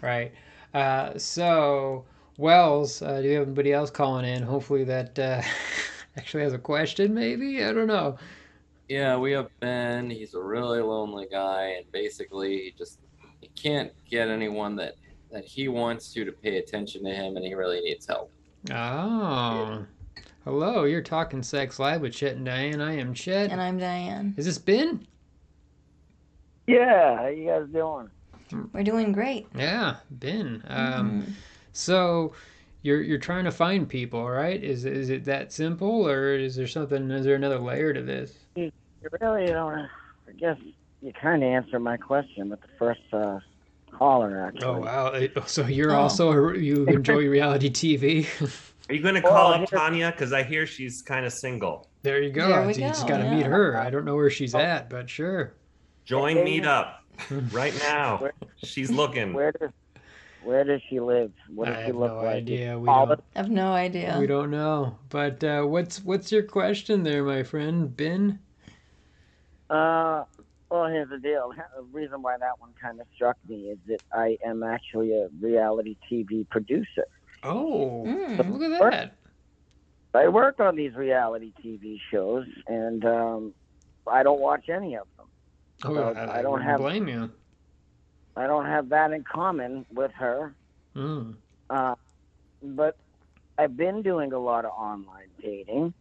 right. 0.02 0.32
Uh, 0.74 1.18
so, 1.18 2.04
Wells, 2.36 3.00
uh, 3.02 3.20
do 3.22 3.28
you 3.28 3.34
have 3.38 3.46
anybody 3.46 3.72
else 3.72 3.90
calling 3.90 4.24
in? 4.26 4.42
Hopefully, 4.42 4.84
that 4.84 5.18
uh, 5.18 5.40
actually 6.18 6.42
has 6.42 6.52
a 6.52 6.58
question. 6.58 7.14
Maybe 7.14 7.64
I 7.64 7.72
don't 7.72 7.86
know. 7.86 8.16
yeah 8.88 9.16
we 9.16 9.32
have 9.32 9.48
ben 9.60 10.10
he's 10.10 10.34
a 10.34 10.42
really 10.42 10.80
lonely 10.82 11.26
guy 11.30 11.74
and 11.78 11.86
basically 11.92 12.50
he 12.64 12.74
just 12.76 12.98
he 13.40 13.48
can't 13.54 13.92
get 14.10 14.28
anyone 14.28 14.76
that 14.76 14.94
that 15.32 15.44
he 15.44 15.66
wants 15.68 16.14
you 16.14 16.24
to 16.24 16.32
pay 16.32 16.58
attention 16.58 17.02
to 17.04 17.10
him 17.10 17.36
and 17.36 17.44
he 17.44 17.54
really 17.54 17.80
needs 17.80 18.06
help 18.06 18.30
Oh, 18.70 19.84
hello. 20.44 20.84
You're 20.84 21.02
talking 21.02 21.42
sex 21.42 21.80
live 21.80 22.00
with 22.00 22.12
Chet 22.12 22.36
and 22.36 22.44
Diane. 22.44 22.80
I 22.80 22.96
am 22.96 23.12
Chet. 23.12 23.50
And 23.50 23.60
I'm 23.60 23.76
Diane. 23.76 24.34
Is 24.36 24.44
this 24.44 24.56
Ben? 24.56 25.04
Yeah, 26.68 27.16
how 27.16 27.26
you 27.26 27.46
guys 27.48 27.66
doing? 27.72 28.08
We're 28.72 28.84
doing 28.84 29.10
great. 29.10 29.48
Yeah, 29.56 29.96
Ben. 30.12 30.62
Um, 30.68 31.22
Mhm. 31.22 31.32
so. 31.72 32.34
You're, 32.84 33.00
you're 33.00 33.18
trying 33.18 33.44
to 33.44 33.52
find 33.52 33.88
people, 33.88 34.28
right? 34.28 34.60
Is 34.60 34.84
is 34.84 35.08
it 35.08 35.24
that 35.26 35.52
simple, 35.52 36.04
or 36.08 36.34
is 36.34 36.56
there 36.56 36.66
something? 36.66 37.12
Is 37.12 37.24
there 37.24 37.36
another 37.36 37.60
layer 37.60 37.92
to 37.92 38.02
this? 38.02 38.36
You 38.56 38.72
really 39.20 39.46
don't. 39.46 39.78
I 40.28 40.32
guess 40.36 40.56
you 41.00 41.12
kind 41.12 41.44
of 41.44 41.48
answered 41.48 41.78
my 41.78 41.96
question 41.96 42.48
with 42.50 42.60
the 42.60 42.66
first 42.80 43.00
uh, 43.12 43.38
caller, 43.92 44.46
actually. 44.46 44.64
Oh 44.66 44.80
wow! 44.80 45.10
Eh, 45.10 45.28
So 45.46 45.66
you're 45.66 45.92
Oh. 45.92 46.00
also 46.00 46.32
a- 46.32 46.58
you 46.58 46.84
enjoy 46.86 47.26
reality 47.28 47.70
TV? 47.70 48.26
Are 48.90 48.94
you 48.94 49.00
going 49.02 49.14
to 49.14 49.20
Well, 49.22 49.32
call 49.32 49.52
up 49.52 49.56
here's- 49.58 49.70
Tanya? 49.70 50.10
Because 50.10 50.32
I 50.32 50.42
hear 50.42 50.66
she's 50.66 51.02
kind 51.02 51.24
of 51.24 51.32
single. 51.32 51.88
There 52.02 52.20
you 52.20 52.30
go. 52.30 52.48
There 52.48 52.62
we 52.66 52.74
you 52.74 52.80
just 52.80 53.06
got 53.06 53.18
to 53.18 53.30
meet 53.30 53.46
her. 53.46 53.76
I 53.78 53.90
don't 53.90 54.04
know 54.04 54.16
where 54.16 54.28
she's 54.30 54.54
at, 54.54 54.90
but 54.90 55.08
sure. 55.08 55.54
Join 56.04 56.36
Okay. 56.38 56.60
Meetup 56.60 56.94
right 57.52 57.74
now. 57.78 58.16
Where- 58.18 58.32
She's 58.56 58.90
looking. 58.90 59.32
Where 59.32 59.52
does 59.52 59.70
Where 60.42 60.64
does 60.64 60.80
she 60.90 60.98
live? 60.98 61.30
What 61.54 61.66
does 61.66 61.76
I 61.76 61.80
she 61.82 61.86
have 61.86 61.96
look 61.96 62.10
no 62.12 62.16
like? 62.18 62.34
idea. 62.36 62.76
We 62.78 62.88
I 62.88 63.16
have 63.36 63.50
no 63.50 63.72
idea. 63.72 64.16
we 64.18 64.26
don't 64.26 64.50
know. 64.50 64.96
But 65.10 65.42
uh, 65.44 65.62
what's 65.62 66.02
what's 66.04 66.32
your 66.32 66.42
question 66.42 67.04
there, 67.04 67.22
my 67.22 67.44
friend 67.44 67.96
Ben? 67.96 68.40
Uh, 69.70 70.24
well, 70.72 70.86
here's 70.86 71.08
the 71.10 71.18
deal. 71.18 71.52
The 71.76 71.82
reason 71.92 72.22
why 72.22 72.36
that 72.38 72.58
one 72.58 72.70
kind 72.80 73.00
of 73.00 73.06
struck 73.14 73.36
me 73.48 73.70
is 73.70 73.78
that 73.88 74.02
I 74.12 74.38
am 74.44 74.62
actually 74.62 75.12
a 75.12 75.28
reality 75.40 75.96
TV 76.10 76.48
producer. 76.48 77.06
Oh, 77.42 78.04
Mm. 78.06 78.50
look 78.52 78.62
at 78.62 78.90
that. 78.90 79.12
I 80.14 80.28
work 80.28 80.60
on 80.60 80.76
these 80.76 80.94
reality 80.94 81.52
TV 81.64 81.98
shows, 82.10 82.46
and 82.66 83.04
um, 83.04 83.54
I 84.06 84.22
don't 84.22 84.40
watch 84.40 84.68
any 84.68 84.94
of 84.96 85.06
them. 85.16 85.26
Oh, 85.84 85.96
Uh, 85.96 86.12
I, 86.12 86.38
I 86.38 86.42
don't 86.42 86.52
wouldn't 86.52 86.70
have- 86.70 86.80
blame 86.80 87.08
you. 87.08 87.30
I 88.36 88.46
don't 88.46 88.64
have 88.66 88.88
that 88.90 89.12
in 89.12 89.24
common 89.24 89.84
with 89.92 90.12
her. 90.12 90.54
Mm. 90.96 91.34
Uh, 91.68 91.94
but 92.62 92.96
I've 93.58 93.76
been 93.76 94.00
doing 94.02 94.32
a 94.32 94.38
lot 94.38 94.64
of 94.64 94.70
online 94.72 95.28
dating. 95.42 95.92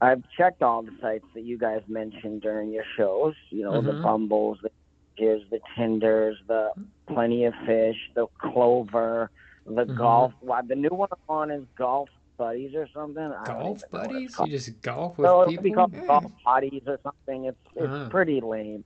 I've 0.00 0.22
checked 0.36 0.62
all 0.62 0.82
the 0.82 0.92
sites 1.00 1.24
that 1.34 1.42
you 1.42 1.58
guys 1.58 1.82
mentioned 1.88 2.42
during 2.42 2.70
your 2.72 2.84
shows. 2.96 3.34
You 3.50 3.64
know, 3.64 3.80
the 3.80 3.92
Mhm. 3.92 4.02
Bumbles, 4.02 4.58
the 4.62 4.70
Hinges, 5.16 5.48
the 5.50 5.60
Tinders, 5.74 6.38
the 6.46 6.72
Plenty 7.06 7.44
of 7.44 7.54
Fish, 7.66 7.96
the 8.14 8.26
Clover, 8.38 9.30
the 9.66 9.84
Mhm. 9.84 9.96
Golf. 9.96 10.32
Well, 10.40 10.62
the 10.62 10.76
new 10.76 10.90
one 10.90 11.08
I'm 11.10 11.18
on 11.36 11.50
is 11.50 11.64
Golf 11.76 12.08
Buddies 12.36 12.74
or 12.76 12.86
something. 12.94 13.28
Golf 13.30 13.48
even 13.48 13.56
know 13.56 13.66
what 13.66 13.72
it's 13.72 13.84
buddies? 13.90 14.38
You 14.38 14.46
just 14.46 14.82
golf 14.82 15.18
with 15.18 15.48
be 15.48 15.56
people? 15.56 15.74
called 15.74 15.92
Mm. 15.92 16.06
Golf 16.06 16.32
Buddies 16.44 16.82
or 16.86 17.00
something. 17.02 17.44
It's 17.46 17.58
it's 17.74 17.86
Ah. 17.92 18.08
pretty 18.08 18.40
lame. 18.40 18.84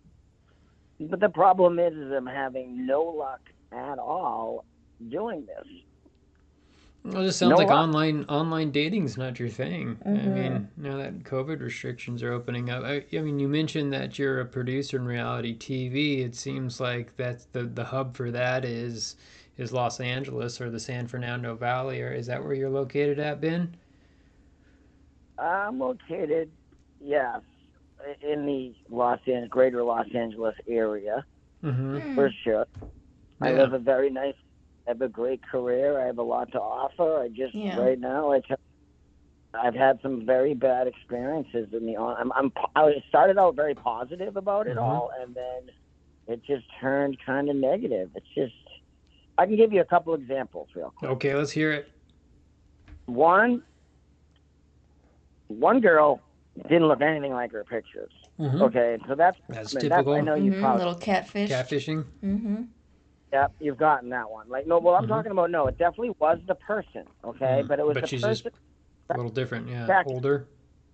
But 0.98 1.20
the 1.20 1.28
problem 1.28 1.78
is, 1.78 1.92
is 1.94 2.10
I'm 2.12 2.24
having 2.26 2.86
no 2.86 3.02
luck 3.02 3.40
at 3.72 3.98
all 3.98 4.64
doing 5.10 5.44
this. 5.44 5.66
Well, 7.04 7.22
it 7.22 7.26
just 7.26 7.38
sounds 7.40 7.50
No, 7.50 7.56
like 7.56 7.70
I- 7.70 7.74
online 7.82 8.24
online 8.28 8.70
dating's 8.70 9.16
not 9.18 9.40
your 9.40 9.48
thing. 9.48 9.98
I 10.04 10.08
Mhm. 10.10 10.34
mean, 10.34 10.68
now 10.76 10.96
that 10.98 11.24
COVID 11.24 11.60
restrictions 11.60 12.22
are 12.22 12.32
opening 12.32 12.70
up, 12.70 12.84
I, 12.84 13.04
I 13.12 13.20
mean, 13.22 13.40
you 13.40 13.48
mentioned 13.48 13.92
that 13.92 14.18
you're 14.20 14.40
a 14.40 14.44
producer 14.46 14.98
in 14.98 15.04
reality 15.06 15.56
TV. 15.56 16.20
It 16.22 16.36
seems 16.36 16.80
like 16.80 17.16
that's 17.16 17.46
the 17.46 17.64
the 17.64 17.84
hub 17.84 18.16
for 18.16 18.30
that 18.30 18.64
is 18.64 19.16
is 19.58 19.72
Los 19.72 20.00
Angeles 20.00 20.60
or 20.60 20.70
the 20.70 20.80
San 20.80 21.06
Fernando 21.08 21.54
Valley, 21.56 22.00
or 22.02 22.12
is 22.12 22.26
that 22.28 22.42
where 22.42 22.54
you're 22.54 22.70
located 22.70 23.18
at, 23.18 23.40
Ben? 23.40 23.74
I'm 25.38 25.78
located, 25.78 26.50
yes, 27.00 27.40
in 28.22 28.46
the 28.46 28.74
Los 28.88 29.18
Angeles, 29.26 29.48
greater 29.50 29.82
Los 29.82 30.06
Angeles 30.14 30.54
area 30.68 31.24
Mm-hmm. 31.64 31.98
Hmm. 31.98 32.14
for 32.14 32.30
sure. 32.42 32.66
I 33.40 33.50
Yeah. 33.52 33.58
live 33.62 33.72
a 33.72 33.78
very 33.78 34.10
nice. 34.10 34.34
I 34.86 34.90
have 34.90 35.00
a 35.02 35.08
great 35.08 35.40
career. 35.46 36.00
I 36.00 36.06
have 36.06 36.18
a 36.18 36.22
lot 36.22 36.50
to 36.52 36.60
offer. 36.60 37.22
I 37.22 37.28
just 37.28 37.54
Yeah. 37.54 37.78
right 37.78 37.98
now 37.98 38.32
I. 38.32 38.40
T- 38.40 38.54
I've 39.54 39.74
had 39.74 40.00
some 40.00 40.24
very 40.24 40.54
bad 40.54 40.86
experiences 40.86 41.68
in 41.74 41.84
the 41.84 41.94
on. 41.96 42.16
I'm, 42.18 42.32
I'm 42.32 42.50
po- 42.50 42.70
I 42.74 42.94
started 43.08 43.36
out 43.36 43.54
very 43.54 43.74
positive 43.74 44.36
about 44.38 44.66
it 44.66 44.78
Mhm. 44.78 44.82
all, 44.82 45.10
and 45.20 45.34
then 45.34 45.70
it 46.26 46.42
just 46.42 46.64
turned 46.80 47.18
kind 47.24 47.50
of 47.50 47.56
negative. 47.56 48.10
It's 48.14 48.26
just. 48.34 48.54
I 49.38 49.46
can 49.46 49.56
give 49.56 49.72
you 49.72 49.80
a 49.80 49.84
couple 49.84 50.14
examples 50.14 50.68
real 50.74 50.92
quick. 50.96 51.10
Okay, 51.12 51.34
let's 51.34 51.50
hear 51.52 51.70
it. 51.72 51.90
One. 53.06 53.62
One 55.48 55.80
girl 55.80 56.20
didn't 56.68 56.86
look 56.88 57.02
anything 57.02 57.32
like 57.32 57.52
her 57.52 57.64
pictures. 57.64 58.12
Mhm. 58.38 58.62
Okay, 58.62 58.98
so 59.06 59.14
that's 59.14 59.36
That's 59.48 59.76
I 59.76 59.80
mean, 59.80 59.90
typical. 59.90 60.14
I 60.14 60.20
know 60.22 60.34
you 60.34 60.52
Mhm, 60.52 60.60
probably 60.60 60.78
little 60.84 60.98
catfish. 61.00 61.50
Catfishing. 61.50 62.04
Mm-hmm. 62.24 62.62
Yeah, 63.32 63.46
you've 63.60 63.78
gotten 63.78 64.10
that 64.10 64.30
one. 64.30 64.48
Like 64.48 64.66
no, 64.66 64.78
well 64.78 64.94
I'm 64.94 65.04
Mhm. 65.04 65.08
talking 65.08 65.32
about 65.32 65.50
no, 65.50 65.66
it 65.66 65.78
definitely 65.78 66.14
was 66.18 66.38
the 66.46 66.54
person, 66.54 67.04
okay, 67.24 67.62
Mhm. 67.62 67.68
but 67.68 67.78
it 67.78 67.86
was 67.86 67.94
But 67.94 68.02
the 68.02 68.06
she's 68.08 68.22
person 68.22 68.50
just 68.52 68.56
a 69.10 69.16
little 69.16 69.30
different. 69.30 69.68
Yeah, 69.68 69.86
Back- 69.86 70.06
older. 70.06 70.46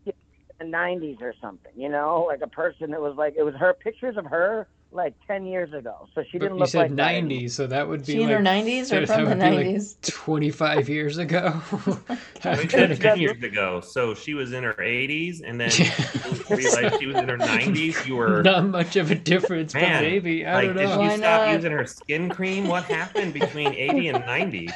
in 0.07 0.13
the 0.59 0.77
'90s 0.77 1.19
or 1.21 1.33
something, 1.41 1.71
you 1.77 1.89
know, 1.89 2.25
like 2.25 2.41
a 2.43 2.49
person 2.49 2.91
that 2.91 3.01
was 3.01 3.17
like 3.17 3.35
it 3.37 3.43
was 3.45 3.55
her 3.55 3.75
pictures 3.75 4.17
of 4.17 4.27
her 4.27 4.69
like 4.91 5.15
10 5.27 5.45
years 5.45 5.73
ago, 5.75 6.09
so 6.15 6.23
she 6.31 6.39
didn't 6.39 6.55
you 6.55 6.61
look 6.61 6.69
said 6.71 6.79
like 6.91 6.97
that 6.97 7.15
anymore. 7.15 7.41
90s, 7.43 7.51
so 7.51 7.67
that 7.67 7.87
would 7.89 8.07
be 8.07 8.15
She 8.15 8.23
in 8.23 8.31
her 8.31 8.39
90s 8.39 8.91
or 8.91 9.07
from 9.07 9.25
the 9.25 9.31
would 9.31 9.39
be 9.39 9.45
like 9.51 9.67
90s? 9.67 10.01
25 10.11 10.89
years 10.89 11.19
ago. 11.19 11.61
I 11.69 12.51
I'm 12.51 12.57
said 12.57 12.71
trying 12.71 12.89
to- 12.89 12.97
10 12.97 13.19
years 13.21 13.43
ago. 13.43 13.81
So 13.83 14.15
she 14.15 14.33
was 14.33 14.53
in 14.53 14.65
her 14.65 14.73
80s, 14.73 15.43
and 15.45 15.61
then 15.61 15.71
realized 16.51 16.99
she 17.01 17.07
was 17.07 17.17
in 17.17 17.29
her 17.29 17.37
90s. 17.37 18.07
You 18.07 18.17
were 18.17 18.43
Not 18.45 18.67
much 18.69 18.97
of 18.97 19.11
a 19.11 19.15
difference, 19.15 19.75
but 19.75 19.83
Man, 19.83 20.03
maybe 20.03 20.47
I 20.47 20.55
like, 20.55 20.67
don't 20.69 20.77
did 20.77 20.85
know. 20.89 20.93
she 20.95 20.99
Why 21.01 21.17
stop 21.19 21.41
not? 21.47 21.55
using 21.55 21.73
her 21.73 21.85
skin 21.87 22.29
cream? 22.31 22.67
What 22.67 22.85
happened 22.85 23.35
between 23.35 23.75
80 23.75 24.09
and 24.09 24.25
90? 24.27 24.71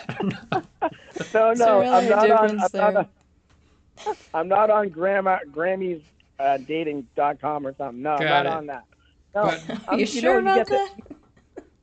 No, 1.33 1.51
Is 1.53 1.59
no, 1.59 1.81
really 1.81 1.89
I'm 1.89 2.09
not 2.09 2.31
on. 2.31 2.51
I'm 2.51 2.57
not 2.57 2.73
there? 2.73 2.83
on, 2.99 3.09
I'm 4.35 4.49
not 4.49 4.71
on 4.71 4.89
grandma, 4.91 5.39
Grammy's 5.51 6.03
uh, 6.39 6.59
dating.com 6.59 7.67
or 7.67 7.75
something. 7.77 8.03
No, 8.03 8.19
Got 8.19 8.27
I'm 8.27 8.45
not 8.45 8.47
it. 8.47 8.53
on 8.57 8.67
that. 8.67 8.85
No, 9.35 9.45
But- 9.45 9.71
Are 9.71 9.91
I'm- 9.91 9.99
you 10.01 10.07
you 10.07 10.23
know, 10.23 10.29
sure 10.29 10.35
you 10.35 10.39
about 10.41 10.67
the- 10.67 10.73
that? 10.75 10.91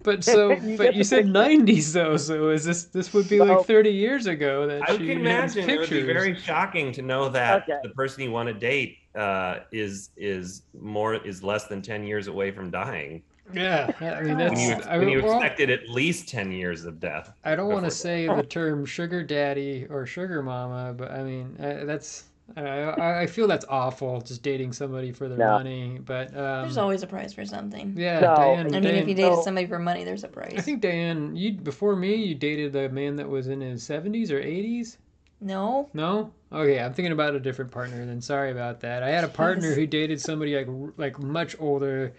But 0.02 0.24
so, 0.34 0.52
You 0.52 0.78
but 0.78 0.96
you 0.96 1.04
said 1.04 1.26
picture. 1.26 1.40
90s 1.40 1.92
though, 1.92 2.16
so 2.16 2.50
is 2.52 2.64
this 2.64 2.86
this 2.86 3.14
would 3.14 3.28
be 3.28 3.40
like 3.42 3.66
30 3.68 3.90
years 3.90 4.28
ago 4.28 4.66
that 4.66 4.90
I 4.90 4.94
she 4.94 5.00
can 5.00 5.08
had 5.08 5.18
imagine 5.18 5.70
it 5.70 5.78
would 5.78 5.90
be 5.90 6.04
very 6.04 6.36
shocking 6.40 6.94
to 6.94 7.02
know 7.02 7.28
that 7.28 7.64
Okay. 7.64 7.80
the 7.84 7.90
person 7.90 8.24
you 8.24 8.32
want 8.32 8.48
to 8.48 8.54
date 8.54 8.96
uh, 9.14 9.60
is 9.74 10.12
is 10.16 10.62
more 10.80 11.16
is 11.16 11.44
less 11.44 11.66
than 11.66 11.82
10 11.82 12.06
years 12.06 12.28
away 12.28 12.50
from 12.50 12.72
dying. 12.72 13.22
Yeah, 13.54 13.92
I 14.00 14.22
mean 14.22 14.38
When 14.38 14.38
that's. 14.38 14.62
you, 14.62 14.74
I, 14.90 14.98
when 15.00 15.10
you 15.10 15.22
well, 15.22 15.34
expected 15.36 15.70
at 15.70 15.90
least 15.90 16.30
10 16.30 16.54
years 16.54 16.86
of 16.86 17.02
death. 17.02 17.34
I 17.44 17.58
don't 17.58 17.68
want 17.68 17.80
to 17.80 17.88
before 17.88 17.92
say 17.92 18.28
the 18.28 18.44
term 18.44 18.86
sugar 18.86 19.22
daddy 19.22 19.86
or 19.90 20.06
sugar 20.06 20.42
mama, 20.42 20.94
but 20.94 21.12
I 21.12 21.24
mean 21.24 21.58
uh, 21.60 21.84
that's. 21.84 22.24
I, 22.58 22.62
I 22.62 23.22
I 23.22 23.26
feel 23.28 23.48
that's 23.48 23.66
awful, 23.70 24.22
just 24.22 24.42
dating 24.44 24.74
somebody 24.74 25.12
for 25.12 25.28
their 25.28 25.38
No. 25.38 25.52
money. 25.52 26.00
But 26.04 26.30
um, 26.30 26.64
There's 26.64 26.78
always 26.78 27.04
a 27.04 27.08
price 27.08 27.34
for 27.34 27.46
something. 27.46 27.94
yeah, 27.98 28.20
No, 28.20 28.36
Diane. 28.36 28.60
I 28.60 28.64
mean, 28.70 28.84
Diane- 28.84 28.96
if 28.96 29.08
you 29.08 29.16
dated 29.16 29.32
No. 29.34 29.42
somebody 29.42 29.68
for 29.68 29.80
money, 29.80 30.04
there's 30.04 30.24
a 30.24 30.28
price. 30.28 30.54
I 30.58 30.62
think 30.62 30.82
Diane, 30.82 31.36
you 31.36 31.54
before 31.54 31.96
me, 31.96 32.16
you 32.16 32.36
dated 32.36 32.76
a 32.76 32.90
man 32.90 33.16
that 33.18 33.28
was 33.30 33.48
in 33.48 33.62
his 33.62 33.84
70s 33.84 34.32
or 34.32 34.40
80s. 34.42 34.98
no. 35.42 35.90
No? 35.94 36.32
Okay, 36.52 36.80
I'm 36.80 36.94
thinking 36.94 37.12
about 37.12 37.36
a 37.36 37.40
different 37.40 37.70
partner. 37.72 38.04
Then 38.06 38.22
sorry 38.22 38.52
about 38.52 38.80
that. 38.82 39.04
I 39.04 39.10
had 39.10 39.24
a 39.24 39.28
partner 39.30 39.74
who 39.76 39.86
dated 39.86 40.20
somebody 40.20 40.56
like 40.56 40.68
like 40.98 41.20
much 41.20 41.56
older, 41.60 42.14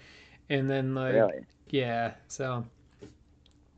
and 0.48 0.70
then 0.70 0.94
like 0.94 1.14
Really? 1.14 1.40
yeah. 1.70 2.12
So 2.28 2.64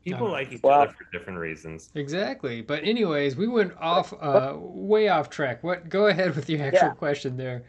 People 0.05 0.29
like 0.29 0.51
each 0.51 0.61
well- 0.63 0.81
other 0.81 0.91
for 0.91 1.05
different 1.17 1.39
reasons. 1.39 1.89
exactly. 1.95 2.61
But 2.61 2.83
anyways, 2.83 3.35
we 3.37 3.47
went 3.47 3.73
off 3.79 4.13
uh 4.21 4.53
way 4.57 5.07
off 5.07 5.29
track. 5.29 5.63
What? 5.63 5.87
Go 5.89 6.07
ahead 6.07 6.35
with 6.35 6.49
your 6.49 6.61
actual 6.61 6.89
Yeah. 6.89 6.93
question 6.95 7.37
there. 7.37 7.63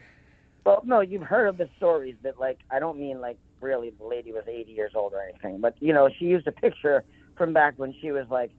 Well, 0.65 0.81
no, 0.83 0.99
you've 1.01 1.21
heard 1.21 1.47
of 1.47 1.57
the 1.57 1.69
stories 1.77 2.15
that, 2.23 2.39
like, 2.39 2.57
I 2.71 2.79
don't 2.79 2.99
mean 2.99 3.21
like 3.21 3.37
really 3.61 3.91
the 3.91 4.03
lady 4.05 4.31
was 4.31 4.43
80 4.47 4.71
years 4.71 4.91
old 4.95 5.13
or 5.13 5.21
anything, 5.21 5.61
but 5.61 5.75
you 5.79 5.93
know, 5.93 6.09
she 6.09 6.25
used 6.25 6.47
a 6.47 6.51
picture 6.51 7.03
from 7.37 7.53
back 7.53 7.75
when 7.77 7.93
she 8.01 8.11
was 8.11 8.25
like 8.29 8.51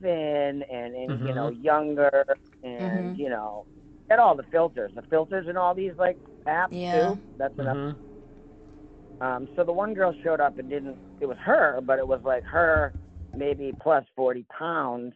thin 0.00 0.62
and, 0.70 0.94
and 0.94 1.26
you 1.26 1.34
know 1.34 1.48
younger, 1.48 2.24
and 2.62 3.16
Mhm. 3.16 3.18
you 3.18 3.28
know, 3.28 3.66
get 4.08 4.18
all 4.20 4.36
the 4.36 4.44
filters, 4.44 4.92
the 4.94 5.02
filters 5.02 5.48
and 5.48 5.58
all 5.58 5.74
these 5.74 5.96
like 5.98 6.18
apps 6.46 6.68
Yeah. 6.70 7.14
too. 7.14 7.20
That's 7.38 7.58
enough. 7.58 7.76
Mhm. 7.76 7.96
Um, 9.20 9.48
so 9.56 9.64
the 9.64 9.72
one 9.72 9.94
girl 9.94 10.14
showed 10.22 10.40
up 10.40 10.58
and 10.58 10.68
didn't. 10.68 10.98
It 11.20 11.26
was 11.26 11.38
her, 11.38 11.80
but 11.82 11.98
it 11.98 12.06
was 12.06 12.20
like 12.22 12.44
her 12.44 12.92
maybe 13.36 13.72
plus 13.80 14.04
40 14.16 14.44
pounds, 14.58 15.14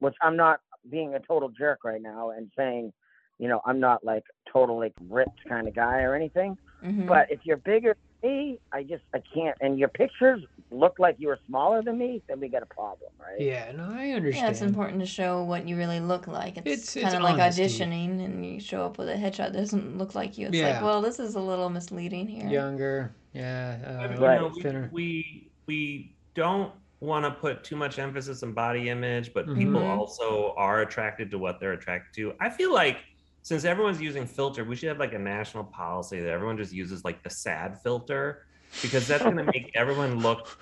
which 0.00 0.14
I'm 0.22 0.36
not 0.36 0.60
being 0.90 1.14
a 1.14 1.20
total 1.20 1.48
jerk 1.48 1.84
right 1.84 2.02
now 2.02 2.30
and 2.30 2.50
saying, 2.56 2.92
you 3.38 3.48
know, 3.48 3.60
I'm 3.64 3.80
not 3.80 4.04
like 4.04 4.24
total 4.52 4.78
like 4.78 4.92
ripped 5.08 5.40
kind 5.48 5.66
of 5.66 5.74
guy 5.74 6.02
or 6.02 6.14
anything. 6.14 6.56
Mhm. 6.84 7.06
But 7.06 7.30
if 7.30 7.40
you're 7.44 7.56
bigger 7.56 7.96
than 8.22 8.30
me, 8.30 8.60
I 8.72 8.82
just 8.82 9.02
I 9.14 9.20
can't. 9.34 9.56
And 9.60 9.78
your 9.78 9.88
pictures 9.88 10.42
look 10.70 10.94
like 10.98 11.16
you 11.18 11.28
were 11.28 11.38
smaller 11.46 11.82
than 11.82 11.98
me, 11.98 12.22
then 12.28 12.38
we 12.40 12.48
got 12.48 12.62
a 12.62 12.66
problem, 12.66 13.10
right? 13.18 13.40
Yeah, 13.40 13.72
no, 13.72 13.84
I 13.90 14.10
understand. 14.10 14.44
yeah, 14.46 14.50
it's 14.50 14.60
important 14.62 15.00
to 15.00 15.06
show 15.06 15.42
what 15.42 15.66
you 15.66 15.76
really 15.76 16.00
look 16.00 16.26
like. 16.26 16.58
It's, 16.58 16.66
It's- 16.66 16.96
it's 16.96 17.04
kind 17.04 17.16
of 17.16 17.22
like 17.22 17.36
auditioning, 17.36 18.24
and 18.24 18.44
you 18.46 18.60
show 18.60 18.84
up 18.84 18.98
with 18.98 19.08
a 19.08 19.14
headshot 19.14 19.52
that 19.52 19.54
doesn't 19.54 19.98
look 19.98 20.14
like 20.14 20.36
you. 20.38 20.48
It's 20.48 20.56
Yeah. 20.56 20.74
like, 20.74 20.82
well, 20.82 21.00
this 21.00 21.18
is 21.18 21.34
a 21.34 21.40
little 21.40 21.70
misleading 21.70 22.26
here. 22.28 22.48
Younger, 22.48 23.12
yeah, 23.32 23.78
I 24.00 24.04
uh, 24.04 24.08
mean, 24.10 24.20
Right. 24.20 24.40
you 24.40 24.62
know, 24.72 24.88
we, 24.92 24.92
we 24.92 25.50
we 25.66 26.14
don't 26.34 26.72
want 27.00 27.24
to 27.24 27.30
put 27.30 27.64
too 27.64 27.76
much 27.76 27.98
emphasis 27.98 28.42
on 28.42 28.52
body 28.52 28.88
image, 28.88 29.32
but 29.34 29.46
people 29.54 29.80
Mhm. 29.80 29.96
also 29.98 30.54
are 30.56 30.80
attracted 30.82 31.30
to 31.32 31.38
what 31.38 31.60
they're 31.60 31.72
attracted 31.72 32.14
to. 32.14 32.34
I 32.40 32.48
feel 32.50 32.72
like 32.72 32.98
since 33.42 33.64
everyone's 33.64 34.00
using 34.00 34.26
filter, 34.26 34.64
we 34.64 34.74
should 34.76 34.88
have 34.88 34.98
like 34.98 35.12
a 35.12 35.18
national 35.18 35.64
policy 35.64 36.20
that 36.20 36.30
everyone 36.30 36.56
just 36.56 36.72
uses 36.72 37.04
like 37.04 37.22
the 37.22 37.28
sad 37.30 37.78
filter 37.82 38.46
because 38.80 39.06
that's 39.06 39.22
going 39.22 39.36
to 39.36 39.44
make 39.44 39.70
everyone 39.74 40.20
look, 40.20 40.58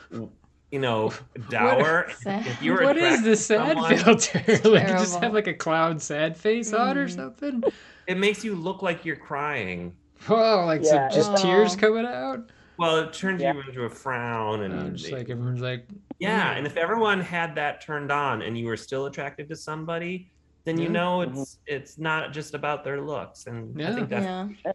you 0.72 0.78
know, 0.80 1.12
dour. 1.48 2.10
Sad. 2.22 2.44
If 2.46 2.60
you're 2.62 2.82
What 2.82 2.96
is 2.96 3.22
the 3.22 3.36
sad 3.36 3.68
someone, 3.76 3.96
filter? 3.98 4.38
like 4.68 4.88
you 4.88 4.94
just 4.94 5.20
have 5.20 5.32
like 5.34 5.46
a 5.46 5.54
cloud 5.54 6.02
sad 6.02 6.36
face 6.36 6.72
on 6.72 6.98
or 6.98 7.06
Mm. 7.06 7.14
something? 7.14 7.62
it 8.08 8.18
makes 8.18 8.42
you 8.44 8.56
look 8.56 8.82
like 8.82 9.04
you're 9.04 9.14
crying. 9.14 9.94
Oh, 10.28 10.64
like 10.66 10.82
Yeah. 10.82 11.08
some 11.08 11.16
just 11.16 11.42
tears 11.42 11.74
Oh. 11.74 11.78
coming 11.78 12.04
out? 12.06 12.50
Well, 12.78 12.96
it 12.96 13.12
turns 13.12 13.40
Yeah. 13.42 13.52
you 13.52 13.60
into 13.60 13.84
a 13.84 13.88
frown, 13.90 14.62
and 14.62 14.74
Uh, 14.74 14.88
just 14.96 15.08
it- 15.10 15.12
like 15.12 15.30
everyone's 15.30 15.60
like, 15.60 15.86
Yeah, 16.22 16.52
and 16.52 16.66
if 16.66 16.76
everyone 16.76 17.20
had 17.20 17.54
that 17.56 17.80
turned 17.80 18.10
on 18.12 18.42
and 18.42 18.56
you 18.56 18.66
were 18.66 18.76
still 18.76 19.06
attracted 19.06 19.48
to 19.48 19.56
somebody, 19.56 20.30
then 20.64 20.78
you 20.78 20.84
Yeah. 20.86 20.92
know 20.98 21.20
it's 21.22 21.58
it's 21.66 21.98
not 21.98 22.32
just 22.32 22.54
about 22.54 22.84
their 22.84 23.00
looks. 23.00 23.46
And 23.46 23.80
I 23.82 23.92
think 23.94 24.08
that's 24.08 24.24
Yeah. 24.24 24.72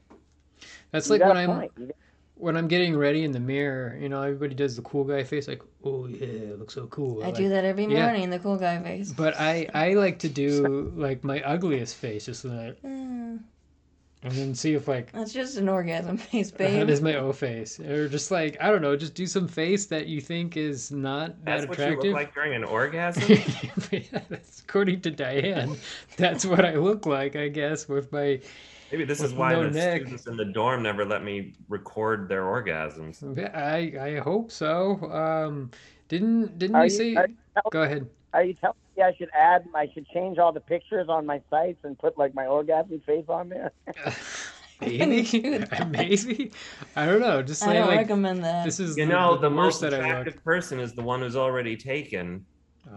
That's 0.91 1.09
like 1.09 1.21
when 1.21 1.37
I'm 1.37 1.49
point. 1.59 1.71
When 2.39 2.55
I'm 2.55 2.67
getting 2.67 2.95
ready 2.95 3.23
in 3.23 3.31
the 3.31 3.39
mirror, 3.39 3.97
you 3.99 4.09
know, 4.09 4.21
everybody 4.21 4.53
does 4.53 4.75
the 4.75 4.83
cool 4.83 5.03
guy 5.03 5.23
face, 5.23 5.47
like, 5.47 5.63
oh 5.83 6.05
yeah, 6.05 6.27
it 6.53 6.59
looks 6.59 6.75
so 6.75 6.85
cool. 6.87 7.23
I 7.23 7.27
like- 7.27 7.35
do 7.35 7.49
that 7.49 7.65
every 7.65 7.85
Yeah. 7.85 8.03
morning, 8.05 8.29
the 8.29 8.37
cool 8.39 8.57
guy 8.57 8.77
face. 8.83 9.11
But 9.11 9.33
I 9.39 9.67
I 9.73 9.93
like 9.93 10.19
to 10.19 10.29
do 10.29 10.91
like 10.95 11.23
my 11.23 11.41
ugliest 11.41 11.95
face, 11.95 12.25
just 12.27 12.43
like, 12.45 12.79
Mm, 12.83 13.06
and 14.27 14.35
then 14.37 14.55
see 14.55 14.73
if 14.73 14.87
like 14.87 15.11
that's 15.11 15.33
just 15.33 15.57
an 15.57 15.67
orgasm 15.69 16.17
face, 16.31 16.51
that 16.51 16.57
babe. 16.57 16.89
is 16.89 17.01
my 17.01 17.15
O 17.15 17.31
face, 17.33 17.79
or 17.79 18.07
just 18.09 18.29
like 18.31 18.57
I 18.61 18.69
don't 18.71 18.81
know, 18.81 18.95
just 18.95 19.13
do 19.15 19.25
some 19.25 19.47
face 19.47 19.85
that 19.87 20.07
you 20.07 20.21
think 20.21 20.57
is 20.57 20.91
not 20.91 21.43
that 21.45 21.59
that's 21.61 21.67
what 21.67 21.77
you 21.77 21.83
attractive. 21.85 22.11
look 22.11 22.13
like 22.15 22.33
during 22.33 22.53
an 22.55 22.63
orgasm. 22.63 23.23
yeah, 23.91 24.19
that's, 24.29 24.61
according 24.61 25.01
to 25.01 25.11
Diane, 25.11 25.75
that's 26.17 26.45
what 26.45 26.63
I 26.65 26.75
look 26.75 27.05
like, 27.05 27.35
I 27.35 27.47
guess, 27.49 27.87
with 27.87 28.11
my. 28.11 28.39
Maybe 28.91 29.03
this 29.03 29.19
is 29.21 29.33
why 29.33 29.51
no 29.51 29.63
the 29.65 29.71
neck. 29.71 30.01
students 30.03 30.27
in 30.27 30.37
the 30.37 30.45
dorm 30.45 30.81
never 30.83 31.03
let 31.03 31.21
me 31.23 31.53
record 31.67 32.29
their 32.29 32.43
orgasms. 32.43 33.21
I 33.53 33.93
I 33.99 34.19
hope 34.19 34.49
so. 34.51 34.95
Um, 35.11 35.71
didn't 36.07 36.57
didn't 36.57 36.75
Are 36.77 36.85
you 36.85 36.91
you- 36.93 36.97
say? 36.97 37.15
are 37.15 37.27
you 37.27 37.35
tell- 37.53 37.69
Go 37.69 37.81
ahead. 37.83 38.07
Are 38.33 38.43
you 38.43 38.53
telling 38.53 38.75
me 38.97 39.03
I 39.03 39.13
should 39.15 39.29
add? 39.37 39.65
I 39.75 39.89
should 39.93 40.07
change 40.09 40.37
all 40.37 40.51
the 40.51 40.59
pictures 40.59 41.07
on 41.09 41.25
my 41.25 41.41
sites 41.49 41.79
and 41.83 41.97
put 41.97 42.17
like 42.17 42.33
my 42.33 42.45
orgasm 42.47 43.01
face 43.05 43.25
on 43.29 43.49
there? 43.49 43.71
Maybe, 44.81 45.27
maybe. 45.89 46.51
I 46.95 47.07
don't 47.07 47.19
know. 47.19 47.41
Just 47.41 47.63
I 47.63 47.65
say 47.65 47.73
don't 47.73 47.87
like 47.87 47.97
recommend 47.97 48.43
that. 48.43 48.63
this 48.63 48.79
is 48.79 48.95
You 48.95 49.07
the, 49.07 49.11
know, 49.11 49.33
the, 49.35 49.41
the 49.41 49.49
most 49.49 49.81
that 49.81 49.91
I 49.91 49.97
look. 49.97 50.05
attractive 50.05 50.43
person 50.43 50.79
is 50.79 50.93
the 50.93 51.01
one 51.01 51.21
who's 51.21 51.35
already 51.35 51.75
taken. 51.75 52.45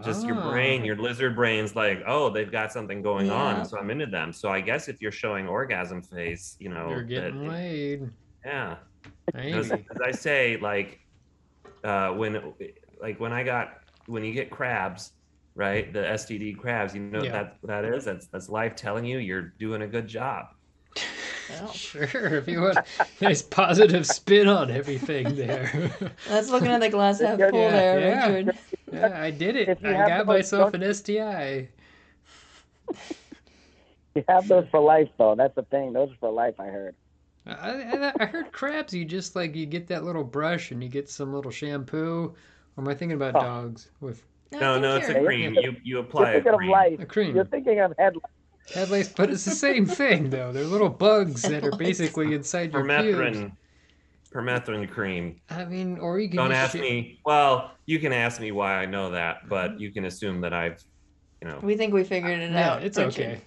Just 0.03 0.23
your 0.25 0.35
Ah. 0.37 0.51
brain, 0.51 0.85
your 0.85 0.95
lizard 0.95 1.35
brain's 1.35 1.75
like, 1.75 2.03
oh, 2.05 2.29
they've 2.29 2.51
got 2.51 2.71
something 2.71 3.01
going 3.01 3.31
on, 3.31 3.55
Yeah. 3.55 3.59
and 3.61 3.67
so 3.69 3.79
I'm 3.79 3.89
into 3.89 4.05
them. 4.05 4.31
So 4.31 4.49
I 4.49 4.61
guess 4.61 4.87
if 4.89 5.01
you're 5.01 5.11
showing 5.11 5.47
orgasm 5.49 6.03
face, 6.03 6.55
you 6.59 6.69
know, 6.69 6.87
You're 6.87 7.01
getting 7.03 7.45
it- 7.45 7.49
laid. 7.51 8.09
yeah. 8.45 8.75
Maybe. 9.33 9.51
As, 9.57 9.71
as 9.71 9.81
I 10.05 10.11
say, 10.11 10.57
like 10.57 10.99
uh, 11.83 12.09
when 12.11 12.53
like 13.01 13.19
when 13.19 13.33
I 13.33 13.41
got 13.41 13.79
when 14.05 14.23
you 14.23 14.33
get 14.33 14.51
crabs, 14.51 15.13
right? 15.55 15.91
The 15.91 15.99
STD 15.99 16.57
crabs, 16.57 16.93
you 16.95 17.01
know 17.01 17.21
Yeah. 17.23 17.41
what 17.43 17.57
that 17.61 17.83
that 17.83 17.93
is? 17.93 18.05
That's 18.05 18.27
that's 18.27 18.49
life 18.49 18.75
telling 18.75 19.05
you 19.05 19.17
you're 19.19 19.53
doing 19.59 19.81
a 19.83 19.87
good 19.87 20.07
job. 20.07 20.47
Well, 21.49 21.71
Sure, 21.73 22.35
if 22.35 22.47
you 22.47 22.61
want 22.61 22.79
nice 23.21 23.41
positive 23.41 24.05
spin 24.05 24.47
on 24.47 24.71
everything 24.71 25.35
there. 25.35 25.91
that's 26.27 26.49
looking 26.49 26.69
at 26.69 26.81
the 26.81 26.89
glass 26.89 27.19
half 27.21 27.39
full 27.39 27.51
yeah, 27.53 27.71
there, 27.71 27.99
yeah. 27.99 28.27
Richard. 28.27 28.57
yeah, 28.91 29.21
I 29.21 29.31
did 29.31 29.55
it. 29.55 29.79
I 29.83 30.07
got 30.07 30.25
myself 30.25 30.73
an 30.73 30.93
STI. 30.93 31.69
You 34.15 34.23
have 34.27 34.47
those 34.47 34.67
for 34.69 34.81
life, 34.81 35.07
though. 35.17 35.35
That's 35.35 35.55
the 35.55 35.63
thing. 35.63 35.93
Those 35.93 36.11
are 36.11 36.15
for 36.19 36.31
life. 36.31 36.55
I 36.59 36.65
heard. 36.65 36.95
I, 37.45 37.53
I, 37.53 38.13
I 38.19 38.25
heard 38.25 38.51
crabs. 38.51 38.93
You 38.93 39.05
just 39.05 39.35
like 39.37 39.55
you 39.55 39.65
get 39.65 39.87
that 39.87 40.03
little 40.03 40.23
brush 40.25 40.71
and 40.71 40.83
you 40.83 40.89
get 40.89 41.09
some 41.09 41.33
little 41.33 41.49
shampoo. 41.51 42.35
Or 42.75 42.83
am 42.83 42.89
I 42.89 42.93
thinking 42.93 43.15
about 43.15 43.37
Oh. 43.37 43.39
dogs 43.41 43.89
with 44.01 44.21
No, 44.59 44.79
no, 44.79 44.97
it's 44.97 45.09
a 45.09 45.23
cream. 45.23 45.53
You 45.55 45.75
you 45.83 45.99
apply 45.99 46.31
You're 46.33 46.39
a 46.39 46.43
thinking 46.43 46.53
of 46.53 46.57
cream. 46.59 46.71
life. 46.71 46.99
a 46.99 47.05
cream? 47.05 47.35
You're 47.35 47.45
thinking 47.45 47.79
of 47.79 47.93
head 47.97 48.13
lice. 48.15 48.75
Headlights, 48.75 49.09
but 49.09 49.29
it's 49.29 49.45
the 49.45 49.51
same 49.51 49.85
thing 50.01 50.29
though. 50.29 50.51
They're 50.51 50.63
little 50.65 50.89
bugs 50.89 51.41
that 51.43 51.63
are 51.65 51.71
basically 51.71 52.33
inside 52.33 52.73
your 52.73 52.85
pubes. 52.85 53.17
Permethrin, 53.17 53.51
permethrin 54.33 54.89
cream. 54.89 55.41
I 55.49 55.65
mean, 55.65 55.97
or 55.99 56.19
you 56.19 56.27
can 56.29 56.37
Don't 56.37 56.49
just 56.51 56.75
ask 56.75 56.77
sh- 56.77 56.81
me. 56.81 57.19
Well, 57.25 57.71
you 57.85 57.99
can 57.99 58.13
ask 58.13 58.39
me 58.39 58.51
why 58.51 58.75
I 58.75 58.85
know 58.85 59.11
that, 59.11 59.37
but 59.49 59.79
you 59.79 59.91
can 59.91 60.05
assume 60.05 60.41
that 60.41 60.53
I've, 60.53 60.81
you 61.41 61.47
know, 61.47 61.59
We 61.63 61.75
think 61.75 61.93
we 61.93 62.03
figured 62.03 62.39
it 62.39 62.51
Yeah, 62.51 62.73
out. 62.73 62.83
it's 62.83 62.97
Richard. 62.97 63.11
okay. 63.13 63.41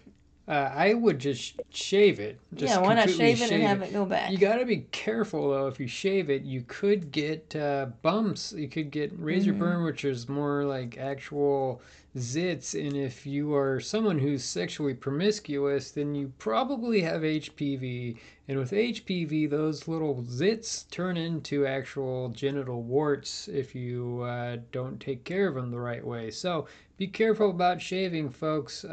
Uh, 0.46 0.70
I 0.74 0.92
would 0.92 1.18
just 1.18 1.54
shave 1.70 2.20
it. 2.20 2.38
Just 2.54 2.74
yeah, 2.74 2.80
why 2.80 2.92
not 2.94 3.08
shave 3.08 3.40
it 3.40 3.50
and 3.50 3.62
have 3.62 3.80
it 3.80 3.94
go 3.94 4.04
back? 4.04 4.30
You 4.30 4.36
got 4.36 4.56
to 4.56 4.66
be 4.66 4.86
careful 4.92 5.48
though. 5.50 5.68
If 5.68 5.80
you 5.80 5.86
shave 5.86 6.28
it, 6.28 6.42
you 6.42 6.62
could 6.66 7.10
get 7.10 7.56
uh, 7.56 7.86
bumps. 8.02 8.52
You 8.52 8.68
could 8.68 8.90
get 8.90 9.10
razor 9.18 9.54
Mhm. 9.54 9.58
burn, 9.58 9.84
which 9.84 10.04
is 10.04 10.28
more 10.28 10.64
like 10.64 10.98
actual 10.98 11.80
zits. 12.18 12.78
And 12.78 12.94
if 12.94 13.24
you 13.26 13.54
are 13.54 13.80
someone 13.80 14.18
who's 14.18 14.44
sexually 14.44 14.92
promiscuous, 14.92 15.90
then 15.92 16.14
you 16.14 16.30
probably 16.38 17.00
have 17.00 17.22
HPV. 17.24 18.18
And 18.46 18.58
with 18.58 18.72
HPV, 18.74 19.46
those 19.46 19.88
little 19.88 20.22
zits 20.24 20.88
turn 20.90 21.16
into 21.16 21.66
actual 21.66 22.28
genital 22.28 22.82
warts 22.82 23.48
if 23.48 23.74
you 23.74 24.20
uh, 24.20 24.58
don't 24.72 25.00
take 25.00 25.24
care 25.24 25.48
of 25.48 25.54
them 25.54 25.70
the 25.70 25.80
right 25.80 26.04
way. 26.06 26.30
So 26.30 26.66
be 26.98 27.06
careful 27.06 27.48
about 27.48 27.80
shaving, 27.80 28.28
folks. 28.28 28.84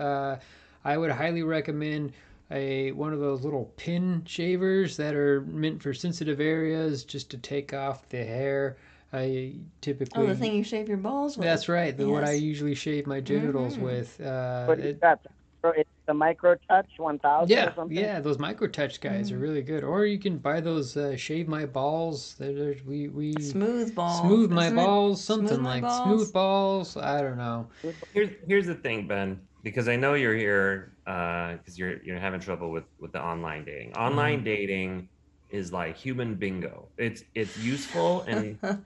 I 0.83 0.97
would 0.97 1.11
highly 1.11 1.43
recommend 1.43 2.13
a 2.49 2.91
one 2.91 3.13
of 3.13 3.19
those 3.19 3.43
little 3.43 3.71
pin 3.77 4.23
shavers 4.25 4.97
that 4.97 5.15
are 5.15 5.41
meant 5.41 5.81
for 5.81 5.93
sensitive 5.93 6.39
areas 6.41 7.03
just 7.05 7.29
to 7.31 7.37
take 7.37 7.73
off 7.73 8.07
the 8.09 8.23
hair. 8.23 8.77
I 9.13 9.55
typically 9.81 10.23
oh, 10.23 10.27
the 10.27 10.35
thing 10.35 10.53
you 10.55 10.63
shave 10.63 10.87
your 10.87 10.97
balls 10.97 11.37
with. 11.37 11.45
that's 11.45 11.67
right. 11.69 11.95
The 11.95 12.07
what 12.07 12.23
I 12.23 12.31
usually 12.33 12.75
shave 12.75 13.07
my 13.07 13.19
genitals 13.19 13.77
Mhm. 13.77 13.81
with. 13.81 14.21
Uh, 14.21 14.65
What 14.65 14.77
do 14.77 14.83
you 14.83 14.89
it- 14.89 15.01
got? 15.01 15.19
It's 15.63 15.89
the 16.07 16.13
micro 16.15 16.55
touch 16.67 16.87
1000 16.97 17.49
yeah, 17.55 17.67
or 17.69 17.75
something. 17.75 17.95
yeah, 17.95 18.19
those 18.19 18.39
micro 18.39 18.67
touch 18.67 18.99
guys 18.99 19.31
are 19.31 19.37
Mhm. 19.37 19.41
really 19.43 19.61
good. 19.61 19.83
Or 19.83 20.05
you 20.07 20.17
can 20.17 20.39
buy 20.39 20.59
those 20.59 20.97
uh, 20.97 21.15
shave 21.15 21.47
my 21.47 21.67
balls. 21.67 22.33
They're, 22.39 22.51
they're- 22.53 22.77
we 22.87 23.09
we 23.09 23.33
Smooth 23.39 23.93
balls. 23.93 24.21
smooth 24.21 24.49
my 24.51 24.65
isn't 24.65 24.75
balls, 24.77 25.23
something 25.23 25.49
Smooth 25.49 25.61
like 25.65 25.81
balls? 25.83 26.03
smooth 26.03 26.33
balls. 26.33 26.97
I 26.97 27.21
don't 27.21 27.37
know. 27.37 27.67
here's 28.13 28.29
here's 28.47 28.65
the 28.65 28.73
thing, 28.75 29.07
Ben, 29.07 29.39
because 29.63 29.87
I 29.87 29.95
know 29.95 30.13
you're 30.15 30.35
here 30.35 30.97
because 31.05 31.77
you're 31.77 32.03
you're 32.03 32.19
having 32.19 32.39
trouble 32.39 32.71
with 32.71 32.85
with 32.99 33.11
the 33.13 33.21
online 33.23 33.65
dating. 33.65 33.93
Online 33.95 34.43
dating 34.43 35.09
is 35.49 35.71
like 35.73 35.97
human 35.97 36.35
bingo. 36.35 36.91
It's 36.97 37.23
it's 37.35 37.57
useful 37.57 38.23
and 38.23 38.59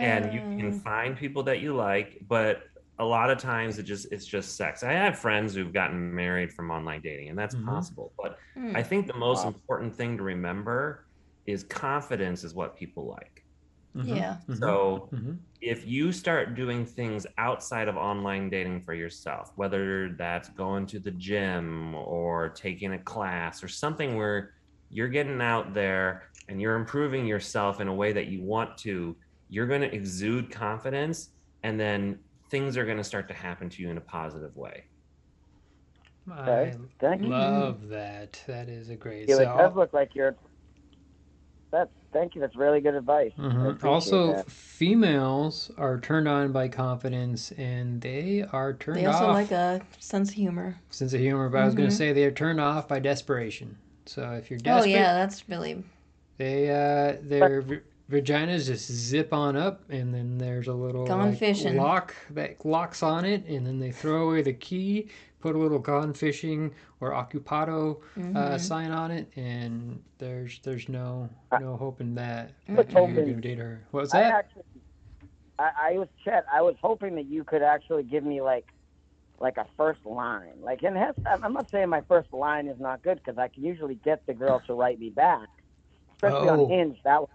and 0.00 0.32
you 0.32 0.42
can 0.58 0.72
find 0.72 1.16
people 1.16 1.44
that 1.44 1.60
you 1.60 1.74
like, 1.74 2.18
but 2.26 2.62
a 2.98 3.04
lot 3.04 3.30
of 3.30 3.38
times 3.38 3.78
it 3.78 3.84
just 3.84 4.12
it's 4.12 4.26
just 4.26 4.56
sex. 4.56 4.82
I 4.82 4.92
have 4.92 5.18
friends 5.18 5.54
who've 5.54 5.72
gotten 5.72 6.14
married 6.14 6.52
from 6.52 6.70
online 6.70 7.00
dating, 7.02 7.28
and 7.30 7.38
that's 7.38 7.54
Mhm. 7.54 7.64
possible. 7.64 8.12
But 8.18 8.38
hmm. 8.54 8.74
I 8.74 8.82
think 8.82 9.06
the 9.06 9.14
most 9.16 9.44
Wow. 9.44 9.54
important 9.54 9.94
thing 9.96 10.16
to 10.18 10.22
remember 10.22 11.06
is 11.46 11.64
confidence 11.64 12.44
is 12.44 12.54
what 12.54 12.76
people 12.76 13.08
like. 13.08 13.41
Mhm, 13.96 14.06
Yeah. 14.14 14.40
mhm, 14.48 14.82
So 14.88 15.12
mhm. 15.12 15.46
if 15.60 15.86
you 15.86 16.12
start 16.12 16.54
doing 16.54 16.84
things 16.86 17.26
outside 17.38 17.88
of 17.88 17.96
online 17.96 18.50
dating 18.50 18.82
for 18.84 18.94
yourself, 18.94 19.50
whether 19.56 20.14
that's 20.16 20.48
going 20.50 20.86
to 20.86 20.98
the 20.98 21.10
gym 21.12 21.94
or 21.94 22.50
taking 22.50 22.92
a 22.94 23.02
class 23.02 23.62
or 23.62 23.68
something 23.68 24.16
where 24.16 24.52
you're 24.88 25.08
getting 25.08 25.40
out 25.40 25.72
there 25.74 26.28
and 26.48 26.60
you're 26.60 26.76
improving 26.76 27.26
yourself 27.26 27.80
in 27.80 27.88
a 27.88 27.94
way 27.94 28.12
that 28.12 28.26
you 28.26 28.42
want 28.42 28.76
to, 28.78 29.16
you're 29.48 29.66
going 29.68 29.82
to 29.82 29.94
exude 29.94 30.50
confidence 30.50 31.32
and 31.62 31.78
then 31.78 32.24
things 32.50 32.76
are 32.76 32.84
going 32.84 32.96
to 32.98 33.04
start 33.04 33.28
to 33.28 33.34
happen 33.34 33.68
to 33.70 33.82
you 33.82 33.90
in 33.90 33.98
a 33.98 34.02
positive 34.02 34.54
way. 34.56 34.84
Okay. 36.28 36.70
I 36.70 36.78
Thank 37.00 37.28
you. 37.38 37.78
love 37.78 37.88
that. 37.88 38.42
That 38.46 38.68
is 38.68 38.90
a 38.90 38.96
great. 38.96 39.28
Yeah, 39.28 39.36
so 39.36 39.42
it 39.42 39.52
does 39.52 39.74
look 39.74 39.92
like 39.92 40.14
you're. 40.14 40.36
That's 41.72 41.90
thank 42.12 42.34
you. 42.34 42.40
That's 42.42 42.54
really 42.54 42.80
good 42.80 42.94
advice. 42.94 43.32
I 43.38 43.40
Mhm. 43.42 43.84
Also, 43.84 44.34
that. 44.34 44.50
females 44.50 45.70
are 45.78 45.98
turned 45.98 46.28
on 46.28 46.52
by 46.52 46.68
confidence, 46.68 47.50
and 47.52 48.00
they 48.02 48.44
are 48.52 48.74
turned 48.74 48.98
They 48.98 49.06
also 49.06 49.26
off 49.28 49.34
like 49.34 49.50
a 49.52 49.80
sense 49.98 50.28
of 50.28 50.34
humor. 50.36 50.76
sense 50.90 51.14
of 51.14 51.20
humor. 51.20 51.48
But 51.48 51.62
I 51.62 51.64
was 51.64 51.74
going 51.74 51.88
to 51.88 51.94
say 51.94 52.12
they 52.12 52.24
are 52.24 52.30
turned 52.30 52.60
off 52.60 52.86
by 52.88 52.98
desperation. 53.00 53.76
So 54.06 54.32
if 54.32 54.50
you're 54.50 54.60
Oh 54.66 54.84
yeah, 54.84 55.14
that's 55.14 55.48
really 55.48 55.82
they 56.36 56.68
uh, 56.70 57.16
their 57.22 57.62
v- 57.62 57.80
vaginas 58.10 58.66
just 58.66 58.90
zip 58.92 59.32
on 59.32 59.56
up, 59.56 59.82
and 59.88 60.12
then 60.12 60.36
there's 60.38 60.68
a 60.68 60.74
little 60.74 61.06
Gone 61.06 61.30
like, 61.30 61.38
fishing. 61.38 61.76
lock 61.76 62.14
that 62.30 62.64
locks 62.66 63.02
on 63.02 63.24
it, 63.24 63.46
and 63.46 63.66
then 63.66 63.78
they 63.78 63.92
throw 63.92 64.28
away 64.28 64.42
the 64.42 64.52
key, 64.52 65.08
put 65.42 65.54
a 65.54 65.58
little 65.58 65.78
gone 65.78 66.14
fishing 66.14 66.72
or 67.00 67.10
occupado 67.10 68.00
uh, 68.16 68.20
mhm. 68.20 68.60
sign 68.60 68.90
on 68.92 69.10
it, 69.10 69.28
and 69.36 70.00
there's 70.18 70.60
there's 70.62 70.88
no 70.88 71.28
no 71.60 71.76
hope 71.76 72.00
in 72.00 72.14
that 72.14 72.52
I 72.68 72.74
that 72.74 72.86
was 72.86 72.92
you're 72.94 73.06
hoping- 73.06 73.14
gonna 73.26 73.40
date 73.40 73.58
her. 73.58 73.82
What 73.90 74.02
was 74.02 74.14
I 74.14 74.20
that? 74.20 74.32
actually, 74.32 74.62
I, 75.58 75.70
I 75.90 75.98
was 75.98 76.08
Chet. 76.24 76.46
I 76.50 76.62
was 76.62 76.76
hoping 76.80 77.16
that 77.16 77.26
you 77.26 77.44
could 77.44 77.62
actually 77.62 78.04
give 78.04 78.24
me 78.24 78.40
like, 78.40 78.72
like 79.40 79.56
a 79.58 79.66
first 79.76 80.06
line. 80.06 80.54
Like, 80.62 80.82
and 80.84 80.96
has, 80.96 81.14
I'm 81.26 81.44
I'm 81.44 81.52
not 81.52 81.68
saying 81.70 81.88
my 81.88 82.00
first 82.02 82.32
line 82.32 82.68
is 82.68 82.78
not 82.80 83.02
good 83.02 83.18
because 83.22 83.36
I 83.38 83.48
can 83.48 83.64
usually 83.64 83.96
get 83.96 84.24
the 84.26 84.32
girl 84.34 84.62
to 84.66 84.74
write 84.74 84.98
me 84.98 85.10
back, 85.10 85.48
especially 86.14 86.48
Oh. 86.48 86.64
on 86.64 86.70
Hinge. 86.70 86.98
That 87.04 87.20
one- 87.22 87.30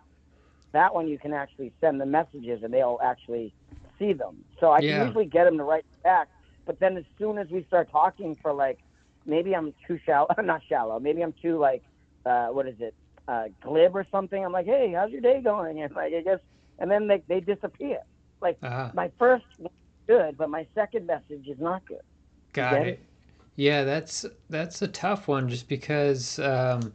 that 0.73 0.93
one 0.93 1.07
you 1.07 1.17
can 1.17 1.33
actually 1.33 1.71
send 1.79 1.99
the 1.99 2.05
messages 2.05 2.61
and 2.61 2.73
they'll 2.73 2.99
actually 3.01 3.53
see 3.97 4.11
them. 4.13 4.43
So 4.59 4.69
I 4.71 4.79
Yeah. 4.79 4.97
can 4.97 5.07
usually 5.07 5.25
get 5.25 5.45
them 5.45 5.57
to 5.57 5.63
write 5.63 5.85
back. 6.03 6.27
But 6.67 6.79
then 6.79 6.97
as 6.97 7.05
soon 7.17 7.37
as 7.39 7.49
we 7.49 7.63
start 7.63 7.89
talking 7.89 8.37
for 8.41 8.53
like, 8.53 8.77
maybe 9.25 9.55
I'm 9.55 9.73
too 9.87 9.99
shallow, 10.05 10.27
not 10.43 10.61
shallow. 10.69 10.99
Maybe 10.99 11.23
I'm 11.23 11.33
too 11.41 11.57
like, 11.57 11.81
uh, 12.25 12.47
what 12.47 12.67
is 12.67 12.75
it, 12.79 12.93
uh, 13.27 13.45
glib 13.61 13.95
or 13.95 14.05
something. 14.11 14.43
I'm 14.43 14.51
like, 14.51 14.65
hey, 14.67 14.93
how's 14.95 15.11
your 15.11 15.21
day 15.21 15.41
going? 15.41 15.81
And 15.81 15.95
like, 15.95 16.13
I 16.13 16.21
guess, 16.21 16.39
and 16.77 16.91
then 16.91 17.07
they 17.07 17.23
they 17.27 17.39
disappear. 17.39 17.99
Ah. 18.61 18.91
My 18.93 19.09
first 19.17 19.45
good, 20.07 20.37
but 20.37 20.49
my 20.49 20.67
second 20.75 21.07
message 21.07 21.47
is 21.47 21.59
not 21.59 21.85
good. 21.85 22.01
Got 22.53 22.81
it. 22.81 22.87
it? 22.87 23.05
Yeah, 23.55 23.83
that's 23.83 24.25
that's 24.49 24.81
a 24.83 24.87
tough 24.87 25.27
one 25.27 25.49
just 25.49 25.67
because 25.67 26.37
um, 26.39 26.93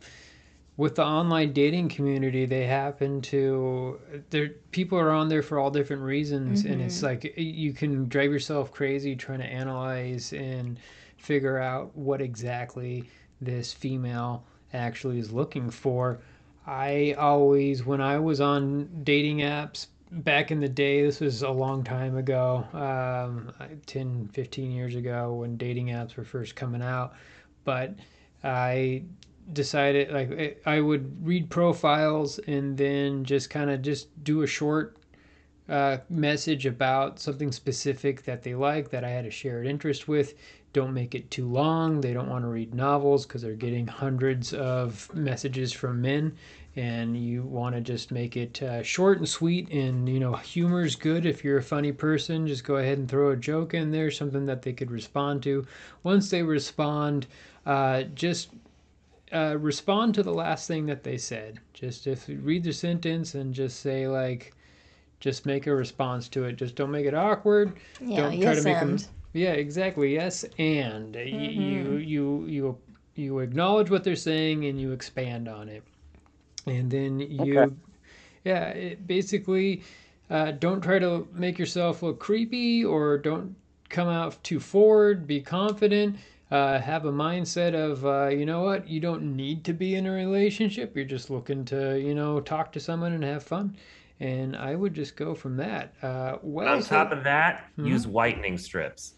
with 0.77 0.95
the 0.95 1.05
online 1.05 1.53
dating 1.53 1.89
community, 1.89 2.47
they 2.47 2.65
happen 2.65 3.21
to 3.21 4.01
there 4.31 4.51
people 4.71 4.99
are 4.99 5.11
on 5.11 5.29
there 5.29 5.43
for 5.43 5.59
all 5.59 5.71
different 5.71 6.03
reasons, 6.03 6.65
and 6.65 6.81
it's 6.81 7.01
Mhm. 7.01 7.03
like 7.03 7.35
you 7.37 7.73
can 7.73 8.09
drive 8.09 8.33
yourself 8.33 8.73
crazy 8.73 9.15
trying 9.15 9.41
to 9.41 9.47
analyze 9.47 10.33
and 10.33 10.79
figure 11.19 11.59
out 11.59 11.97
what 11.97 12.21
exactly 12.21 13.05
this 13.41 13.73
female 13.73 14.45
actually 14.73 15.19
is 15.19 15.31
looking 15.33 15.71
for. 15.71 16.21
I 16.67 17.15
always, 17.19 17.85
when 17.85 18.01
I 18.01 18.19
was 18.19 18.41
on 18.41 18.89
dating 19.03 19.39
apps 19.39 19.89
back 20.11 20.51
in 20.51 20.61
the 20.61 20.69
day, 20.69 21.03
this 21.03 21.21
was 21.21 21.43
a 21.43 21.51
long 21.51 21.85
time 21.85 22.17
ago, 22.17 22.65
um, 22.73 23.53
10, 23.87 24.29
15 24.29 24.71
years 24.71 24.95
ago 24.95 25.35
when 25.35 25.57
dating 25.57 25.89
apps 25.89 26.17
were 26.17 26.25
first 26.25 26.55
coming 26.57 26.83
out. 26.83 27.15
But 27.65 27.95
I 28.45 29.03
decided, 29.53 30.11
like, 30.11 30.63
I 30.67 30.81
would 30.81 31.27
read 31.27 31.51
profiles 31.51 32.39
and 32.41 32.77
then 32.77 33.25
just 33.25 33.51
kind 33.51 33.71
of 33.71 33.83
just 33.83 34.09
do 34.25 34.43
a 34.43 34.47
short 34.47 34.97
uh, 35.69 35.99
message 36.11 36.67
about 36.67 37.19
something 37.19 37.53
specific 37.53 38.25
that 38.25 38.43
they 38.43 38.55
like 38.55 38.91
that 38.91 39.05
I 39.05 39.11
had 39.11 39.25
a 39.25 39.31
shared 39.31 39.67
interest 39.67 40.09
with. 40.09 40.35
Don't 40.73 40.95
make 40.95 41.15
it 41.15 41.31
too 41.31 41.47
long. 41.47 42.01
They 42.01 42.13
don't 42.13 42.29
want 42.29 42.45
to 42.45 42.49
read 42.49 42.75
novels 42.75 43.27
because 43.27 43.43
they're 43.43 43.55
getting 43.55 43.87
hundreds 43.87 44.55
of 44.55 45.13
messages 45.15 45.71
from 45.73 46.01
men, 46.01 46.35
and 46.77 47.15
you 47.15 47.43
want 47.43 47.75
to 47.75 47.83
just 47.83 48.11
make 48.11 48.39
it 48.39 48.63
uh, 48.63 48.83
short 48.83 49.19
and 49.19 49.29
sweet. 49.29 49.71
And 49.71 50.09
you 50.09 50.19
know, 50.19 50.33
humor's 50.35 50.97
good 50.97 51.27
if 51.27 51.45
you're 51.45 51.59
a 51.59 51.63
funny 51.63 51.93
person. 51.93 52.47
Just 52.47 52.65
go 52.65 52.77
ahead 52.77 52.97
and 52.97 53.09
throw 53.09 53.31
a 53.31 53.37
joke 53.37 53.75
in 53.75 53.91
there, 53.91 54.11
something 54.11 54.47
that 54.47 54.63
they 54.63 54.73
could 54.73 54.91
respond 54.91 55.43
to. 55.43 55.67
Once 56.03 56.31
they 56.31 56.43
respond, 56.43 57.27
uh, 57.67 58.05
just 58.15 58.49
uh, 59.33 59.57
respond 59.59 60.15
to 60.15 60.23
the 60.23 60.33
last 60.35 60.69
thing 60.69 60.87
that 60.87 61.03
they 61.05 61.19
said. 61.19 61.61
Just 61.75 62.07
if 62.07 62.29
you 62.29 62.39
read 62.39 62.65
the 62.65 62.73
sentence 62.73 63.35
and 63.35 63.55
just 63.55 63.81
say 63.81 64.07
like, 64.09 64.55
just 65.21 65.47
make 65.47 65.67
a 65.67 65.75
response 65.75 66.29
to 66.31 66.45
it. 66.45 66.57
Just 66.57 66.75
don't 66.75 66.91
make 66.91 67.07
it 67.07 67.15
awkward. 67.15 67.75
Yeah, 68.01 68.17
Don't 68.17 68.41
try 68.41 68.53
yes 68.53 68.57
to 68.57 68.63
make 68.63 68.79
them. 68.81 68.97
Yeah, 69.33 69.53
exactly. 69.53 70.15
Yes, 70.15 70.45
and 70.59 71.15
Y- 71.15 71.23
you 71.23 71.97
you 71.97 72.45
you 72.47 72.79
you 73.15 73.39
acknowledge 73.41 73.91
what 73.91 74.05
they're 74.05 74.17
saying 74.17 74.65
and 74.67 74.81
you 74.81 74.93
expand 74.93 75.49
on 75.49 75.69
it, 75.69 75.83
and 76.67 76.91
then 76.91 77.21
you, 77.21 77.61
Okay. 77.63 77.75
yeah, 78.45 78.69
it 78.69 79.07
basically 79.07 79.83
uh, 80.31 80.53
don't 80.53 80.81
try 80.83 80.99
to 80.99 81.27
make 81.33 81.59
yourself 81.59 82.03
look 82.03 82.19
creepy 82.19 82.85
or 82.85 83.19
don't 83.19 83.55
come 83.89 84.09
out 84.09 84.43
too 84.43 84.61
forward. 84.61 85.27
Be 85.27 85.41
confident. 85.41 86.17
Uh, 86.53 86.79
have 86.79 87.07
a 87.07 87.13
mindset 87.13 87.75
of 87.75 88.05
uh, 88.05 88.29
you 88.29 88.45
know 88.45 88.61
what 88.63 88.87
you 88.87 89.01
don't 89.01 89.23
need 89.35 89.65
to 89.65 89.73
be 89.73 89.95
in 89.95 90.07
a 90.07 90.11
relationship. 90.13 90.95
You're 90.95 91.07
just 91.07 91.31
looking 91.31 91.65
to 91.67 91.99
you 91.99 92.15
know 92.15 92.41
talk 92.41 92.73
to 92.73 92.81
someone 92.81 93.13
and 93.15 93.25
have 93.25 93.43
fun. 93.43 93.75
And 94.21 94.55
I 94.57 94.75
would 94.75 94.93
just 94.95 95.17
go 95.17 95.35
from 95.35 95.57
that. 95.57 95.95
Uh, 96.03 96.37
well, 96.43 96.69
on 96.75 96.83
so- 96.83 96.95
top 96.97 97.11
of 97.11 97.25
that, 97.25 97.65
Mhm. 97.79 97.89
use 97.89 98.07
whitening 98.07 98.59
strips. 98.59 99.15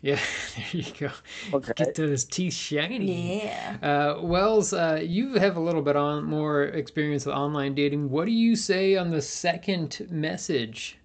yeah, 0.00 0.18
there 0.56 0.82
you 0.82 0.92
go. 0.98 1.10
Okay. 1.52 1.72
Get 1.76 1.94
those 1.94 2.24
teeth 2.24 2.54
shiny. 2.54 3.44
Yeah. 3.44 3.76
Uh, 3.82 4.22
Wells, 4.22 4.72
uh, 4.72 5.00
you 5.02 5.34
have 5.34 5.56
a 5.56 5.60
little 5.60 5.82
bit 5.82 5.96
on 5.96 6.24
more 6.24 6.64
experience 6.64 7.26
with 7.26 7.34
online 7.34 7.74
dating. 7.74 8.08
What 8.10 8.24
do 8.26 8.32
you 8.32 8.56
say 8.56 8.96
on 8.96 9.10
the 9.10 9.22
second 9.22 10.06
message? 10.10 10.97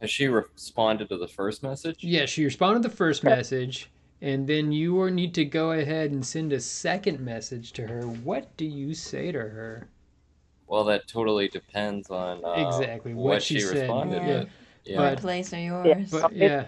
Has 0.00 0.10
she 0.10 0.28
responded 0.28 1.08
to 1.10 1.18
the 1.18 1.28
first 1.28 1.62
message? 1.62 1.98
Yes, 2.02 2.30
she 2.30 2.44
responded 2.44 2.82
to 2.82 2.88
the 2.88 2.96
first 2.96 3.22
message, 3.22 3.90
and 4.22 4.46
then 4.46 4.72
you 4.72 4.94
will 4.94 5.10
need 5.10 5.34
to 5.34 5.44
go 5.44 5.72
ahead 5.72 6.10
and 6.10 6.24
send 6.24 6.52
a 6.52 6.60
second 6.60 7.20
message 7.20 7.72
to 7.74 7.86
her. 7.86 8.02
What 8.02 8.56
do 8.56 8.64
you 8.64 8.94
say 8.94 9.30
to 9.30 9.38
her? 9.38 9.88
Well, 10.66 10.84
that 10.84 11.06
totally 11.06 11.48
depends 11.48 12.10
on 12.10 12.42
uh, 12.44 12.66
Exactly, 12.66 13.12
what 13.12 13.24
what, 13.24 13.42
she 13.42 13.56
she, 13.56 13.60
said, 13.60 13.76
responded 13.80 14.22
yeah. 14.22 14.38
with. 14.38 14.48
Yeah. 14.84 14.96
But- 14.96 15.10
What 15.10 15.20
place 15.20 15.52
are 15.52 15.58
yours? 15.60 15.86
Yeah. 15.86 16.04
But 16.10 16.32
yeah, 16.32 16.66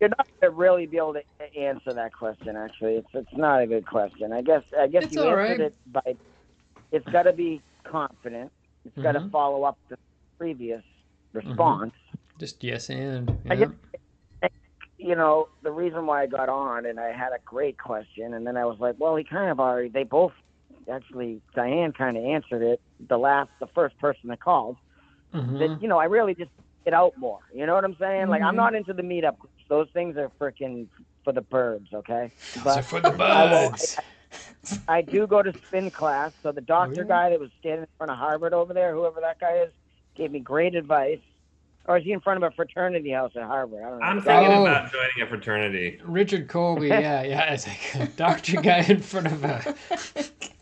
You're 0.00 0.10
not 0.10 0.28
gonna 0.40 0.52
really 0.52 0.86
be 0.86 0.98
able 0.98 1.14
to 1.14 1.56
answer 1.56 1.94
that 1.94 2.12
question. 2.12 2.56
Actually, 2.56 2.96
it's 2.96 3.08
it's 3.14 3.32
not 3.36 3.62
a 3.62 3.66
good 3.66 3.86
question. 3.86 4.32
I 4.32 4.42
guess 4.42 4.62
I 4.78 4.86
guess 4.88 5.04
It's 5.04 5.14
you 5.14 5.22
all 5.22 5.28
answered 5.28 5.60
right. 5.60 5.60
it 5.60 5.74
by. 5.92 6.16
It's 6.92 7.08
got 7.08 7.22
to 7.22 7.32
be 7.32 7.62
confident. 7.84 8.52
It's 8.84 8.96
got 9.02 9.12
to 9.12 9.28
follow 9.30 9.64
up 9.64 9.78
the 9.88 9.96
previous 10.38 10.82
Mm-hmm. 11.34 11.56
Just 12.38 12.62
yes 12.62 12.90
and. 12.90 13.38
Yeah. 13.44 13.66
You 14.98 15.14
know, 15.14 15.48
the 15.62 15.70
reason 15.70 16.06
why 16.06 16.22
I 16.22 16.26
got 16.26 16.48
on 16.48 16.86
and 16.86 16.98
I 16.98 17.12
had 17.12 17.28
a 17.32 17.38
great 17.44 17.78
question, 17.78 18.32
and 18.34 18.46
then 18.46 18.56
I 18.56 18.64
was 18.64 18.78
like, 18.80 18.96
well, 18.98 19.14
he 19.14 19.24
kind 19.24 19.50
of 19.50 19.60
already. 19.60 19.88
They 19.88 20.04
both 20.04 20.32
actually. 20.90 21.40
Diane 21.54 21.92
kind 21.92 22.16
of 22.16 22.24
answered 22.24 22.62
it. 22.62 22.80
The 23.08 23.18
last, 23.18 23.50
the 23.60 23.66
first 23.68 23.98
person 23.98 24.30
that 24.30 24.40
called. 24.40 24.76
Mhm. 25.34 25.58
that 25.58 25.82
you 25.82 25.88
know 25.88 25.98
I 25.98 26.04
really 26.06 26.34
just 26.34 26.50
get 26.84 26.94
out 26.94 27.16
more. 27.18 27.40
You 27.54 27.66
know 27.66 27.74
what 27.74 27.84
I'm 27.84 27.96
saying? 27.98 28.28
Like 28.28 28.42
I'm 28.42 28.54
Mhm. 28.54 28.58
not 28.58 28.74
into 28.74 28.92
the 28.94 29.02
meetup. 29.02 29.36
Those 29.68 29.88
things 29.92 30.16
are 30.16 30.30
freaking 30.40 30.86
for 31.24 31.32
the 31.32 31.40
birds, 31.42 31.88
okay? 31.92 32.30
So 32.38 32.80
for 32.82 33.00
the 33.00 33.08
I 33.08 33.12
will- 33.12 33.70
buds. 33.70 33.98
I 34.88 35.02
do 35.02 35.26
go 35.26 35.42
to 35.42 35.52
spin 35.66 35.90
class. 35.90 36.32
So 36.42 36.52
the 36.52 36.60
doctor 36.60 37.02
yeah? 37.02 37.08
guy 37.08 37.30
that 37.30 37.40
was 37.40 37.50
standing 37.60 37.82
in 37.82 37.88
front 37.98 38.10
of 38.12 38.18
Harvard 38.18 38.54
over 38.54 38.72
there, 38.72 38.94
whoever 38.94 39.20
that 39.20 39.38
guy 39.40 39.58
is, 39.58 39.70
gave 40.14 40.30
me 40.32 40.38
great 40.40 40.74
advice. 40.74 41.20
Or 41.88 41.98
is 41.98 42.04
he 42.04 42.12
in 42.12 42.20
front 42.20 42.42
of 42.42 42.50
a 42.50 42.54
fraternity 42.54 43.10
house 43.12 43.32
at 43.36 43.42
Harvard? 43.44 43.82
I 43.84 43.88
don't 43.90 43.98
know. 44.00 44.04
I'm 44.06 44.20
thinking 44.22 44.52
Oh. 44.58 44.62
about 44.66 44.92
joining 44.92 45.22
a 45.22 45.26
fraternity. 45.28 46.00
Richard 46.04 46.48
Colby, 46.48 46.88
yeah, 46.88 47.22
yeah, 47.22 47.52
it's 47.52 47.66
like 47.66 47.94
a 47.94 48.06
doctor 48.12 48.60
guy 48.60 48.80
in 48.88 49.00
front 49.00 49.28
of 49.28 49.44
a. 49.44 49.74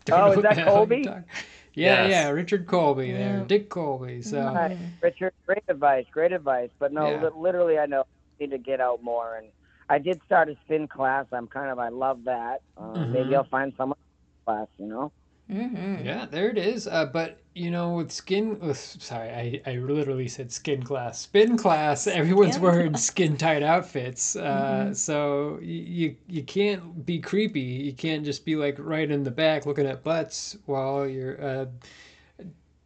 Don't 0.05 0.19
Oh, 0.21 0.31
is 0.37 0.41
that 0.43 0.65
Colby? 0.67 1.01
you're 1.03 1.25
Yeah, 1.77 2.03
Yes. 2.07 2.09
yeah, 2.11 2.29
Richard 2.29 2.67
Colby 2.67 3.11
there, 3.11 3.39
Yeah. 3.39 3.43
Dick 3.47 3.69
Colby. 3.69 4.21
So 4.21 4.39
Right. 4.53 4.77
Richard, 5.01 5.33
great 5.45 5.63
advice, 5.67 6.05
great 6.11 6.31
advice. 6.31 6.69
But 6.79 6.93
no, 6.93 7.09
Yeah. 7.09 7.23
li- 7.23 7.31
literally, 7.35 7.77
I 7.79 7.85
know 7.85 8.01
I 8.01 8.05
need 8.43 8.51
to 8.51 8.57
get 8.57 8.79
out 8.79 9.03
more. 9.03 9.35
And 9.35 9.47
I 9.89 9.97
did 9.97 10.21
start 10.25 10.47
a 10.47 10.55
spin 10.63 10.87
class. 10.87 11.25
I'm 11.33 11.47
kind 11.47 11.69
of, 11.69 11.79
I 11.79 11.89
love 11.89 12.23
that. 12.25 12.61
Uh, 12.77 12.93
Mhm. 12.93 13.11
Maybe 13.11 13.35
I'll 13.35 13.43
find 13.45 13.73
someone 13.77 13.97
class. 14.45 14.67
You 14.77 14.85
know. 14.87 15.11
Mm-hmm. 15.51 16.05
yeah, 16.05 16.25
there 16.25 16.49
it 16.49 16.57
is. 16.57 16.87
Uh, 16.87 17.05
but 17.05 17.37
you 17.53 17.69
know, 17.69 17.93
with 17.93 18.11
skin, 18.11 18.59
with, 18.59 18.77
sorry, 18.77 19.29
I, 19.29 19.61
I 19.71 19.75
literally 19.75 20.27
said 20.27 20.51
skin 20.51 20.81
class, 20.83 21.19
spin 21.19 21.55
class. 21.55 22.07
Everyone's 22.21 22.57
wearing 22.59 22.97
skin 22.97 23.37
tight 23.37 23.61
outfits, 23.63 24.35
uh, 24.35 24.87
Mhm. 24.89 24.95
so 24.95 25.59
you 25.61 26.15
you 26.27 26.43
can't 26.43 27.05
be 27.05 27.19
creepy. 27.19 27.59
You 27.61 27.93
can't 27.93 28.25
just 28.25 28.43
be 28.43 28.55
like 28.55 28.75
right 28.79 29.09
in 29.09 29.23
the 29.23 29.31
back 29.31 29.65
looking 29.67 29.85
at 29.85 30.03
butts 30.03 30.57
while 30.65 31.07
you're. 31.07 31.39
Uh, 31.41 31.65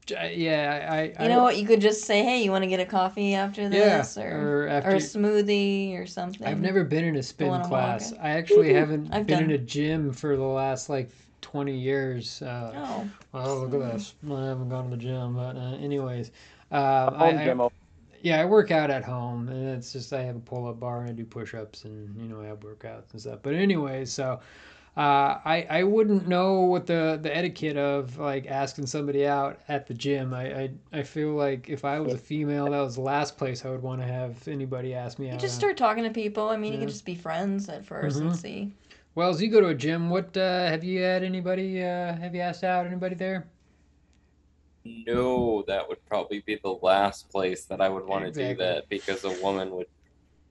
yeah, 0.09 0.87
I. 0.91 1.13
I 1.17 1.23
You 1.23 1.29
know 1.29 1.43
what? 1.43 1.57
You 1.57 1.67
could 1.67 1.81
just 1.81 2.03
say, 2.03 2.23
"Hey, 2.23 2.43
you 2.43 2.51
want 2.51 2.63
to 2.63 2.67
get 2.69 2.79
a 2.79 2.85
coffee 2.85 3.35
after 3.35 3.69
this, 3.69 4.17
or 4.17 4.23
or 4.27 4.63
or, 4.63 4.67
after. 4.67 4.89
a 4.91 4.95
smoothie, 4.95 5.97
or 5.99 6.07
something." 6.07 6.45
I've 6.47 6.61
never 6.61 6.83
been 6.83 7.05
in 7.05 7.15
a 7.15 7.23
spin 7.23 7.61
class. 7.61 8.11
I 8.21 8.31
actually 8.31 8.73
haven't 8.73 9.13
I've 9.13 9.27
been 9.27 9.43
in 9.43 9.51
a 9.51 9.57
gym 9.57 10.11
for 10.11 10.35
the 10.35 10.43
last 10.43 10.89
like 10.89 11.09
20 11.41 11.77
years. 11.77 12.41
Uh, 12.41 12.73
Oh, 12.75 13.09
well, 13.31 13.59
look 13.67 13.73
at 13.83 13.93
this. 13.93 14.13
I 14.29 14.45
haven't 14.45 14.69
gone 14.69 14.85
to 14.89 14.95
the 14.95 15.01
gym, 15.01 15.35
but 15.35 15.55
uh, 15.55 15.75
anyways, 15.77 16.31
uh, 16.71 16.75
I, 17.15 17.31
Home 17.45 17.61
I- 17.61 17.69
yeah, 18.21 18.41
I 18.41 18.45
work 18.45 18.69
out 18.71 18.89
at 18.91 19.03
home, 19.03 19.47
and 19.47 19.69
it's 19.77 19.93
just 19.93 20.11
I 20.11 20.21
have 20.23 20.35
a 20.35 20.39
pull-up 20.39 20.79
bar 20.79 21.01
and 21.01 21.09
I 21.09 21.13
do 21.13 21.23
push-ups, 21.23 21.85
and 21.85 22.19
you 22.19 22.27
know 22.27 22.41
I 22.41 22.47
have 22.47 22.59
workouts 22.59 23.11
and 23.13 23.21
stuff. 23.21 23.39
But 23.41 23.53
anyways, 23.55 24.11
so. 24.11 24.39
Uh, 24.97 25.39
I, 25.45 25.65
I 25.69 25.83
wouldn't 25.83 26.27
know 26.27 26.61
what 26.61 26.85
the, 26.85 27.17
the 27.21 27.33
etiquette 27.33 27.77
of 27.77 28.17
like 28.17 28.47
asking 28.47 28.85
somebody 28.87 29.25
out 29.25 29.61
at 29.69 29.87
the 29.87 29.93
gym. 29.93 30.33
I, 30.33 30.53
I, 30.63 30.69
I 30.91 31.03
feel 31.03 31.29
like 31.35 31.69
if 31.69 31.85
I 31.85 32.01
was 32.01 32.15
a 32.15 32.17
female, 32.17 32.69
that 32.71 32.81
was 32.81 32.95
the 32.95 33.01
last 33.01 33.37
place 33.37 33.63
I 33.63 33.69
would 33.69 33.83
want 33.83 34.01
to 34.01 34.07
have 34.07 34.45
anybody 34.47 34.93
ask 34.93 35.17
me 35.17 35.27
you 35.27 35.33
out. 35.33 35.39
just 35.39 35.55
start 35.55 35.77
talking 35.77 36.03
to 36.03 36.09
people. 36.09 36.49
I 36.49 36.57
mean, 36.57 36.73
you 36.73 36.79
can 36.79 36.89
just 36.89 37.05
be 37.05 37.15
friends 37.15 37.69
at 37.69 37.85
1st 37.85 38.17
and 38.19 38.31
Mhm. 38.31 38.35
see. 38.35 38.73
Well, 39.15 39.29
as 39.29 39.41
you 39.41 39.49
go 39.49 39.59
to 39.61 39.67
a 39.67 39.75
gym, 39.75 40.09
what 40.09 40.35
uh, 40.37 40.67
have 40.67 40.83
you 40.83 41.01
had 41.01 41.23
anybody? 41.23 41.83
Uh, 41.83 42.15
have 42.15 42.33
you 42.35 42.41
asked 42.41 42.63
out 42.63 42.85
anybody 42.85 43.15
there? 43.15 43.47
No, 44.85 45.63
that 45.67 45.87
would 45.87 46.03
probably 46.05 46.39
be 46.45 46.57
the 46.63 46.77
last 46.81 47.29
place 47.29 47.65
that 47.65 47.81
I 47.81 47.89
would 47.89 48.05
want 48.05 48.25
to 48.25 48.31
do 48.31 48.55
that 48.57 48.87
because 48.89 49.23
a 49.23 49.31
woman 49.43 49.71
would. 49.71 49.87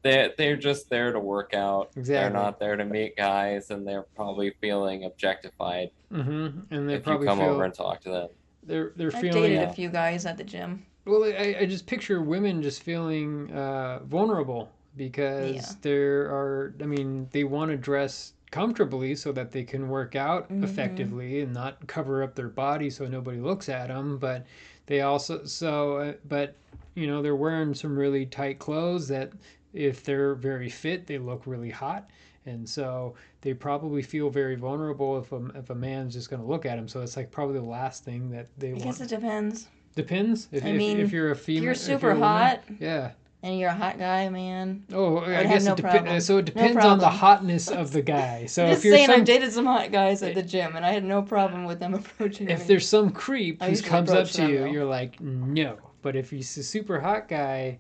They're, 0.03 0.33
they're 0.39 0.57
just 0.57 0.89
there 0.91 1.13
to 1.13 1.19
work 1.19 1.55
out. 1.55 1.91
Exactly. 1.97 2.15
They're 2.15 2.31
not 2.31 2.61
there 2.61 2.77
to 2.77 2.85
meet 2.85 3.17
guys, 3.17 3.71
and 3.71 3.87
they're 3.87 4.05
probably 4.15 4.53
feeling 4.61 5.05
objectified 5.05 5.91
Mm-hmm. 6.13 6.73
And 6.75 6.89
they 6.89 6.95
if 6.95 7.01
you 7.01 7.05
probably 7.05 7.27
come 7.27 7.39
feel 7.39 7.49
over 7.49 7.65
and 7.65 7.75
talk 7.75 8.01
to 8.03 8.11
them. 8.11 8.29
they're 8.63 8.93
they're 8.97 9.15
I've 9.15 9.21
feeling. 9.21 9.43
dated 9.43 9.63
a 9.69 9.73
few 9.75 9.91
guys 9.91 10.25
at 10.25 10.39
the 10.39 10.45
gym. 10.45 10.87
Well, 11.05 11.25
I, 11.25 11.57
I 11.61 11.67
just 11.67 11.87
picture 11.87 12.23
women 12.23 12.63
just 12.63 12.83
feeling 12.83 13.51
uh, 13.53 13.99
vulnerable 14.05 14.71
because 14.97 15.55
Yeah. 15.55 15.73
there 15.83 16.23
are. 16.31 16.75
I 16.81 16.87
mean, 16.87 17.29
they 17.31 17.45
want 17.45 17.71
to 17.73 17.77
dress 17.77 18.33
comfortably 18.51 19.15
so 19.15 19.33
that 19.33 19.53
they 19.53 19.65
can 19.65 19.89
work 19.89 20.17
out 20.17 20.51
Mhm. 20.51 20.65
effectively 20.65 21.41
and 21.41 21.53
not 21.53 21.87
cover 21.87 22.23
up 22.23 22.35
their 22.35 22.49
body 22.49 22.91
so 22.91 23.07
nobody 23.07 23.39
looks 23.39 23.69
at 23.69 23.89
them. 23.89 24.19
But 24.19 24.47
they 24.87 25.03
also 25.03 25.45
so 25.45 25.97
uh, 25.99 26.13
but 26.29 26.55
you 26.95 27.07
know 27.07 27.23
they're 27.23 27.37
wearing 27.37 27.75
some 27.75 27.97
really 27.99 28.27
tight 28.27 28.59
clothes 28.59 29.09
that 29.09 29.31
if 29.75 30.03
they're 30.03 30.35
very 30.35 30.71
fit 30.71 31.07
they 31.07 31.19
look 31.19 31.47
really 31.47 31.71
hot 31.71 32.09
and 32.47 32.67
so 32.67 33.15
they 33.43 33.53
probably 33.53 34.01
feel 34.03 34.31
very 34.31 34.55
vulnerable 34.57 35.19
if 35.19 35.31
a, 35.33 35.45
if 35.55 35.69
a 35.69 35.75
man's 35.75 36.15
just 36.15 36.31
going 36.31 36.41
to 36.41 36.49
look 36.49 36.65
at 36.65 36.77
them 36.77 36.89
so 36.89 37.03
it's 37.03 37.17
like 37.17 37.31
probably 37.31 37.59
the 37.59 37.65
last 37.65 38.03
thing 38.05 38.31
that 38.31 38.47
they 38.57 38.71
I 38.71 38.73
want 38.73 38.85
guess 38.85 39.01
it 39.03 39.09
depends. 39.11 39.69
Depends. 39.95 40.49
If, 40.53 40.65
I 40.65 40.69
if, 40.69 40.77
mean, 40.77 41.01
if 41.01 41.13
you're 41.13 41.33
a 41.33 41.37
female, 41.37 41.65
you're 41.65 41.75
super 41.75 42.09
woman- 42.09 42.23
hot 42.23 42.61
yeah. 42.81 43.11
And 43.43 43.59
you're 43.59 43.71
a 43.71 43.75
hot 43.75 43.99
guy, 43.99 44.29
man. 44.29 44.85
Oh, 44.93 45.19
I 45.19 45.31
have 45.31 45.49
guess 45.49 45.65
no 45.65 45.73
it 45.73 45.77
depends. 45.77 46.27
So 46.27 46.39
it 46.39 46.41
No 46.41 46.43
depends 46.47 46.85
on 46.85 46.99
the 46.99 47.09
hotness 47.09 47.69
of 47.71 47.93
the 47.93 48.03
guy. 48.03 48.47
So 48.49 48.65
I'm 48.65 48.73
if 48.73 48.85
you're 48.85 48.95
saying, 48.95 49.07
some, 49.07 49.21
I've 49.21 49.25
dated 49.27 49.53
some 49.53 49.67
hot 49.67 49.93
guys 49.93 50.23
at 50.23 50.35
the 50.35 50.43
gym, 50.43 50.75
and 50.77 50.85
I 50.85 50.91
had 50.93 51.05
no 51.05 51.23
problem 51.23 51.65
with 51.65 51.79
them 51.79 51.95
approaching 51.95 52.47
me. 52.47 52.53
if 52.53 52.61
me. 52.61 52.65
there's 52.67 52.89
some 52.89 53.11
creep 53.11 53.63
who 53.63 53.81
comes 53.83 54.11
up 54.11 54.29
to 54.29 54.49
you, 54.49 54.59
though. 54.61 54.65
you're 54.67 54.85
like, 54.85 55.21
no. 55.21 55.77
But 56.03 56.17
if 56.17 56.31
he's 56.31 56.57
a 56.57 56.63
super 56.63 57.01
hot 57.01 57.29
guy, 57.29 57.79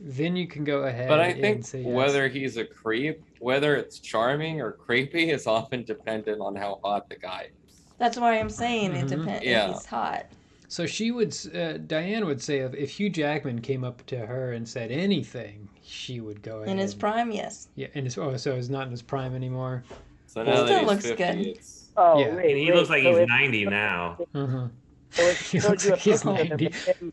then 0.00 0.34
you 0.36 0.46
can 0.46 0.64
go 0.64 0.84
ahead. 0.84 1.08
But 1.08 1.20
I 1.20 1.26
and 1.28 1.40
think 1.40 1.64
say 1.66 1.82
yes. 1.82 1.88
whether 1.92 2.28
he's 2.28 2.56
a 2.56 2.64
creep, 2.64 3.22
whether 3.38 3.76
it's 3.76 3.98
charming 3.98 4.60
or 4.60 4.72
creepy, 4.72 5.30
is 5.30 5.46
often 5.46 5.84
dependent 5.84 6.40
on 6.40 6.54
how 6.56 6.80
hot 6.84 7.08
the 7.08 7.16
guy 7.16 7.48
is. 7.68 7.80
That's 7.98 8.16
why 8.18 8.38
I'm 8.38 8.48
saying 8.50 8.92
it 8.96 9.06
Mhm. 9.06 9.08
depends. 9.20 9.44
Yeah. 9.44 9.68
If 9.70 9.74
he's 9.76 9.86
hot. 9.86 10.26
So 10.70 10.86
she 10.86 11.10
would, 11.10 11.36
uh, 11.52 11.78
Diane 11.78 12.26
would 12.26 12.40
say, 12.40 12.58
if, 12.60 12.74
if 12.74 12.90
Hugh 12.92 13.10
Jackman 13.10 13.60
came 13.60 13.82
up 13.82 14.06
to 14.06 14.26
her 14.26 14.52
and 14.52 14.68
said 14.68 14.92
anything, 14.92 15.68
she 15.82 16.20
would 16.20 16.42
go 16.42 16.58
ahead. 16.58 16.68
In 16.70 16.78
his 16.78 16.94
prime, 16.94 17.32
yes. 17.32 17.68
Yeah, 17.74 17.88
in 17.94 18.04
his, 18.04 18.16
oh, 18.16 18.36
so 18.36 18.54
he's 18.54 18.70
not 18.70 18.84
in 18.86 18.92
his 18.92 19.02
prime 19.02 19.34
anymore. 19.34 19.82
So 20.26 20.44
He 20.44 20.52
now 20.52 20.62
that 20.64 20.66
still 20.66 20.86
looks 20.86 21.02
50, 21.02 21.16
good. 21.16 21.38
it's 21.50 21.88
Oh, 21.96 22.20
Yeah. 22.20 22.36
wait, 22.36 22.50
And 22.50 22.58
he 22.58 22.70
wait, 22.70 22.76
looks 22.76 22.88
like 22.88 23.02
so 23.02 23.16
he's 23.16 23.18
90 23.28 23.64
now. 23.66 24.18
hmm 24.32 24.66
So 25.18 25.26
if 25.26 25.40
He 25.52 25.60
he 25.60 25.68
looks 25.68 25.84
like 25.84 25.98
he's 25.98 26.24
90. 26.24 26.72
him, 26.86 27.12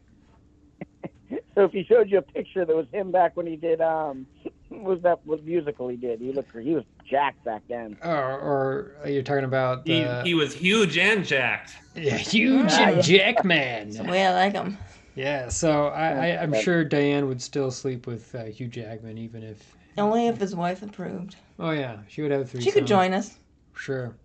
so 1.57 1.63
if 1.63 1.71
he 1.71 1.83
showed 1.83 2.11
you 2.11 2.19
a 2.19 2.21
picture 2.21 2.65
that 2.65 2.75
was 2.75 2.85
him 2.91 3.11
back 3.11 3.35
when 3.35 3.47
he 3.47 3.55
did 3.55 3.81
um, 3.81 4.27
was 4.69 5.01
that 5.01 5.25
what 5.25 5.43
musical 5.43 5.87
he 5.87 5.97
did? 5.97 6.19
He 6.21 6.31
looked 6.31 6.55
he 6.55 6.75
was 6.75 6.83
jacked 7.09 7.43
back 7.43 7.63
then. 7.67 7.97
Or, 8.03 8.93
or 9.01 9.07
you're 9.09 9.23
talking 9.23 9.43
about 9.43 9.87
He, 9.87 10.03
the 10.03 10.21
he 10.23 10.35
was 10.35 10.53
huge 10.53 10.99
and 10.99 11.25
jacked. 11.25 11.73
yeah, 11.95 12.15
huge 12.15 12.71
Yeah, 12.71 12.89
and 12.89 12.95
yeah. 12.97 13.01
Jackman. 13.01 13.89
The 13.89 14.03
way 14.03 14.27
I 14.27 14.33
like 14.33 14.53
him. 14.53 14.77
Yeah, 15.15 15.49
so 15.49 15.87
I, 15.87 16.27
I, 16.27 16.43
I'm 16.43 16.53
sure 16.61 16.83
Diane 16.83 17.27
would 17.27 17.41
still 17.41 17.71
sleep 17.71 18.05
with 18.05 18.35
uh, 18.35 18.43
Hugh 18.43 18.67
Jackman, 18.67 19.17
even 19.17 19.41
if. 19.41 19.75
Only 19.97 20.27
if 20.27 20.37
his 20.39 20.55
wife 20.55 20.83
approved. 20.83 21.37
Oh 21.57 21.71
yeah, 21.71 21.97
she 22.07 22.21
would 22.21 22.29
have 22.29 22.51
three. 22.51 22.61
She 22.61 22.71
could 22.71 22.85
join 22.85 23.15
us. 23.15 23.35
sure. 23.75 24.15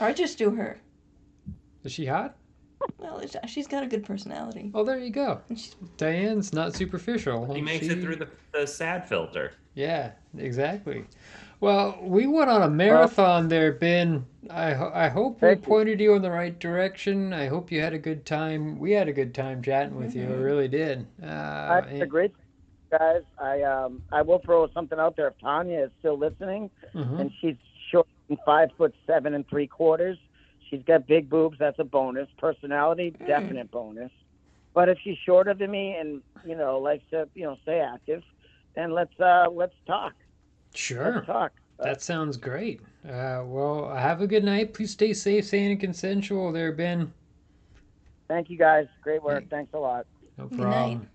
Or 0.00 0.12
just 0.12 0.38
do 0.38 0.50
her. 0.50 0.80
Is 1.84 1.92
she 1.92 2.04
hot? 2.06 2.36
Well, 3.10 3.22
she's 3.46 3.66
got 3.66 3.82
a 3.82 3.86
good 3.86 4.04
personality. 4.04 4.70
Oh, 4.74 4.84
there 4.84 4.98
you 4.98 5.10
go. 5.10 5.40
Diane's 5.96 6.52
not 6.52 6.74
superficial. 6.74 7.52
He 7.52 7.60
makes 7.60 7.86
She- 7.86 7.92
it 7.92 8.00
through 8.00 8.16
the, 8.16 8.28
the 8.52 8.66
sad 8.66 9.08
filter. 9.08 9.52
Yeah, 9.74 10.12
exactly. 10.36 11.04
Well, 11.60 11.98
we 12.02 12.26
went 12.26 12.48
on 12.50 12.62
a 12.62 12.70
marathon 12.70 13.48
there, 13.48 13.72
Ben. 13.72 14.24
I 14.48 14.72
ho- 14.72 14.90
I 14.94 15.08
hope 15.08 15.34
we 15.34 15.40
Thank 15.48 15.60
you. 15.60 15.66
pointed 15.66 16.00
you 16.00 16.14
in 16.14 16.22
the 16.22 16.30
right 16.30 16.58
direction. 16.58 17.32
I 17.34 17.46
hope 17.48 17.70
you 17.70 17.80
had 17.80 17.92
a 17.92 17.98
good 17.98 18.24
time. 18.24 18.78
We 18.78 18.92
had 18.92 19.08
a 19.08 19.12
good 19.12 19.34
time 19.34 19.62
chatting 19.62 19.96
with 19.96 20.14
you. 20.14 20.26
We 20.26 20.34
really 20.34 20.68
did. 20.68 21.06
Uh, 21.22 21.26
I 21.26 21.74
had 21.76 21.84
a 21.84 22.00
and- 22.02 22.10
great 22.10 22.32
guys. 22.90 23.22
I 23.38 23.62
um 23.62 24.02
I 24.10 24.22
will 24.22 24.38
throw 24.38 24.68
something 24.72 24.98
out 24.98 25.16
there 25.16 25.28
if 25.28 25.38
Tanya 25.38 25.80
is 25.84 25.90
still 25.98 26.16
listening 26.18 26.70
Mhm. 26.94 27.20
and 27.20 27.30
she's 27.40 27.56
short 27.90 28.06
and 28.30 28.38
five 28.46 28.70
foot 28.78 28.94
seven 29.06 29.34
and 29.34 29.46
three 29.48 29.66
quarters. 29.66 30.18
She's 30.70 30.82
got 30.84 31.06
big 31.06 31.28
boobs, 31.28 31.58
that's 31.58 31.78
a 31.80 31.84
bonus. 31.84 32.28
Personality, 32.38 33.12
Mm. 33.20 33.26
definite 33.26 33.70
bonus. 33.70 34.12
But 34.74 34.88
if 34.88 34.98
she's 35.02 35.18
shorter 35.26 35.54
than 35.54 35.70
me 35.70 35.96
and, 35.96 36.22
you 36.44 36.56
know, 36.56 36.78
likes 36.78 37.04
to, 37.10 37.28
you 37.34 37.44
know, 37.44 37.56
stay 37.62 37.80
active, 37.80 38.22
then 38.76 38.92
let's 38.92 39.18
uh 39.20 39.46
let's 39.50 39.74
talk. 39.86 40.14
Sure. 40.74 41.14
Let's 41.16 41.26
talk. 41.26 41.52
Uh, 41.80 41.84
That 41.84 42.02
sounds 42.02 42.36
great. 42.36 42.80
Uh, 43.04 43.42
well, 43.46 43.94
have 43.94 44.20
a 44.22 44.26
good 44.26 44.44
night. 44.44 44.74
Please 44.74 44.92
stay 44.92 45.12
safe, 45.12 45.44
sane, 45.46 45.72
and 45.72 45.80
consensual 45.80 46.52
there, 46.52 46.72
Ben. 46.72 47.12
thank 48.28 48.48
you 48.50 48.58
guys. 48.58 48.86
Great 49.02 49.22
work. 49.22 49.44
Thanks 49.50 49.72
a 49.74 49.78
lot. 49.78 50.06
No 50.38 50.46
problem. 50.46 51.08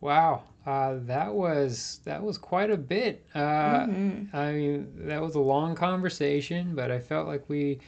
Wow, 0.00 0.42
uh, 0.66 0.96
that 1.02 1.32
was 1.32 2.00
that 2.04 2.22
was 2.22 2.36
quite 2.36 2.70
a 2.70 2.76
bit. 2.76 3.24
Uh, 3.34 3.86
Mhm. 3.86 4.34
I 4.34 4.52
mean, 4.52 4.92
that 5.06 5.22
was 5.22 5.36
a 5.36 5.40
long 5.40 5.74
conversation, 5.76 6.74
but 6.74 6.90
I 6.90 6.98
felt 6.98 7.28
like 7.28 7.48
we 7.48 7.78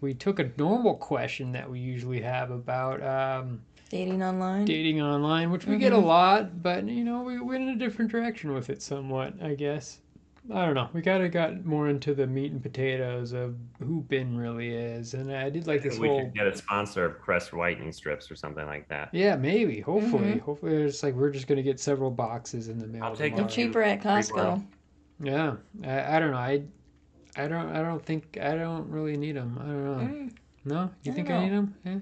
we 0.00 0.14
took 0.14 0.38
a 0.38 0.50
normal 0.56 0.94
question 0.94 1.52
that 1.52 1.68
we 1.68 1.78
usually 1.78 2.20
have 2.20 2.50
about 2.50 3.02
um, 3.02 3.60
Dating 3.90 4.22
online. 4.22 4.64
dating 4.64 5.02
online, 5.02 5.50
which 5.50 5.66
we 5.66 5.76
get 5.76 5.92
a 5.92 5.96
Mhm. 5.96 6.04
lot, 6.04 6.62
but 6.62 6.86
you 6.88 7.04
know, 7.04 7.22
we 7.22 7.40
went 7.40 7.62
in 7.64 7.70
a 7.70 7.76
different 7.76 8.10
direction 8.10 8.52
with 8.54 8.70
it 8.70 8.82
somewhat, 8.82 9.34
I 9.42 9.54
guess. 9.54 10.00
I 10.52 10.64
don't 10.64 10.74
know. 10.74 10.88
We 10.94 11.02
kind 11.02 11.22
of 11.22 11.32
got 11.32 11.64
more 11.66 11.88
into 11.88 12.14
the 12.14 12.26
meat 12.26 12.50
and 12.50 12.62
potatoes 12.62 13.32
of 13.32 13.56
who 13.78 14.00
Ben 14.08 14.36
really 14.36 14.70
is, 14.74 15.12
and 15.14 15.30
I 15.30 15.50
did 15.50 15.66
like 15.66 15.82
this 15.82 15.98
we 15.98 16.08
whole. 16.08 16.20
should 16.20 16.34
get 16.34 16.46
a 16.46 16.56
sponsor 16.56 17.04
of 17.04 17.20
Crest 17.20 17.52
whitening 17.52 17.92
strips 17.92 18.30
or 18.30 18.36
something 18.36 18.64
like 18.66 18.88
that. 18.88 19.10
Yeah, 19.12 19.36
maybe. 19.36 19.80
Hopefully, 19.80 20.36
Mhm. 20.36 20.40
hopefully, 20.40 20.76
it's 20.76 21.02
like 21.02 21.14
we're 21.14 21.30
just 21.30 21.46
gonna 21.46 21.62
get 21.62 21.78
several 21.78 22.10
boxes 22.10 22.68
in 22.68 22.78
the 22.78 22.86
mail. 22.86 23.04
I'll 23.04 23.14
take 23.14 23.32
tomorrow. 23.34 23.48
They're 23.48 23.66
cheaper 23.66 23.82
at 23.82 24.00
Costco. 24.02 24.64
Yeah, 25.22 25.56
I, 25.84 26.16
I 26.16 26.18
don't 26.20 26.30
know. 26.30 26.38
I, 26.38 26.62
I 27.36 27.48
don't. 27.48 27.68
I 27.74 27.82
don't 27.82 28.04
think. 28.04 28.38
I 28.40 28.54
don't 28.56 28.88
really 28.90 29.16
need 29.16 29.36
them. 29.36 29.58
I 29.60 29.66
don't 29.66 29.84
know. 29.84 30.04
Mm. 30.04 30.32
No, 30.64 30.90
you 31.02 31.12
I 31.12 31.14
think 31.14 31.30
I 31.30 31.44
need 31.44 31.52
them? 31.52 31.74
Eh. 31.86 31.98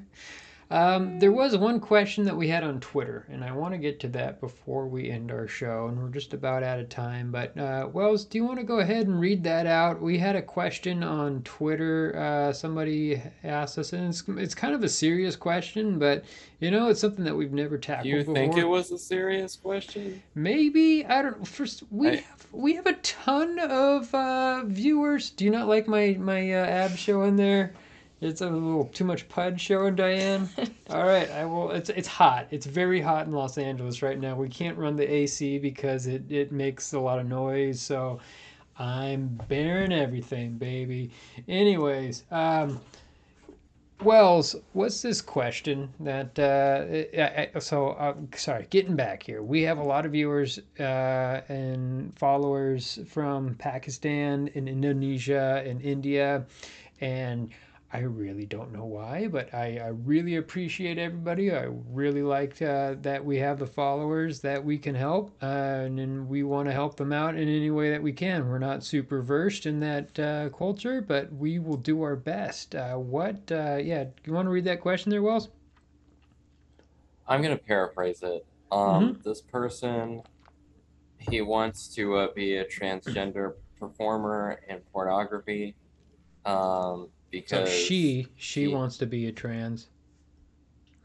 Um, 0.71 1.19
there 1.19 1.33
was 1.33 1.57
one 1.57 1.81
question 1.81 2.25
that 2.27 2.37
we 2.37 2.49
had 2.49 2.63
on 2.63 2.79
Twitter, 2.81 3.27
and 3.31 3.43
I 3.43 3.53
want 3.53 3.73
to 3.73 3.79
get 3.79 3.99
to 4.01 4.09
that 4.09 4.39
before 4.39 4.87
we 4.87 5.11
end 5.11 5.31
our 5.31 5.49
show, 5.49 5.87
and 5.87 5.99
we're 5.99 6.11
just 6.11 6.35
about 6.35 6.63
out 6.63 6.79
of 6.79 6.91
time. 6.91 7.31
But 7.33 7.57
uh, 7.57 7.89
Wells, 7.91 8.27
do 8.27 8.37
you 8.37 8.45
want 8.45 8.59
to 8.59 8.65
go 8.65 8.81
ahead 8.81 9.07
and 9.07 9.19
read 9.19 9.43
that 9.45 9.67
out? 9.67 10.03
We 10.03 10.19
had 10.19 10.37
a 10.37 10.43
question 10.43 11.03
on 11.03 11.43
Twitter. 11.43 12.15
Uh, 12.19 12.53
somebody 12.53 13.23
asked 13.45 13.79
us, 13.79 13.95
and 13.95 14.09
it's, 14.11 14.23
it's 14.29 14.55
kind 14.55 14.75
of 14.75 14.85
a 14.85 14.91
serious 14.91 15.37
question, 15.37 15.99
but 15.99 16.25
you 16.61 16.71
know, 16.71 16.89
it's 16.89 17.01
something 17.01 17.25
that 17.25 17.35
we've 17.35 17.53
never 17.53 17.79
tackled 17.79 18.07
you 18.07 18.19
before. 18.19 18.35
think 18.35 18.59
it 18.59 18.69
was 18.69 18.91
a 18.91 18.99
serious 18.99 19.57
question? 19.57 20.23
Maybe 20.35 21.07
I 21.07 21.23
don't. 21.23 21.49
First, 21.49 21.85
we 21.91 22.09
I- 22.09 22.17
have 22.17 22.47
we 22.53 22.75
have 22.75 22.87
a 22.87 22.95
ton 22.95 23.59
of 23.59 24.15
uh, 24.15 24.65
viewers. 24.67 25.31
Do 25.31 25.47
you 25.47 25.51
not 25.51 25.67
like 25.67 25.89
my 25.89 26.17
my 26.21 26.53
uh, 26.53 26.67
ab 26.67 26.97
show 26.97 27.23
in 27.23 27.37
there? 27.37 27.73
It's 28.21 28.41
a 28.41 28.51
little 28.51 28.87
too 28.87 29.05
much 29.05 29.29
pud 29.29 29.61
showing, 29.61 29.95
Diane. 29.95 30.49
All 30.91 31.07
right, 31.07 31.31
I 31.31 31.45
will. 31.45 31.71
It's 31.71 31.89
it's 31.91 32.09
hot. 32.09 32.49
It's 32.51 32.67
very 32.67 33.01
hot 33.01 33.27
in 33.27 33.33
Los 33.33 33.59
Angeles 33.59 34.03
right 34.03 34.19
now. 34.19 34.35
We 34.35 34.49
can't 34.49 34.77
run 34.77 34.97
the 34.97 35.09
AC 35.09 35.59
because 35.59 36.07
it 36.07 36.23
it 36.29 36.51
makes 36.51 36.93
a 36.95 37.01
lot 37.01 37.21
of 37.21 37.27
noise. 37.27 37.81
So 37.81 38.19
I'm 38.79 39.41
bearing 39.49 39.93
everything, 39.93 40.59
baby. 40.59 41.11
Anyways, 41.47 42.25
um, 42.33 42.81
Wells, 44.03 44.55
what's 44.75 45.03
this 45.03 45.21
question 45.21 45.93
that? 46.01 46.39
Uh, 46.39 47.21
I, 47.21 47.51
I, 47.55 47.59
so, 47.59 47.91
uh, 47.91 48.15
sorry, 48.37 48.67
getting 48.71 48.95
back 48.95 49.25
here. 49.25 49.43
We 49.43 49.63
have 49.63 49.79
a 49.79 49.83
lot 49.83 50.07
of 50.07 50.13
viewers 50.13 50.61
uh, 50.79 51.41
and 51.49 52.17
followers 52.17 53.01
from 53.09 53.55
Pakistan 53.57 54.51
and 54.55 54.69
Indonesia 54.69 55.65
and 55.67 55.83
India, 55.83 56.47
and 57.01 57.51
I 57.91 58.01
really 58.01 58.45
don't 58.45 58.71
know 58.71 58.85
why, 58.85 59.29
but 59.29 59.53
I, 59.55 59.79
I 59.79 59.89
really 59.89 60.37
appreciate 60.37 60.99
everybody. 60.99 61.51
I 61.51 61.69
really 61.91 62.23
like 62.23 62.61
uh, 62.61 62.97
that 63.01 63.25
we 63.25 63.39
have 63.39 63.59
the 63.59 63.67
followers 63.67 64.41
that 64.41 64.63
we 64.63 64.77
can 64.77 64.95
help, 64.95 65.31
uh, 65.43 65.47
and, 65.47 65.99
then 65.99 66.29
we 66.29 66.43
want 66.43 66.69
to 66.69 66.73
help 66.73 66.97
them 66.97 67.15
out 67.15 67.35
in 67.35 67.49
any 67.49 67.71
way 67.71 67.91
that 67.91 68.03
we 68.03 68.13
can. 68.13 68.47
We're 68.47 68.59
not 68.59 68.85
super 68.85 69.23
versed 69.23 69.65
in 69.65 69.81
that 69.81 70.19
uh, 70.19 70.51
culture, 70.51 71.01
but 71.01 71.33
we 71.33 71.59
will 71.59 71.79
do 71.79 72.03
our 72.03 72.15
best. 72.15 72.75
Uh, 72.75 72.97
what? 72.97 73.51
Uh, 73.51 73.79
yeah, 73.83 74.05
do 74.05 74.11
you 74.25 74.35
want 74.35 74.45
to 74.45 74.51
read 74.51 74.65
that 74.65 74.83
question 74.83 75.09
there, 75.09 75.23
Wells? 75.23 75.49
I'm 77.27 77.41
gonna 77.41 77.57
paraphrase 77.57 78.23
it. 78.23 78.45
Um, 78.71 79.19
This 79.25 79.41
person, 79.41 80.23
he 81.19 81.41
wants 81.41 81.89
to 81.95 82.17
uh, 82.17 82.29
be 82.35 82.57
a 82.57 82.67
transgender 82.67 83.55
performer 83.81 84.61
in 84.69 84.81
pornography. 84.93 85.75
Um, 86.45 87.09
So 87.29 87.33
because 87.33 87.69
she 87.71 88.27
she 88.37 88.63
he- 88.63 88.69
wants 88.69 88.97
to 88.99 89.07
be 89.07 89.27
a 89.27 89.33
trans, 89.33 89.89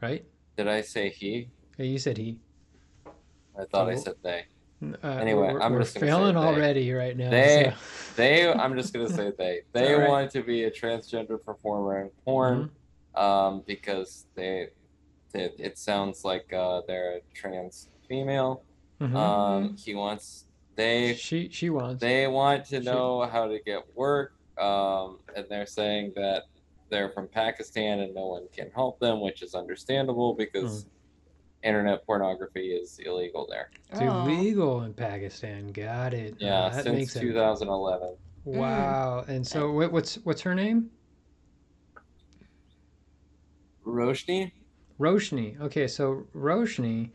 right? 0.00 0.24
did 0.56 0.68
I 0.68 0.80
say 0.82 1.10
he? 1.10 1.48
Yeah, 1.78 1.86
you 1.86 1.98
said 1.98 2.16
he. 2.16 2.38
I 3.58 3.64
thought 3.64 3.88
I 3.90 3.96
said 3.96 4.14
they. 4.22 4.44
Uh, 5.02 5.08
Anyway, 5.08 5.52
we're, 5.52 5.60
I'm 5.60 5.72
we're 5.72 5.80
just 5.80 5.98
failing 5.98 6.34
they. 6.34 6.40
already 6.40 6.92
right 6.92 7.16
now. 7.16 7.30
They- 7.30 7.72
so- 7.74 7.76
They, 8.16 8.48
I'm 8.52 8.76
just 8.76 8.92
gonna 8.94 9.08
say 9.10 9.32
they. 9.36 9.62
They 9.72 9.92
right. 9.94 10.08
want 10.08 10.30
to 10.32 10.42
be 10.42 10.64
a 10.64 10.70
transgender 10.70 11.42
performer 11.44 12.00
in 12.02 12.10
porn, 12.24 12.70
Mm-hmm. 13.16 13.20
um, 13.20 13.62
because 13.66 14.26
they, 14.36 14.68
it, 15.34 15.54
it 15.58 15.78
sounds 15.78 16.24
like 16.24 16.52
uh, 16.52 16.82
they're 16.86 17.16
a 17.16 17.20
trans 17.34 17.88
female. 18.08 18.62
Mhm. 19.00 19.16
Um, 19.16 19.76
he 19.76 19.94
wants 19.96 20.44
they 20.76 21.14
she 21.16 21.48
she 21.50 21.70
wants. 21.70 22.00
they 22.00 22.26
want 22.28 22.64
to 22.66 22.78
She- 22.80 22.84
know 22.86 23.22
how 23.26 23.48
to 23.48 23.58
get 23.66 23.82
work, 23.96 24.34
um, 24.58 25.18
and 25.36 25.46
they're 25.48 25.66
saying 25.66 26.12
that 26.16 26.44
they're 26.90 27.10
from 27.10 27.28
Pakistan 27.28 28.00
and 28.00 28.14
no 28.14 28.26
one 28.26 28.46
can 28.54 28.70
help 28.70 28.98
them, 29.00 29.20
which 29.20 29.42
is 29.42 29.54
understandable 29.54 30.34
because 30.34 30.86
internet 31.62 32.04
pornography 32.06 32.68
is 32.72 32.98
illegal 33.04 33.46
there. 33.50 33.70
It's 33.90 34.00
Oh. 34.02 34.22
illegal 34.26 34.82
in 34.82 34.92
Pakistan. 34.94 35.68
Got 35.68 36.12
it. 36.14 36.34
Yeah, 36.38 36.64
Uh, 36.64 36.68
that 36.70 36.84
since 36.84 36.94
makes 36.96 37.12
sense. 37.14 37.22
2011. 37.24 38.16
Wow. 38.44 39.24
And 39.26 39.46
so 39.46 39.72
what, 39.72 39.90
what's 39.90 40.16
what's 40.24 40.42
her 40.42 40.54
name? 40.54 40.90
Roshni, 43.86 44.52
Roshni. 44.98 45.60
Okay, 45.60 45.86
so 45.86 46.26
Roshni. 46.34 47.10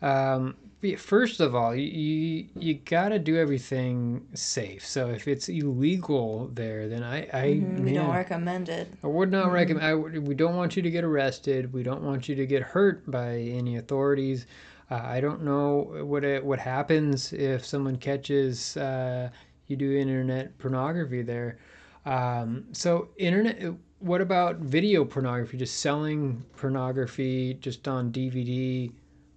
Um, 0.00 0.56
be- 0.61 0.61
first 0.96 1.40
of 1.40 1.54
all, 1.54 1.74
you 1.74 1.86
you, 1.86 2.46
you 2.58 2.74
got 2.74 3.08
to 3.10 3.18
do 3.18 3.36
everything 3.36 4.26
safe. 4.34 4.84
So 4.86 5.10
if 5.10 5.28
it's 5.28 5.48
illegal 5.48 6.50
there, 6.52 6.88
then 6.88 7.02
I 7.02 7.18
I 7.32 7.46
Mhm, 7.60 7.84
we 7.84 7.92
don't 7.92 8.12
recommend 8.14 8.68
it. 8.68 8.88
I 9.02 9.06
would 9.06 9.30
not 9.30 9.48
Mhm. 9.48 9.52
recommend. 9.52 9.84
I 9.86 9.94
would, 9.94 10.26
we 10.26 10.34
don't 10.34 10.56
want 10.56 10.76
you 10.76 10.82
to 10.82 10.90
get 10.90 11.04
arrested. 11.04 11.72
We 11.72 11.82
don't 11.82 12.02
want 12.02 12.28
you 12.28 12.34
to 12.36 12.46
get 12.46 12.62
hurt 12.62 13.08
by 13.10 13.36
any 13.38 13.76
authorities. 13.76 14.46
Uh, 14.90 15.00
I 15.02 15.20
don't 15.20 15.42
know 15.42 16.02
what 16.04 16.24
it, 16.24 16.44
what 16.44 16.58
happens 16.58 17.32
if 17.32 17.64
someone 17.64 17.96
catches 17.96 18.76
uh, 18.76 19.30
you 19.68 19.76
do 19.76 19.96
internet 19.96 20.58
pornography 20.58 21.22
there. 21.22 21.58
Um, 22.06 22.64
so 22.72 23.08
internet. 23.16 23.74
What 24.00 24.20
about 24.20 24.56
video 24.58 25.04
pornography? 25.04 25.56
Just 25.58 25.78
selling 25.78 26.42
pornography 26.56 27.54
just 27.60 27.86
on 27.86 28.10
DVD, 28.10 28.90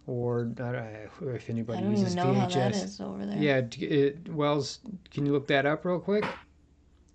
or 0.07 0.41
I 0.41 0.61
don't 0.63 1.21
know 1.21 1.31
if 1.33 1.49
anybody 1.49 1.83
uses 1.83 2.15
even 2.15 2.33
know 2.33 2.33
how 2.39 2.47
that 2.47 2.73
VHS. 2.73 3.01
over 3.01 3.25
there. 3.25 3.37
Yeah, 3.37 3.61
it, 3.79 4.29
Wells, 4.29 4.79
can 5.11 5.25
you 5.25 5.31
look 5.31 5.47
that 5.47 5.65
up 5.65 5.85
real 5.85 5.99
quick? 5.99 6.25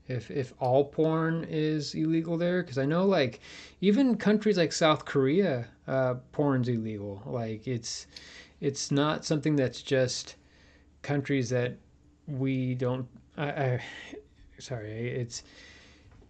If 0.09 0.31
if 0.31 0.53
all 0.59 0.85
porn 0.85 1.47
is 1.49 1.95
illegal 1.95 2.37
there, 2.37 2.63
because 2.63 2.79
I 2.79 2.85
know 2.85 3.07
like 3.07 3.41
even 3.81 4.17
countries 4.17 4.57
like 4.57 4.73
South 4.73 5.05
Korea, 5.05 5.69
uh, 5.87 6.15
porn's 6.33 6.69
illegal. 6.69 7.23
Like 7.25 7.69
it's 7.69 8.09
it's 8.61 8.91
not 8.91 9.25
something 9.25 9.55
that's 9.55 9.83
just 9.83 10.35
countries 11.03 11.49
that 11.51 11.77
we 12.27 12.75
don't. 12.75 13.07
I, 13.37 13.51
I 13.51 13.81
sorry, 14.59 15.11
it's 15.11 15.45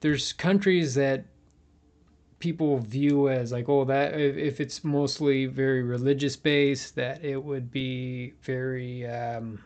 there's 0.01 0.35
countries 0.35 0.95
that 0.95 1.25
people 2.41 2.79
view 2.79 3.29
as 3.29 3.53
like 3.53 3.69
oh 3.69 3.85
that 3.85 4.19
if, 4.19 4.61
it's 4.61 4.83
mostly 4.83 5.47
very 5.47 5.83
religious 5.83 6.37
based 6.37 6.97
that 6.97 7.23
it 7.23 7.43
would 7.43 7.71
be 7.71 8.33
very 8.43 9.07
um 9.07 9.63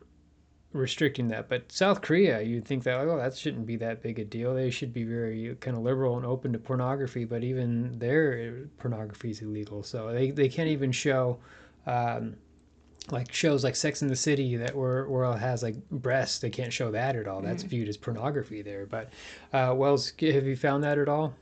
restricting 0.75 1.29
that. 1.29 1.49
But 1.49 1.71
South 1.71 2.03
Korea, 2.03 2.43
you'd 2.43 2.67
think 2.67 2.83
that 2.83 2.99
oh 2.99 3.17
that 3.17 3.37
shouldn't 3.37 3.65
be 3.65 3.77
that 3.77 4.03
big 4.03 4.19
a 4.19 4.25
deal. 4.25 4.55
They 4.55 4.71
should 4.71 4.93
be 4.93 5.05
very 5.05 5.57
kind 5.61 5.77
of 5.77 5.83
liberal 5.83 6.17
and 6.17 6.27
open 6.27 6.53
to 6.53 6.59
pornography. 6.59 7.25
But 7.25 7.43
even 7.43 7.99
their 7.99 8.67
pornography 8.79 9.31
is 9.31 9.41
illegal, 9.41 9.83
so 9.83 10.13
they 10.13 10.31
they 10.31 10.49
can't 10.49 10.69
even 10.69 10.93
show. 10.93 11.39
Um, 11.87 12.37
like 13.11 13.31
shows 13.31 13.63
like 13.65 13.77
Sex 13.77 14.01
in 14.01 14.09
the 14.09 14.17
City 14.17 14.57
that 14.57 14.75
where 14.75 15.07
where 15.09 15.25
it 15.25 15.39
has 15.39 15.63
like 15.63 15.77
breasts, 15.91 16.39
they 16.39 16.49
can't 16.49 16.73
show 16.73 16.91
that 16.91 17.17
at 17.17 17.29
all. 17.29 17.43
That's 17.43 17.63
viewed 17.63 17.87
as 17.89 17.99
pornography 17.99 18.63
there. 18.63 18.87
But 18.87 19.11
uh, 19.53 19.75
Wells, 19.77 20.11
have 20.19 20.47
you 20.47 20.57
found 20.57 20.83
that 20.85 20.97
at 20.97 21.07
all? 21.07 21.35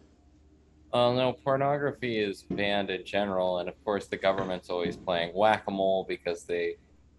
Uh, 0.93 1.13
no, 1.13 1.33
pornography 1.33 2.19
is 2.19 2.43
banned 2.43 2.91
in 2.91 3.05
general, 3.05 3.59
and 3.59 3.69
of 3.69 3.83
course 3.85 4.09
the 4.09 4.17
government's 4.17 4.69
always 4.69 4.97
playing 4.97 5.33
whack-a-mole 5.35 6.05
because 6.09 6.45
they 6.45 6.77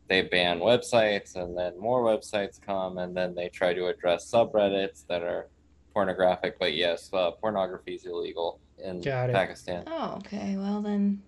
they 0.09 0.21
ban 0.21 0.59
websites, 0.59 1.36
and 1.36 1.57
then 1.57 1.80
more 1.80 2.03
websites 2.03 2.61
come, 2.61 2.97
and 2.99 3.15
then 3.15 3.34
they 3.34 3.49
try 3.49 3.74
to 3.74 3.88
address 3.88 4.30
subreddits 4.30 5.07
that 5.07 5.24
are 5.24 5.47
pornographic. 5.93 6.59
But 6.59 6.74
yes, 6.76 7.09
uh, 7.13 7.32
pornography 7.32 7.95
is 7.95 8.05
illegal 8.05 8.59
in 8.84 9.01
Got 9.01 9.30
it. 9.30 9.34
Pakistan. 9.34 9.84
Oh, 9.88 10.15
okay. 10.17 10.55
Well 10.57 10.82
then, 10.82 11.24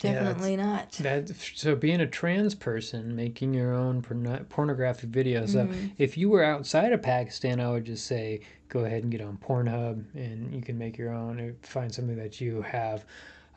Yeah, 0.00 0.14
definitely 0.14 0.56
not. 0.56 0.92
That 0.92 1.28
so 1.28 1.76
being 1.76 2.00
a 2.00 2.06
trans 2.06 2.54
person 2.54 3.14
making 3.14 3.54
your 3.54 3.72
own 3.72 4.02
porno- 4.02 4.44
pornographic 4.48 5.10
videos. 5.10 5.50
So 5.50 5.66
Mhm. 5.66 5.90
if 5.98 6.18
you 6.18 6.28
were 6.28 6.42
outside 6.42 6.92
of 6.92 7.02
Pakistan, 7.02 7.60
I 7.60 7.70
would 7.70 7.84
just 7.84 8.06
say 8.06 8.40
go 8.68 8.84
ahead 8.84 9.02
and 9.02 9.12
get 9.12 9.20
on 9.20 9.36
Pornhub, 9.36 10.02
and 10.14 10.52
you 10.54 10.62
can 10.62 10.78
make 10.78 10.96
your 10.98 11.12
own. 11.12 11.38
Or 11.38 11.54
find 11.62 11.92
something 11.94 12.16
that 12.16 12.40
you 12.40 12.62
have 12.62 13.04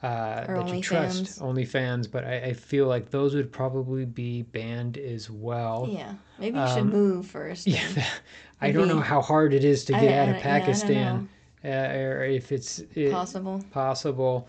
uh, 0.03 0.45
that 0.45 0.71
you 0.73 0.81
trust. 0.81 1.41
OnlyFans. 1.41 1.41
OnlyFans, 1.41 2.11
but 2.11 2.25
I, 2.25 2.35
I 2.49 2.53
feel 2.53 2.85
like 2.85 3.09
those 3.09 3.33
would 3.33 3.51
probably 3.51 4.05
be 4.05 4.43
banned 4.43 4.97
as 4.97 5.31
well. 5.31 5.87
Yeah, 5.91 6.13
maybe 6.37 6.59
you 6.59 6.67
should 6.67 6.79
Um, 6.79 6.89
move 6.91 7.25
first. 7.25 7.65
Yeah, 7.65 7.81
I 8.61 8.71
don't 8.71 8.87
know 8.87 8.99
how 8.99 9.21
hard 9.21 9.53
it 9.53 9.63
is 9.63 9.85
to 9.85 9.93
get 9.93 10.03
I 10.03 10.17
out 10.17 10.29
of 10.29 10.35
yeah, 10.35 10.41
I 10.41 10.41
don't 10.41 10.41
Pakistan, 10.41 11.29
uh, 11.63 11.67
or 11.97 12.23
if 12.25 12.51
it's 12.51 12.79
it, 12.93 13.11
possible. 13.11 13.63
possible. 13.71 14.47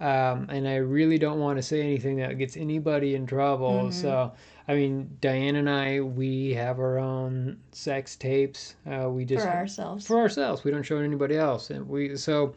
Um, 0.00 0.46
and 0.48 0.68
I 0.68 0.76
really 0.76 1.18
don't 1.18 1.40
want 1.40 1.58
to 1.58 1.62
say 1.62 1.80
anything 1.80 2.16
that 2.18 2.38
gets 2.38 2.56
anybody 2.56 3.14
in 3.16 3.26
trouble. 3.26 3.84
Mhm. 3.86 3.92
So, 3.92 4.32
I 4.68 4.74
mean, 4.74 5.16
Diane 5.20 5.56
and 5.56 5.68
I, 5.68 6.00
we 6.00 6.54
have 6.54 6.78
our 6.78 6.98
own 6.98 7.58
sex 7.72 8.14
tapes. 8.16 8.76
Uh, 8.86 9.08
we 9.10 9.24
just 9.24 9.44
for 9.46 9.52
ourselves. 9.52 10.06
for 10.06 10.18
ourselves. 10.18 10.62
We 10.62 10.70
don't 10.70 10.82
show 10.84 10.96
it 10.96 11.00
to 11.00 11.04
anybody 11.04 11.36
else. 11.36 11.70
And 11.70 11.88
we 11.88 12.16
so 12.16 12.54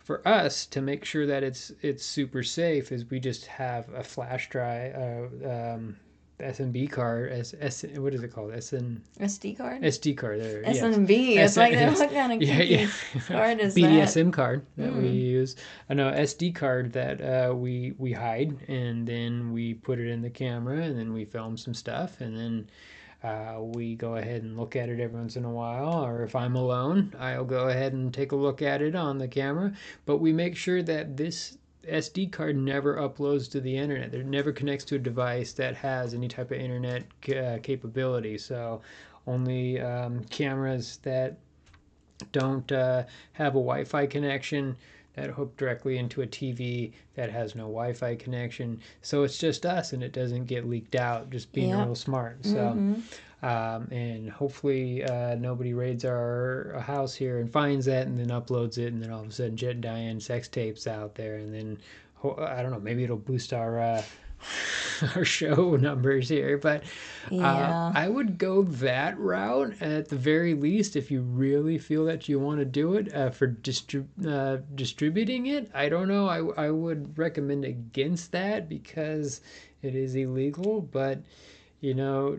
for 0.00 0.26
us 0.28 0.66
to 0.66 0.80
make 0.82 1.04
sure 1.04 1.26
that 1.26 1.42
it's 1.42 1.72
it's 1.82 2.04
super 2.04 2.42
safe 2.42 2.92
is 2.92 3.10
we 3.10 3.18
just 3.18 3.46
have 3.46 3.88
a 3.94 4.04
flash 4.04 4.48
drive, 4.50 4.94
uh, 4.94 5.50
um, 5.74 5.96
SMB 6.40 6.90
card, 6.90 7.32
S, 7.32 7.54
S 7.60 7.84
what 7.96 8.12
is 8.12 8.22
it 8.22 8.32
called? 8.32 8.52
SN 8.60 9.00
SD 9.20 9.56
card. 9.56 9.82
SD 9.82 10.16
card. 10.16 10.40
There, 10.40 10.62
yes. 10.62 10.80
SNB. 10.80 11.36
It's 11.36 11.56
like 11.56 11.72
yes. 11.72 11.98
what 11.98 12.10
kind 12.12 12.32
of 12.32 12.42
Yeah, 12.42 12.62
yeah. 12.62 12.88
card 13.28 13.60
is 13.60 13.74
that? 13.74 13.80
BDSM 13.80 14.32
card 14.32 14.66
that 14.76 14.92
we 14.92 15.04
Mm. 15.04 15.14
use. 15.14 15.56
I 15.88 15.94
know 15.94 16.10
SD 16.10 16.54
card 16.54 16.92
that 16.94 17.20
uh, 17.20 17.54
we 17.54 17.94
we 17.98 18.12
hide 18.12 18.56
and 18.68 19.06
then 19.06 19.52
we 19.52 19.74
put 19.74 19.98
it 20.00 20.08
in 20.08 20.22
the 20.22 20.30
camera 20.30 20.82
and 20.82 20.98
then 20.98 21.12
we 21.12 21.24
film 21.24 21.56
some 21.56 21.74
stuff 21.74 22.20
and 22.20 22.36
then 22.36 22.68
uh, 23.22 23.60
we 23.62 23.94
go 23.94 24.16
ahead 24.16 24.42
and 24.42 24.56
look 24.56 24.76
at 24.76 24.88
it 24.88 25.00
every 25.00 25.18
once 25.18 25.36
in 25.36 25.44
a 25.44 25.50
while. 25.50 26.04
Or 26.04 26.24
if 26.24 26.34
I'm 26.36 26.56
alone, 26.56 27.14
I'll 27.18 27.44
go 27.44 27.68
ahead 27.68 27.92
and 27.92 28.12
take 28.12 28.32
a 28.32 28.36
look 28.36 28.60
at 28.60 28.82
it 28.82 28.94
on 28.94 29.18
the 29.18 29.28
camera. 29.28 29.72
But 30.04 30.18
we 30.18 30.32
make 30.32 30.56
sure 30.56 30.82
that 30.82 31.16
this 31.16 31.56
SD 31.86 32.30
card 32.32 32.56
never 32.56 32.96
uploads 32.96 33.50
to 33.52 33.60
the 33.60 33.76
internet. 33.76 34.14
It 34.14 34.26
never 34.26 34.52
connects 34.52 34.84
to 34.86 34.96
a 34.96 34.98
device 34.98 35.52
that 35.54 35.74
has 35.76 36.14
any 36.14 36.28
type 36.28 36.50
of 36.50 36.58
internet 36.58 37.04
uh, 37.34 37.58
capability. 37.62 38.38
So 38.38 38.80
only 39.26 39.80
um, 39.80 40.24
cameras 40.24 40.98
that 41.02 41.36
don't 42.32 42.70
uh, 42.72 43.04
have 43.32 43.52
a 43.52 43.58
Wi-Fi 43.58 44.06
connection 44.06 44.76
that 45.14 45.30
hook 45.30 45.56
directly 45.56 45.96
into 45.98 46.22
a 46.22 46.26
TV 46.26 46.92
that 47.14 47.30
has 47.30 47.54
no 47.54 47.62
Wi-Fi 47.64 48.16
connection. 48.16 48.80
So 49.02 49.22
it's 49.22 49.38
just 49.38 49.64
us, 49.64 49.92
and 49.92 50.02
it 50.02 50.12
doesn't 50.12 50.46
get 50.46 50.68
leaked 50.68 50.96
out. 50.96 51.30
Just 51.30 51.52
being 51.52 51.70
Yep. 51.70 51.78
real 51.86 51.94
smart. 51.94 52.44
So. 52.44 52.58
Mhm. 52.58 53.02
Um, 53.44 53.88
and 53.90 54.30
hopefully 54.30 55.04
uh, 55.04 55.34
nobody 55.34 55.74
raids 55.74 56.06
our 56.06 56.82
house 56.82 57.14
here 57.14 57.40
and 57.40 57.52
finds 57.52 57.84
that 57.84 58.06
and 58.06 58.18
then 58.18 58.28
uploads 58.28 58.78
it 58.78 58.90
and 58.94 59.02
then 59.02 59.10
all 59.10 59.20
of 59.20 59.28
a 59.28 59.32
sudden 59.32 59.54
Chet 59.54 59.72
and 59.72 59.82
Diane 59.82 60.18
sex 60.18 60.48
tapes 60.48 60.86
out 60.86 61.14
there 61.14 61.36
and 61.36 61.52
then 61.52 61.76
I 62.38 62.62
don't 62.62 62.70
know 62.70 62.80
maybe 62.80 63.04
it'll 63.04 63.18
boost 63.18 63.52
our 63.52 63.78
uh, 63.78 64.02
our 65.14 65.26
show 65.26 65.76
numbers 65.76 66.30
here 66.30 66.56
but 66.56 66.84
uh, 67.30 67.92
I 67.94 68.08
would 68.08 68.38
go 68.38 68.62
that 68.62 69.18
route 69.18 69.74
at 69.82 70.08
the 70.08 70.16
very 70.16 70.54
least 70.54 70.96
if 70.96 71.10
you 71.10 71.20
really 71.20 71.76
feel 71.76 72.06
that 72.06 72.26
you 72.30 72.38
want 72.38 72.60
to 72.60 72.64
do 72.64 72.94
it 72.94 73.14
uh, 73.14 73.28
for 73.28 73.48
distrib- 73.48 74.26
uh, 74.26 74.62
distributing 74.74 75.48
it. 75.48 75.70
I 75.74 75.90
don't 75.90 76.08
know. 76.08 76.28
I, 76.28 76.68
I 76.68 76.70
would 76.70 77.18
recommend 77.18 77.66
against 77.66 78.32
that 78.32 78.70
because 78.70 79.42
it 79.82 79.94
is 79.94 80.14
illegal 80.14 80.80
but 80.80 81.18
you 81.82 81.92
know 81.92 82.38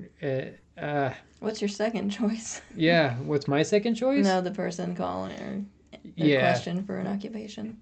uh, 0.82 1.11
What's 1.39 1.61
your 1.61 1.69
second 1.69 2.09
choice? 2.09 2.61
yeah, 2.76 3.15
what's 3.17 3.47
my 3.47 3.61
second 3.63 3.95
choice? 3.95 4.23
No, 4.23 4.41
the 4.41 4.51
person 4.51 4.95
calling 4.95 5.32
or 5.39 5.63
the 5.91 5.99
yeah. 6.15 6.39
question 6.39 6.84
for 6.86 6.97
an 6.97 7.07
occupation. 7.07 7.78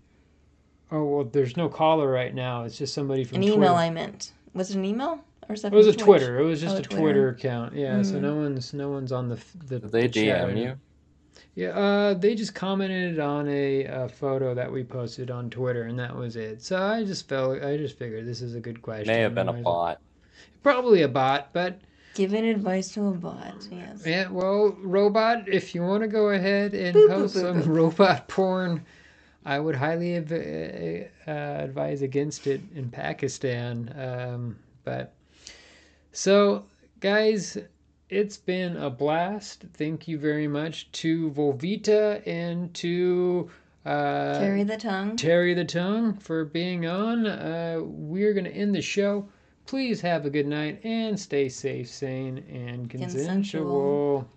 Oh 0.92 1.04
well, 1.06 1.24
there's 1.26 1.56
no 1.58 1.70
caller 1.70 2.12
right 2.12 2.34
now. 2.34 2.64
It's 2.64 2.78
just 2.78 2.94
somebody 2.94 3.24
from 3.24 3.38
An 3.38 3.42
Twitter. 3.42 3.56
email, 3.58 3.76
I 3.76 3.90
meant. 3.90 4.32
Was 4.54 4.70
it 4.72 4.78
an 4.78 4.86
email 4.86 5.24
or 5.50 5.56
something? 5.56 5.56
It 5.56 5.58
something? 5.60 5.78
was 5.78 5.88
a 5.88 5.94
Twitter. 5.98 6.40
It 6.40 6.44
was 6.44 6.62
just 6.62 6.76
Oh, 6.76 6.80
a 6.80 6.82
Twitter. 6.82 7.02
Twitter 7.02 7.30
account. 7.30 7.74
Yeah. 7.74 8.02
So 8.04 8.16
Mm. 8.16 8.22
no 8.22 8.36
one's 8.36 8.74
no 8.74 8.90
one's 8.90 9.12
on 9.12 9.30
the 9.30 9.40
the. 9.68 9.80
Did 9.80 9.92
they 9.92 10.08
the 10.08 10.10
chat 10.10 10.42
DM 10.42 10.48
right 10.50 10.58
you? 10.58 10.74
Yeah. 11.56 11.70
Uh, 11.70 12.14
they 12.16 12.36
just 12.36 12.54
commented 12.54 13.20
on 13.20 13.48
a, 13.48 13.88
uh 13.88 14.08
photo 14.08 14.54
that 14.56 14.72
we 14.72 14.84
posted 14.84 15.32
on 15.32 15.50
Twitter, 15.50 15.84
and 15.84 15.98
that 16.00 16.16
was 16.16 16.36
it. 16.36 16.62
So 16.62 16.82
I 16.82 17.04
just 17.04 17.28
felt 17.30 17.64
I 17.64 17.78
just 17.78 17.98
figured 17.98 18.26
this 18.28 18.42
is 18.42 18.56
a 18.56 18.60
good 18.60 18.82
question. 18.82 19.08
May 19.08 19.22
have 19.22 19.34
been 19.36 19.48
a 19.48 19.54
Might 19.54 19.60
as 19.60 19.66
well- 19.66 19.74
bot. 19.74 20.02
Probably 20.64 21.02
a 21.02 21.08
bot, 21.08 21.50
but 21.54 21.80
Giving 22.14 22.46
advice 22.46 22.90
to 22.94 23.08
a 23.08 23.12
bot. 23.12 23.68
Yes. 23.72 24.04
Yeah, 24.06 24.30
well, 24.30 24.78
robot, 24.82 25.48
if 25.48 25.74
you 25.74 25.82
want 25.82 26.04
to 26.04 26.08
go 26.08 26.30
ahead 26.30 26.74
and 26.74 26.96
Boop, 26.96 27.08
post 27.10 27.36
boop, 27.36 27.42
some 27.42 27.64
boop. 27.64 27.76
robot 27.76 28.28
porn, 28.28 28.86
I 29.46 29.60
would 29.60 29.76
highly 29.76 30.16
adv- 30.18 31.08
uh, 31.28 31.32
advise 31.64 32.02
against 32.02 32.46
it 32.48 32.62
in 32.76 32.90
Pakistan. 32.90 33.94
Um, 33.98 34.58
but 34.84 35.14
so, 36.12 36.66
guys, 37.00 37.58
it's 38.10 38.38
been 38.38 38.78
a 38.78 38.90
blast. 38.92 39.66
Thank 39.74 40.08
you 40.08 40.20
very 40.20 40.48
much 40.48 40.92
to 40.94 41.32
Volvita 41.32 42.22
and 42.28 42.72
to 42.76 43.50
uh, 43.86 44.38
Carry 44.40 44.64
the 44.64 44.78
tongue. 44.78 45.16
Terry 45.18 45.54
the 45.56 45.66
Tongue 45.66 46.14
for 46.14 46.46
being 46.46 46.86
on. 46.86 47.26
Uh, 47.26 47.80
we're 47.82 48.34
going 48.34 48.46
to 48.46 48.52
end 48.56 48.76
the 48.76 48.82
show. 48.82 49.28
Please 49.66 50.02
have 50.02 50.26
a 50.26 50.30
good 50.30 50.48
night 50.48 50.80
and 50.84 51.20
stay 51.20 51.50
safe, 51.50 51.88
sane, 51.90 52.40
and 52.50 52.90
consensual. 52.90 54.26
Consensual. 54.26 54.30